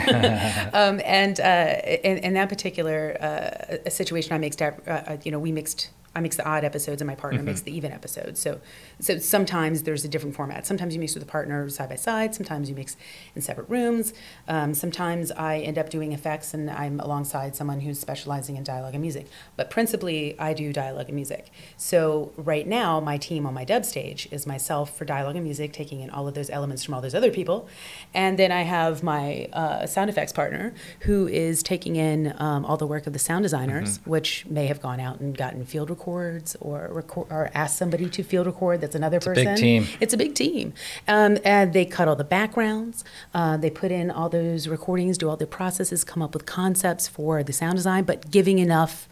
[0.73, 5.39] um, and uh, in, in that particular uh, situation, I mixed, uh, uh, you know,
[5.39, 8.39] we mixed I mix the odd episodes and my partner makes the even episodes.
[8.39, 8.59] So,
[8.99, 10.67] so sometimes there's a different format.
[10.67, 12.35] Sometimes you mix with a partner side by side.
[12.35, 12.97] Sometimes you mix
[13.35, 14.13] in separate rooms.
[14.47, 18.93] Um, sometimes I end up doing effects and I'm alongside someone who's specializing in dialogue
[18.93, 19.27] and music.
[19.55, 21.49] But principally, I do dialogue and music.
[21.77, 25.71] So right now, my team on my dub stage is myself for dialogue and music,
[25.71, 27.67] taking in all of those elements from all those other people,
[28.13, 32.77] and then I have my uh, sound effects partner who is taking in um, all
[32.77, 36.55] the work of the sound designers, which may have gone out and gotten field records
[36.59, 38.81] or record or asked somebody to field record.
[38.81, 39.45] That's another a person.
[39.45, 39.87] big team.
[39.99, 40.73] It's a big team.
[41.07, 43.03] Um, and they cut all the backgrounds.
[43.33, 47.07] Uh, they put in all those recordings, do all the processes, come up with concepts
[47.07, 49.07] for the sound design, but giving enough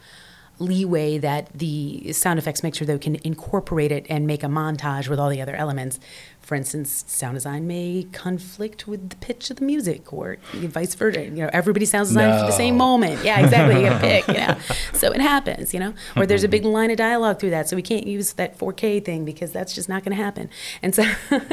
[0.60, 5.20] leeway that the sound effects mixer though can incorporate it and make a montage with
[5.20, 6.00] all the other elements.
[6.42, 11.26] For instance, sound design may conflict with the pitch of the music, or vice versa.
[11.26, 13.24] You know, everybody sounds designed for the same moment.
[13.24, 13.84] Yeah, exactly.
[13.84, 14.28] You gotta pick.
[14.28, 14.58] You know,
[14.94, 15.74] so it happens.
[15.74, 18.34] You know, or there's a big line of dialogue through that, so we can't use
[18.34, 20.50] that 4K thing because that's just not going to happen.
[20.82, 21.04] And so,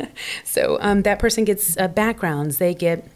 [0.44, 2.58] so um, that person gets uh, backgrounds.
[2.58, 3.06] They get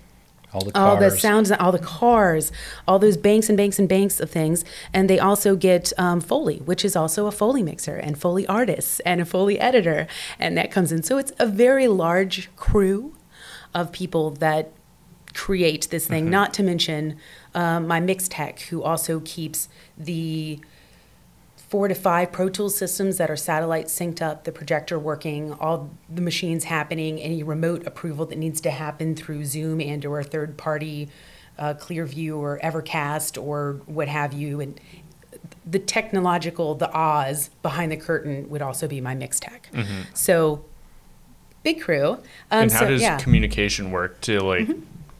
[0.52, 2.50] All the all the sounds, all the cars,
[2.88, 4.64] all those banks and banks and banks of things.
[4.92, 9.00] And they also get um, Foley, which is also a Foley mixer and Foley artists
[9.00, 10.08] and a Foley editor.
[10.38, 11.02] And that comes in.
[11.02, 13.14] So it's a very large crew
[13.74, 14.72] of people that
[15.34, 17.16] create this thing, not to mention
[17.54, 20.60] um, my mix tech, who also keeps the
[21.70, 25.88] four to five Pro Tools systems that are satellite synced up, the projector working, all
[26.12, 30.56] the machines happening, any remote approval that needs to happen through Zoom and or third
[30.58, 31.08] party
[31.60, 34.60] uh, Clearview or Evercast or what have you.
[34.60, 34.80] And
[35.64, 39.68] the technological, the Oz behind the curtain would also be my mix tech.
[40.12, 40.64] So
[41.62, 42.14] big crew.
[42.14, 43.16] Um, and how so, does yeah.
[43.18, 44.68] communication work to like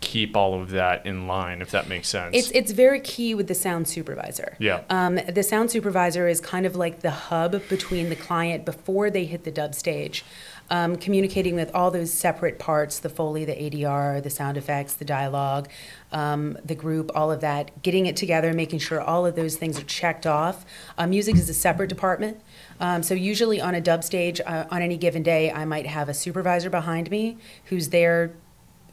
[0.00, 2.36] keep all of that in line, if that makes sense?
[2.36, 4.56] It's it's very key with the sound supervisor.
[4.58, 4.82] Yeah.
[4.90, 9.24] Um, the sound supervisor is kind of like the hub between the client before they
[9.24, 10.24] hit the dub stage,
[10.70, 15.04] um, communicating with all those separate parts: the foley, the ADR, the sound effects, the
[15.04, 15.68] dialogue,
[16.12, 17.82] um, the group, all of that.
[17.82, 20.64] Getting it together, making sure all of those things are checked off.
[20.96, 22.40] Uh, music is a separate department.
[22.80, 26.08] Um, so usually on a dub stage, uh, on any given day, I might have
[26.08, 27.36] a supervisor behind me
[27.66, 28.32] who's there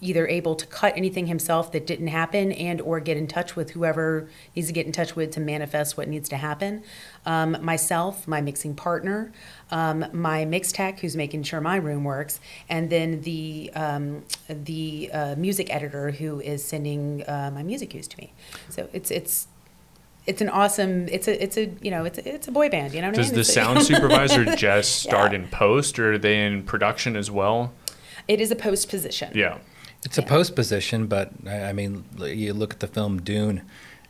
[0.02, 3.72] either able to cut anything himself that didn't happen and or get in touch with
[3.72, 6.84] whoever needs to get in touch with to manifest what needs to happen
[7.26, 9.32] um, myself my mixing partner
[9.72, 15.10] um, my mix tech who's making sure my room works and then the um, the
[15.14, 18.34] uh, music editor who is sending uh, my music cues to me
[18.70, 19.48] so it's it's
[20.26, 22.94] it's an awesome it's a it's a you know it's a, it's a boy band
[22.94, 25.40] you know what Does I mean the It's a- sound supervisor just start Yeah.
[25.40, 27.74] in post, or are they in production as well?
[28.28, 29.58] it is a post position Yeah.
[30.08, 33.62] It's a post position, but I I mean, you look at the film Dune,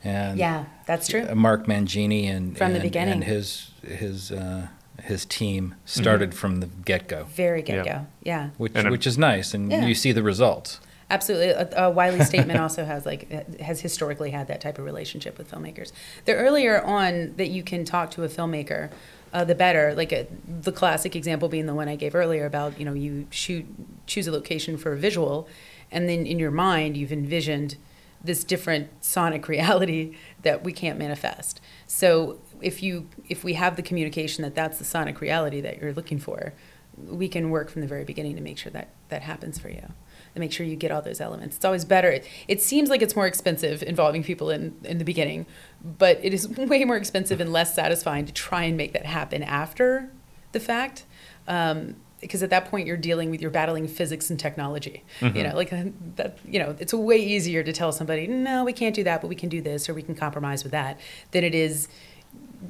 [0.03, 1.25] and Yeah, that's true.
[1.33, 3.15] Mark Mangini and From the beginning.
[3.15, 4.67] and his his uh,
[5.01, 8.49] his team started from the get go, Very get go, Yeah.
[8.57, 9.85] which And I'm- which is nice, and Yeah.
[9.87, 10.79] you see the results.
[11.09, 11.53] Absolutely.
[11.53, 15.37] Uh, uh, Wiley's statement also has like uh, has historically had that type of relationship
[15.39, 15.91] with filmmakers.
[16.25, 18.91] The earlier on that you can talk to a filmmaker,
[19.33, 19.95] uh, the better.
[19.95, 20.25] Like uh
[20.67, 23.65] the classic example being the one I gave earlier about you know you shoot
[24.05, 25.47] choose a location for a visual,
[25.91, 27.75] and then in your mind you've envisioned
[28.23, 31.61] this different sonic reality that we can't manifest.
[31.85, 35.93] So if you if we have the communication that that's the sonic reality that you're
[35.93, 36.53] looking for,
[36.97, 39.93] we can work from the very beginning to make sure that that happens for you
[40.33, 41.55] and make sure you get all those elements.
[41.55, 42.09] It's always better.
[42.09, 45.45] It, it seems like it's more expensive involving people in, in the beginning,
[45.83, 49.43] but it is way more expensive and less satisfying to try and make that happen
[49.43, 50.11] after
[50.51, 51.05] the fact.
[51.47, 55.49] Um, because at that point you're dealing with you're battling physics and technology you mm-hmm.
[55.49, 55.69] know like
[56.15, 59.27] that you know it's way easier to tell somebody no we can't do that but
[59.27, 60.99] we can do this or we can compromise with that
[61.31, 61.87] than it is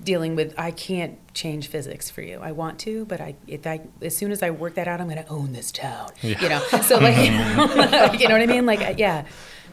[0.03, 2.39] dealing with I can't change physics for you.
[2.41, 5.07] I want to, but I if I as soon as I work that out, I'm
[5.07, 6.09] going to own this town.
[6.21, 7.17] You know, so like
[8.19, 8.65] you know what I mean?
[8.65, 9.25] Like yeah,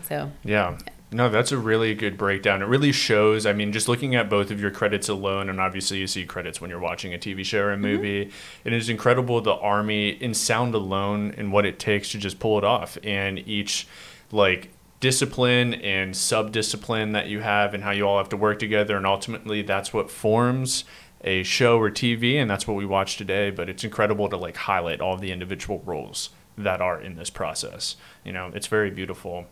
[0.03, 0.79] so Yeah.
[1.15, 2.61] No, that's a really good breakdown.
[2.61, 3.47] It really shows.
[3.47, 6.61] I mean, just looking at both of your credits alone, and obviously you see credits
[6.61, 7.83] when you're watching a TV show or a mm-hmm.
[7.83, 8.33] movie,
[8.65, 12.59] it is incredible the Army in sound alone and what it takes to just pull
[12.59, 12.99] it off.
[13.05, 13.87] And each,
[14.33, 18.59] like, discipline and sub discipline that you have, and how you all have to work
[18.59, 18.97] together.
[18.97, 20.85] And ultimately, that's what forms
[21.23, 23.51] a show or TV, and that's what we watch today.
[23.51, 27.97] But it's incredible to, like, highlight all the individual roles that are in this process.
[28.25, 29.47] You know, it's very beautiful.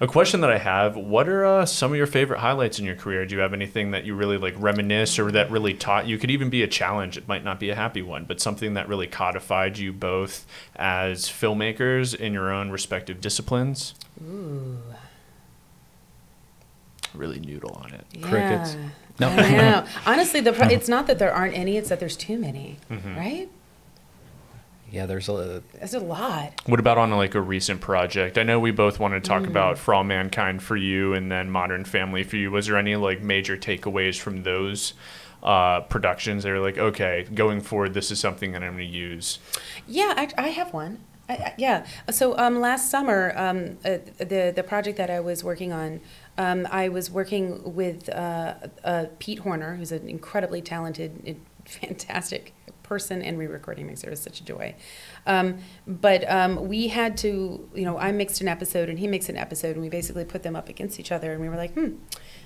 [0.00, 2.94] A question that I have: What are uh, some of your favorite highlights in your
[2.94, 3.26] career?
[3.26, 6.16] Do you have anything that you really like reminisce or that really taught you?
[6.18, 7.16] Could even be a challenge.
[7.18, 11.24] It might not be a happy one, but something that really codified you both as
[11.26, 13.94] filmmakers in your own respective disciplines.
[14.24, 14.78] ooh,
[17.12, 18.04] Really noodle on it.
[18.22, 18.76] Crickets.
[19.20, 19.28] No.
[19.28, 19.86] I know.
[20.06, 22.78] Honestly, the pro- it's not that there aren't any; it's that there's too many.
[22.90, 23.48] Right?
[24.94, 26.62] Yeah, there's a That's a lot.
[26.66, 28.38] What about on like a recent project?
[28.38, 31.50] I know we both wanted to talk about For All Mankind for you and then
[31.50, 32.52] Modern Family for you.
[32.52, 34.94] Was there any like major takeaways from those
[35.42, 36.44] uh, productions?
[36.44, 39.40] They were like, okay, going forward, this is something that I'm going to use.
[39.88, 41.00] Yeah, I, I have one.
[41.28, 41.86] I, I, yeah.
[42.12, 46.02] So um, last summer, um, uh, the the project that I was working on,
[46.38, 48.54] um, I was working with uh,
[48.84, 52.54] uh, Pete Horner, who's an incredibly talented, fantastic
[52.94, 54.08] person and re-recording mixer.
[54.08, 54.76] Was such a joy.
[55.26, 59.28] Um, but um, we had to, you know, I mixed an episode and he mixed
[59.28, 61.74] an episode, and we basically put them up against each other, and we were like,
[61.74, 61.90] hmm,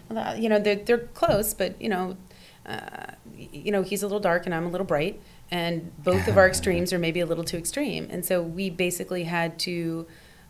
[0.09, 2.17] well, uh, you know, they're they're close, but you know,
[2.65, 5.21] uh, you know, he's a little dark and I'm a little bright,
[5.51, 8.09] and both of our extremes are maybe a little too extreme.
[8.11, 10.07] And so we basically had to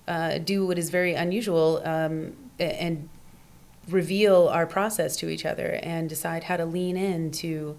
[0.06, 3.08] uh, do what is very unusual um, and
[3.88, 7.76] reveal our process to each other and decide how to lean in to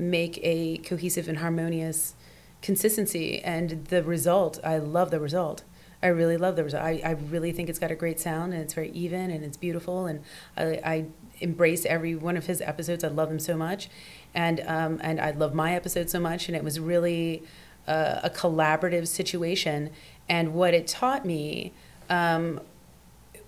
[0.00, 2.14] make a cohesive and harmonious
[2.62, 3.40] consistency.
[3.42, 5.62] And the result, I love the result.
[6.02, 6.82] I really love the result.
[6.82, 9.56] I, I really think it's got a great sound and it's very even and it's
[9.56, 10.06] beautiful.
[10.06, 10.22] And
[10.56, 11.04] I, I
[11.40, 13.04] embrace every one of his episodes.
[13.04, 13.88] I love them so much.
[14.34, 16.48] And, um, and I love my episode so much.
[16.48, 17.42] And it was really
[17.86, 19.90] uh, a collaborative situation.
[20.28, 21.72] And what it taught me
[22.08, 22.60] um,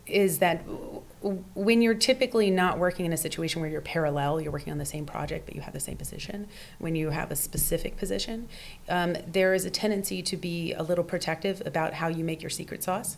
[0.06, 0.62] is that
[1.54, 4.84] when you're typically not working in a situation where you're parallel, you're working on the
[4.84, 8.48] same project, but you have the same position, when you have a specific position,
[8.88, 12.50] um, there is a tendency to be a little protective about how you make your
[12.50, 13.16] secret sauce.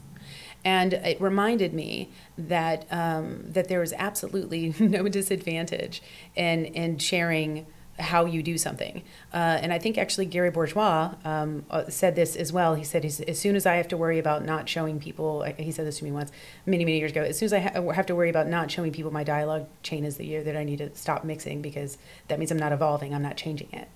[0.64, 6.02] And it reminded me that um, that there is absolutely no disadvantage
[6.34, 7.66] in in sharing
[7.98, 9.02] how you do something.
[9.32, 12.74] Uh, and I think actually Gary Bourgeois um, uh, said this as well.
[12.74, 15.86] He said, as soon as I have to worry about not showing people, he said
[15.86, 16.32] this to me once,
[16.66, 18.92] many, many years ago, as soon as I ha- have to worry about not showing
[18.92, 21.96] people my dialogue chain is the year that I need to stop mixing because
[22.28, 23.88] that means I'm not evolving, I'm not changing it.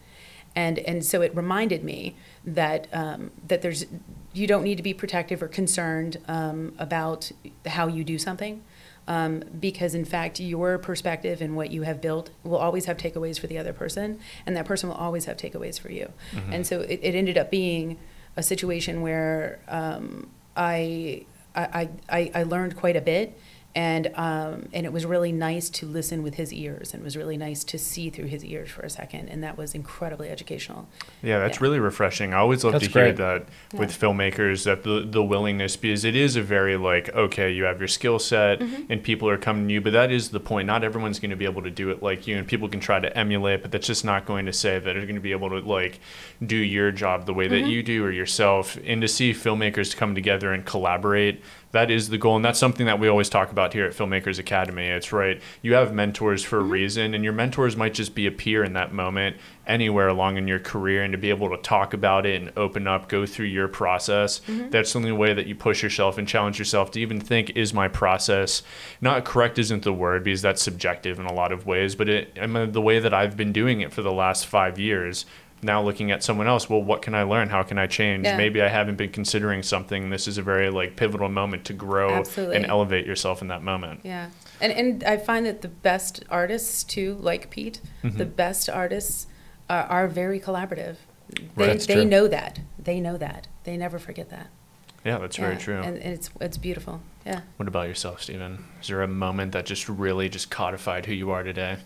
[0.55, 3.87] And, and so it reminded me that, um, that there's,
[4.33, 7.31] you don't need to be protective or concerned um, about
[7.67, 8.63] how you do something
[9.09, 13.41] um, because in fact your perspective and what you have built will always have takeaways
[13.41, 16.13] for the other person and that person will always have takeaways for you.
[16.53, 17.99] And so it, it ended up being
[18.37, 21.25] a situation where um, I,
[21.57, 23.37] I, I, I learned quite a bit
[23.79, 27.17] and um, and it was really nice to listen with his ears, and it was
[27.17, 30.89] really nice to see through his ears for a second, and that was incredibly educational.
[31.23, 31.63] Yeah, that's Yeah.
[31.65, 32.35] really refreshing.
[32.35, 33.17] I always love That's to hear great.
[33.19, 37.63] that with filmmakers that the, the willingness because it is a very like okay, you
[37.65, 38.91] have your skill set Mm-hmm.
[38.93, 40.67] and people are coming to you, but that is the point.
[40.67, 42.99] Not everyone's going to be able to do it like you, and people can try
[42.99, 45.51] to emulate, but that's just not going to say that they're going to be able
[45.51, 46.01] to like
[46.45, 47.71] do your job the way that Mm-hmm.
[47.71, 48.77] you do or yourself.
[48.85, 51.43] And to see filmmakers come together and collaborate,
[51.73, 54.39] that is the goal, and that's something that we always talk about here at Filmmakers
[54.39, 54.87] Academy.
[54.87, 55.41] It's right.
[55.61, 58.73] You have mentors for a reason, and your mentors might just be a peer in
[58.73, 59.37] that moment
[59.67, 62.87] anywhere along in your career and to be able to talk about it and open
[62.87, 64.41] up, go through your process.
[64.41, 64.71] Mm-hmm.
[64.71, 67.75] That's the only way that you push yourself and challenge yourself to even think, is
[67.75, 68.63] my process
[69.01, 72.39] not correct isn't the word because that's subjective in a lot of ways, but it,
[72.41, 75.27] I mean, the way that I've been doing it for the last five years.
[75.63, 77.49] Now looking at someone else, well, what can I learn?
[77.49, 78.25] How can I change?
[78.25, 78.37] Yeah.
[78.37, 80.11] Maybe I haven't been considering something.
[80.11, 82.57] This is a very like pivotal moment to grow Absolutely.
[82.57, 84.01] and elevate yourself in that moment.
[84.05, 84.31] Yeah,
[84.61, 88.19] and and I find that the best artists too, like Pete, Mm-hmm.
[88.19, 89.27] the best artists
[89.69, 90.97] are, are very collaborative.
[91.57, 92.05] They That's they true.
[92.05, 92.61] know that.
[92.79, 93.49] They know that.
[93.65, 94.47] They never forget that.
[95.05, 95.77] Yeah, that's very true.
[95.79, 97.01] And, and it's it's beautiful.
[97.27, 97.41] Yeah.
[97.57, 98.65] What about yourself, Stephen?
[98.81, 101.79] Is there a moment that just really just codified who you are today?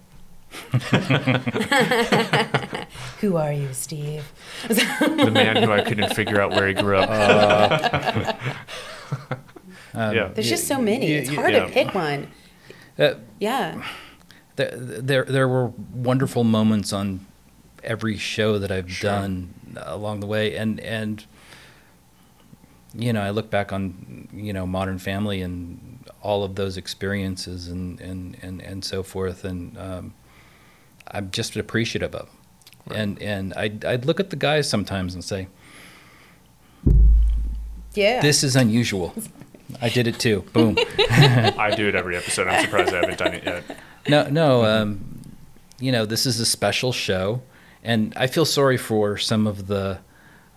[3.21, 4.25] Who are you, Steve?
[4.69, 8.37] The man who I couldn't figure out where he grew up.
[9.95, 10.29] Um, yeah.
[10.29, 11.07] There's just so many.
[11.13, 11.67] yeah, it's hard yeah.
[11.67, 12.29] to pick one.
[12.99, 13.85] Uh, Yeah.
[14.57, 17.27] there, there there were wonderful moments on
[17.85, 19.11] every show that I've Sure.
[19.11, 21.23] done along the way, and and
[22.95, 27.69] you know I look back on you know Modern Family and all of those experiences
[27.69, 30.15] and and and, and so forth, and um,
[31.11, 32.97] I'm just appreciative of them.
[32.97, 35.49] And and I'd, I'd look at the guys sometimes and say,
[37.95, 38.21] Yeah.
[38.21, 39.15] "This is unusual."
[39.81, 40.45] I did it too.
[40.53, 40.77] Boom.
[40.99, 42.47] I do it every episode.
[42.49, 43.65] I'm surprised I haven't done it yet.
[44.09, 44.65] No, no.
[44.65, 45.21] Um,
[45.81, 47.41] you know, this is a special show,
[47.83, 49.99] and I feel sorry for some of the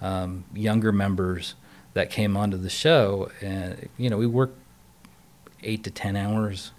[0.01, 1.55] um, younger members
[1.93, 3.31] that came onto the show.
[3.41, 4.53] And you know, we work
[5.63, 6.72] eight to ten hours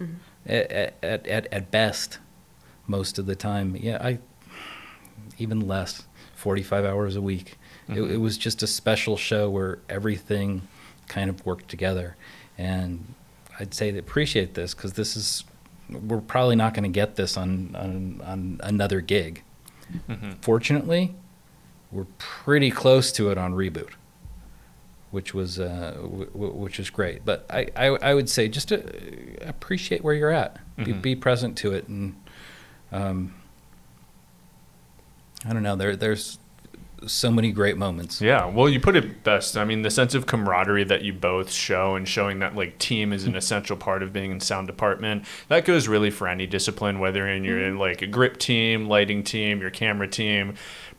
[0.45, 2.19] at, at, at at best
[2.87, 3.75] most of the time.
[3.75, 4.19] Yeah, I
[5.37, 6.03] even less,
[6.35, 7.57] forty-five hours a week.
[7.89, 10.67] It, it was just a special show where everything
[11.07, 12.15] kind of worked together,
[12.57, 13.13] and
[13.59, 15.43] I'd say to appreciate this because this is
[15.89, 19.43] we're probably not going to get this on, on on another gig.
[20.41, 21.15] Fortunately,
[21.91, 23.91] we're pretty close to it on reboot,
[25.11, 27.23] which was uh, w- w- which is great.
[27.23, 28.83] But I, I, I would say just to
[29.47, 31.01] appreciate where you're at, be, Mhm.
[31.01, 32.15] be present to it, and
[32.91, 33.33] um,
[35.45, 35.75] I don't know.
[35.75, 36.39] There there's
[37.05, 38.21] so many great moments.
[38.21, 39.55] Yeah, well, you put it best.
[39.55, 43.13] I mean, the sense of camaraderie that you both show and showing that like team
[43.13, 45.25] is an essential part of being in sound department.
[45.47, 49.23] That goes really for any discipline, whether in you're in like a grip team, lighting
[49.23, 50.55] team, your camera team,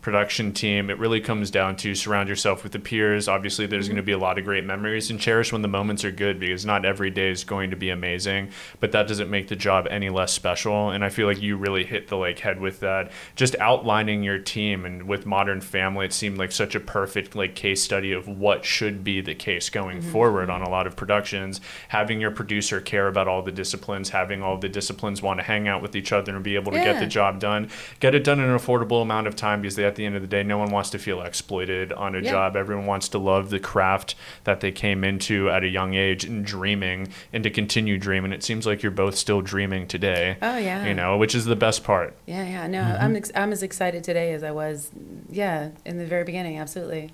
[0.09, 0.89] production team.
[0.89, 3.29] It really comes down to surround yourself with the peers.
[3.29, 3.97] Obviously, there's mm-hmm.
[3.97, 6.41] going to be a lot of great memories and cherish when the moments are good
[6.41, 8.49] because not every day is going to be amazing,
[8.81, 10.89] but that doesn't make the job any less special.
[10.89, 13.13] And I feel like you really hit the like head with that.
[13.37, 17.55] Just outlining your team and with Modern Family, it seemed like such a perfect like
[17.55, 20.11] case study of what should be the case going mm-hmm.
[20.11, 21.61] forward on a lot of productions.
[21.89, 25.69] Having your producer care about all the disciplines, having all the disciplines want to hang
[25.69, 27.69] out with each other and be able to get the job done,
[28.01, 30.23] get it done in an affordable amount of time because they, at the end of
[30.23, 32.31] the day, no one wants to feel exploited on a Yeah.
[32.31, 32.57] job.
[32.57, 34.15] Everyone wants to love the craft
[34.45, 38.33] that they came into at a young age and dreaming and to continue dreaming.
[38.33, 40.39] It seems like you're both still dreaming today.
[40.41, 40.87] Oh, yeah.
[40.87, 42.17] You know, which is the best part.
[42.25, 42.67] Yeah, yeah.
[42.67, 44.91] No, I'm ex- I'm as excited today as I was,
[45.31, 46.59] yeah, in the very beginning.
[46.59, 47.11] Absolutely.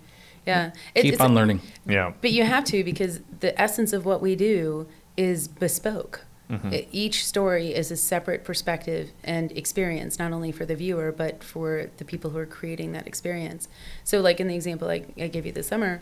[0.46, 0.70] Yeah.
[0.94, 1.60] It- Keep it's- on learning.
[1.86, 2.12] Yeah.
[2.20, 4.86] But you have to because the essence of what we do
[5.16, 6.24] is bespoke.
[6.50, 11.42] E- Each story is a separate perspective and experience, not only for the viewer, but
[11.42, 13.68] for the people who are creating that experience.
[14.04, 16.00] So, like in the example I, I gave you this summer,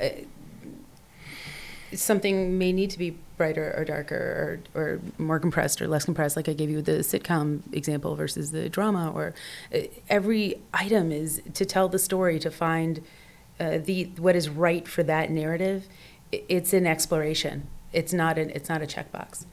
[0.00, 0.08] uh,
[1.92, 6.36] something may need to be brighter or darker or, or more compressed or less compressed,
[6.36, 9.34] like I gave you the sitcom example versus the drama, or
[9.74, 13.00] uh, every item is to tell the story, to find
[13.60, 15.86] uh, the what is right for that narrative.
[16.32, 17.68] It's an exploration.
[17.92, 19.44] It's not an it's not a checkbox.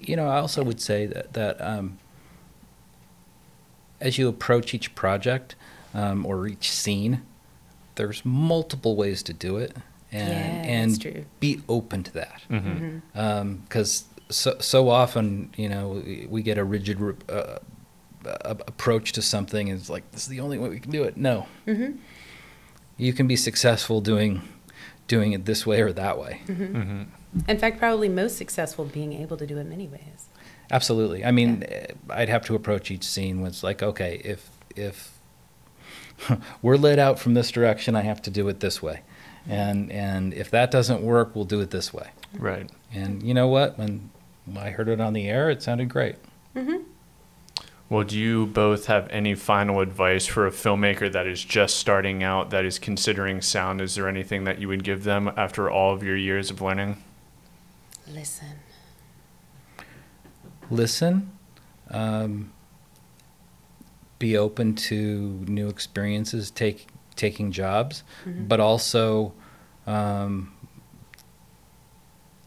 [0.00, 1.98] You know, I also would say that that um,
[4.00, 5.54] as you approach each project
[5.94, 7.22] um, or each scene,
[7.94, 9.76] there's multiple ways to do it,
[10.12, 11.24] and Yeah, and that's true.
[11.40, 12.42] be open to that.
[12.50, 13.54] Mm-hmm.
[13.64, 16.98] Because so so often, you know, we- we get a rigid
[17.28, 17.58] uh, uh,
[18.66, 21.16] approach to something, and it's like this is the only way we can do it.
[21.16, 21.96] No, Mm-hmm.
[22.96, 24.42] you can be successful doing
[25.06, 26.40] doing it this way or that way.
[26.46, 27.02] Mm-hmm.
[27.48, 30.28] In fact, probably most successful being able to do it many ways.
[30.70, 31.24] Absolutely.
[31.24, 35.18] I mean, eh, I'd have to approach each scene with like, okay, if if
[36.62, 39.02] we're lit out from this direction, I have to do it this way,
[39.48, 42.10] and and if that doesn't work, we'll do it this way.
[42.38, 42.70] Right.
[42.92, 43.78] And you know what?
[43.78, 44.10] When
[44.56, 46.16] I heard it on the air, it sounded great.
[46.56, 46.82] Mm-hmm.
[47.90, 52.22] Well, do you both have any final advice for a filmmaker that is just starting
[52.22, 53.80] out, that is considering sound?
[53.80, 57.02] Is there anything that you would give them after all of your years of learning?
[58.08, 58.58] Listen.
[60.70, 61.30] Listen.
[61.90, 62.52] Um,
[64.18, 66.86] be open to new experiences, take
[67.16, 68.02] taking jobs,
[68.48, 69.32] but also
[69.86, 70.52] um,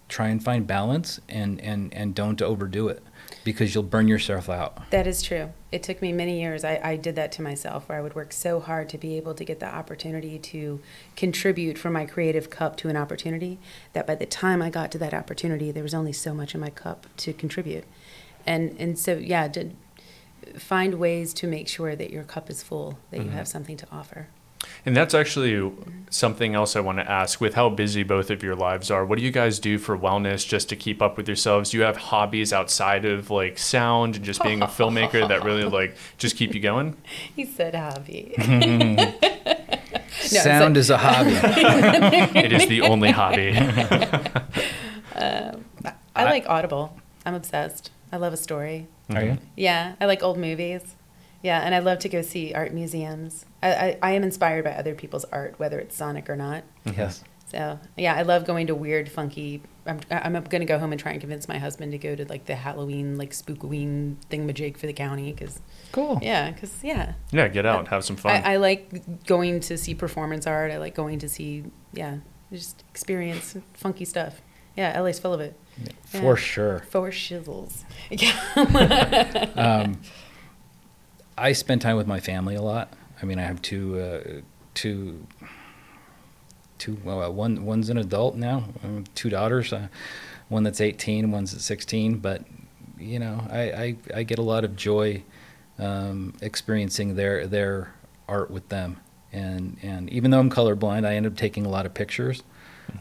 [0.09, 3.03] try and find balance and, and, and don't overdo it
[3.47, 4.91] because you'll burn yourself out.
[4.91, 5.53] That is true.
[5.71, 6.65] It took me many years.
[6.65, 9.33] I, I did that to myself where I would work so hard to be able
[9.35, 10.81] to get the opportunity to
[11.15, 13.57] contribute from my creative cup to an opportunity
[13.93, 16.59] that by the time I got to that opportunity, there was only so much in
[16.59, 17.85] my cup to contribute.
[18.45, 19.69] And, and so, yeah, to
[20.57, 23.37] find ways to make sure that your cup is full, that you mm-hmm.
[23.37, 24.27] have something to offer.
[24.85, 25.71] And that's actually
[26.09, 27.41] something else I want to ask.
[27.41, 30.47] With how busy both of your lives are, what do you guys do for wellness
[30.47, 31.71] just to keep up with yourselves?
[31.71, 35.63] Do you have hobbies outside of like sound and just being a filmmaker that really
[35.79, 36.95] like just keep you going?
[37.35, 38.33] He said hobby.
[40.09, 41.31] Sound is a hobby.
[42.39, 43.55] It is the only hobby.
[45.15, 45.65] Um,
[46.15, 46.97] I like Audible.
[47.25, 47.91] I'm obsessed.
[48.11, 48.87] I love a story.
[49.13, 49.37] Are you?
[49.55, 50.95] Yeah, I like old movies.
[51.47, 53.45] Yeah, and I love to go see art museums.
[53.63, 56.63] I, I, I am inspired by other people's art, whether it's Sonic or not.
[56.85, 57.23] Yes.
[57.49, 59.61] So yeah, I love going to weird, funky.
[59.85, 62.25] I'm I'm going to go home and try and convince my husband to go to
[62.25, 65.61] like the Halloween, like Spookoween thingamajig for the county, because
[65.93, 66.19] Cool.
[66.21, 68.31] yeah, because yeah, Yeah, get out, and have some fun.
[68.43, 70.71] I, I like going to see performance art.
[70.71, 71.63] I like going to see
[71.93, 72.17] yeah,
[72.51, 74.41] just experience funky stuff.
[74.75, 75.53] Yeah, LA's full of it.
[76.05, 76.35] For Yeah.
[76.35, 76.79] sure.
[76.89, 77.83] For shizzles.
[78.11, 78.35] Yeah.
[79.55, 80.01] Um,
[81.37, 82.93] I spend time with my family a lot.
[83.21, 84.41] I mean, I have two, uh,
[84.73, 85.25] two,
[86.77, 86.97] two.
[87.03, 88.65] Well, uh, one one's an adult now.
[88.83, 89.71] um, Two daughters.
[89.73, 89.87] Uh,
[90.49, 92.17] one that's 18, one's at 16.
[92.17, 92.43] But
[92.97, 95.23] you know, I I, I get a lot of joy
[95.79, 97.93] um, experiencing their their
[98.27, 98.97] art with them.
[99.33, 102.43] And and even though I'm colorblind, I end up taking a lot of pictures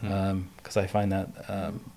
[0.01, 1.91] because I find that um,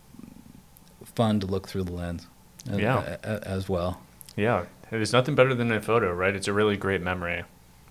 [1.04, 2.26] fun to look through the lens.
[2.72, 3.16] uh, Yeah.
[3.24, 4.00] a- a- as well.
[4.36, 6.34] yeah, there's nothing better than a photo, right?
[6.34, 7.44] It's a really great memory.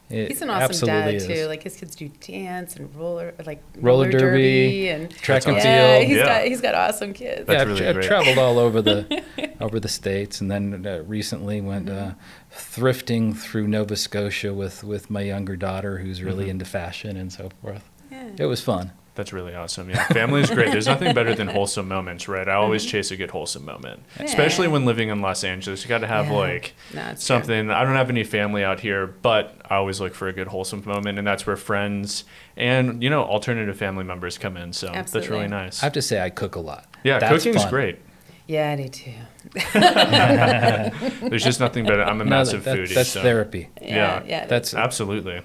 [0.10, 1.42] It He's an awesome dad absolutely too.
[1.42, 1.48] is.
[1.48, 6.08] Like his kids do dance and roller, like Roller derby, and track and yeah, field.
[6.08, 6.26] he's Yeah.
[6.26, 7.46] got he's got awesome kids.
[7.46, 8.08] That's yeah, I've, really I've great.
[8.08, 9.24] traveled all over the
[9.62, 12.14] over the states, and then uh, recently went uh,
[12.52, 16.50] thrifting through Nova Scotia with with my younger daughter, who's really Mm-hmm.
[16.52, 17.88] into fashion and so forth.
[18.12, 18.30] Yeah.
[18.40, 18.92] It was fun.
[19.20, 19.90] That's really awesome.
[19.90, 20.72] Yeah, family is great.
[20.72, 22.48] There's nothing better than wholesome moments, right?
[22.48, 22.92] I always mm-hmm.
[22.92, 25.84] chase a good wholesome moment, especially when living in Los Angeles.
[25.84, 26.36] You got to have Yeah.
[26.38, 27.36] like No, it's true.
[27.36, 27.70] something.
[27.70, 30.84] I don't have any family out here, but I always look for a good wholesome
[30.86, 32.24] moment, and that's where friends
[32.56, 34.72] and you know alternative family members come in.
[34.72, 35.84] So that's really nice.
[35.84, 36.86] I have to say, I cook a lot.
[37.04, 37.72] yeah, That's cooking's fun.
[37.72, 38.00] great.
[38.48, 39.12] Yeah, I do too.
[41.30, 42.04] There's just nothing better.
[42.04, 42.96] I'm a No, massive that- foodie.
[42.96, 43.22] That's so.
[43.22, 43.68] therapy.
[43.82, 44.24] Yeah, Yeah.
[44.26, 44.46] yeah.
[44.46, 45.42] That's Absolutely.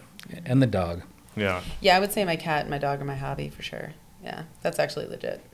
[0.47, 1.03] and the dog.
[1.37, 1.63] Yeah.
[1.81, 1.97] yeah.
[1.97, 3.93] I would say my cat and my dog are my hobby for sure.
[4.23, 5.45] Yeah, that's actually legit.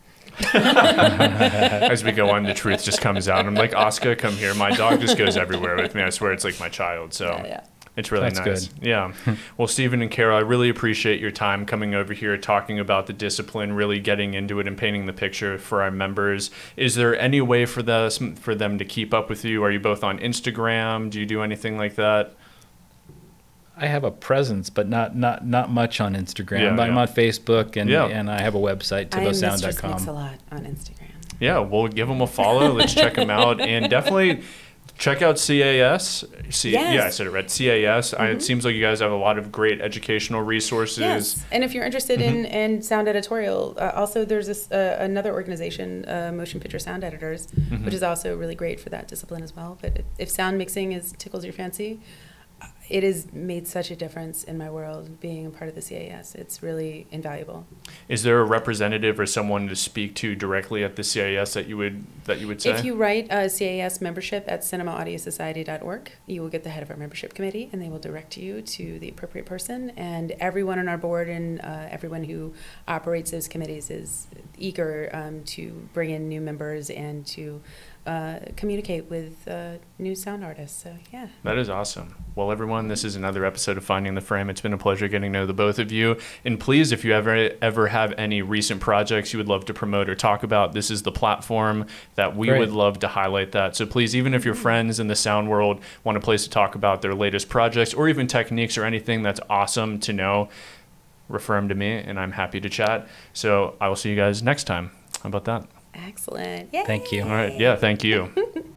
[0.55, 3.47] As we go on, the truth just comes out.
[3.47, 4.55] I'm like, Oscar, come here.
[4.55, 6.03] My dog just goes everywhere with me.
[6.03, 7.13] I swear it's like my child.
[7.15, 7.65] So Yeah, yeah.
[7.97, 8.69] it's really That's nice.
[8.69, 8.87] good.
[8.87, 9.13] Yeah.
[9.57, 13.13] Well, Stephen and Karol, I really appreciate your time coming over here, talking about the
[13.13, 16.51] discipline, really getting into it and painting the picture for our members.
[16.77, 19.63] Is there any way for this for them to keep up with you?
[19.65, 21.11] Are you both on Instagram?
[21.11, 22.35] Do you do anything like that?
[23.81, 26.61] I have a presence, but not not not much on Instagram.
[26.61, 26.99] Yeah, I'm yeah.
[27.01, 28.07] on Facebook, and Yeah.
[28.07, 30.97] and I have a website, I am Mix a lot on Instagram.
[31.41, 32.73] Yeah, we'll give them a follow.
[32.73, 34.43] Let's check them out and definitely
[34.99, 36.25] check out CAS.
[36.51, 36.95] C- Yes.
[36.95, 37.47] Yeah, I said it right.
[37.49, 38.13] CAS.
[38.13, 40.99] I, it seems like you guys have a lot of great educational resources.
[40.99, 42.55] Yes, and if you're interested in, Mm-hmm.
[42.55, 47.47] in sound editorial, uh, also there's this uh, another organization, uh, Motion Picture Sound Editors,
[47.47, 47.87] Mm-hmm.
[47.87, 49.79] which is also really great for that discipline as well.
[49.81, 52.01] But if, if sound mixing is tickles your fancy,
[52.91, 56.35] it has made such a difference in my world being a part of the CAS.
[56.35, 57.65] It's really invaluable.
[58.09, 61.77] Is there a representative or someone to speak to directly at the CAS that you
[61.77, 62.71] would that you would say?
[62.71, 66.97] If you write a CAS membership at cinemaaudioSociety.org, you will get the head of our
[66.97, 69.91] membership committee, and they will direct you to the appropriate person.
[69.91, 72.55] And everyone on our board and uh, everyone who
[72.89, 74.27] operates those committees is
[74.59, 77.63] eager um, to bring in new members and to
[78.11, 80.83] uh, communicate with uh, new sound artists.
[80.83, 81.29] So yeah.
[81.45, 82.17] That is awesome.
[82.35, 84.51] Well, everyone, this is another episode of Finding the Frame.
[84.51, 86.17] It's been a pleasure getting to know the both of you.
[86.45, 90.09] And please, if you ever ever have any recent projects you would love to promote
[90.11, 92.59] or talk about, this is the platform that we Great.
[92.59, 93.77] would love to highlight that.
[93.77, 96.75] So please, even if your friends in the sound world want a place to talk
[96.75, 100.49] about their latest projects or even techniques or anything that's awesome to know,
[101.29, 103.07] refer them to me, and I'm happy to chat.
[103.35, 104.91] So I will see you guys next time.
[105.23, 105.80] How about that?
[106.07, 106.73] Excellent.
[106.73, 106.85] Yay.
[106.85, 107.23] Thank you.
[107.23, 107.59] All right.
[107.59, 107.77] Yeah.
[107.77, 108.31] Thank you.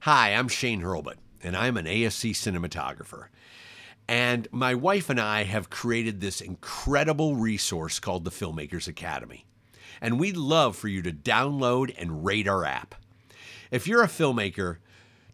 [0.00, 3.26] Hi, I'm Shane Hurlbut, and I'm an ASC cinematographer.
[4.08, 9.44] And my wife and I have created this incredible resource called the Filmmakers Academy.
[10.00, 12.94] And we'd love for you to download and rate our app.
[13.70, 14.78] If you're a filmmaker,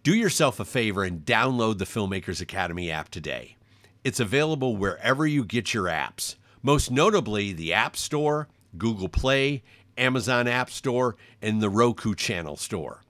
[0.02, 3.56] do yourself a favor and download the Filmmakers Academy app today.
[4.04, 9.62] It's available wherever you get your apps, most notably the App Store, Google Play,
[9.96, 13.00] Amazon App Store, and the Roku Channel Store.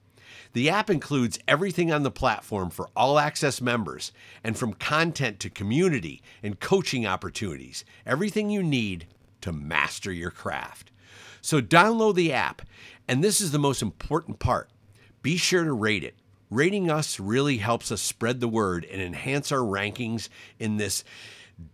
[0.53, 5.49] The app includes everything on the platform for all access members, and from content to
[5.49, 9.05] community and coaching opportunities, everything you need
[9.41, 10.91] to master your craft.
[11.41, 12.61] So download the app,
[13.05, 14.69] and this is the most important part
[15.21, 16.15] be sure to rate it.
[16.49, 21.03] Rating us really helps us spread the word and enhance our rankings in this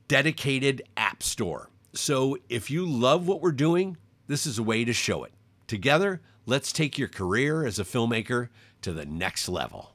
[0.08, 1.70] dedicated app store.
[1.94, 5.34] So if you love what we're doing, this is a way to show it.
[5.68, 8.50] Together, let's take your career as a filmmaker
[8.82, 9.94] to the next level.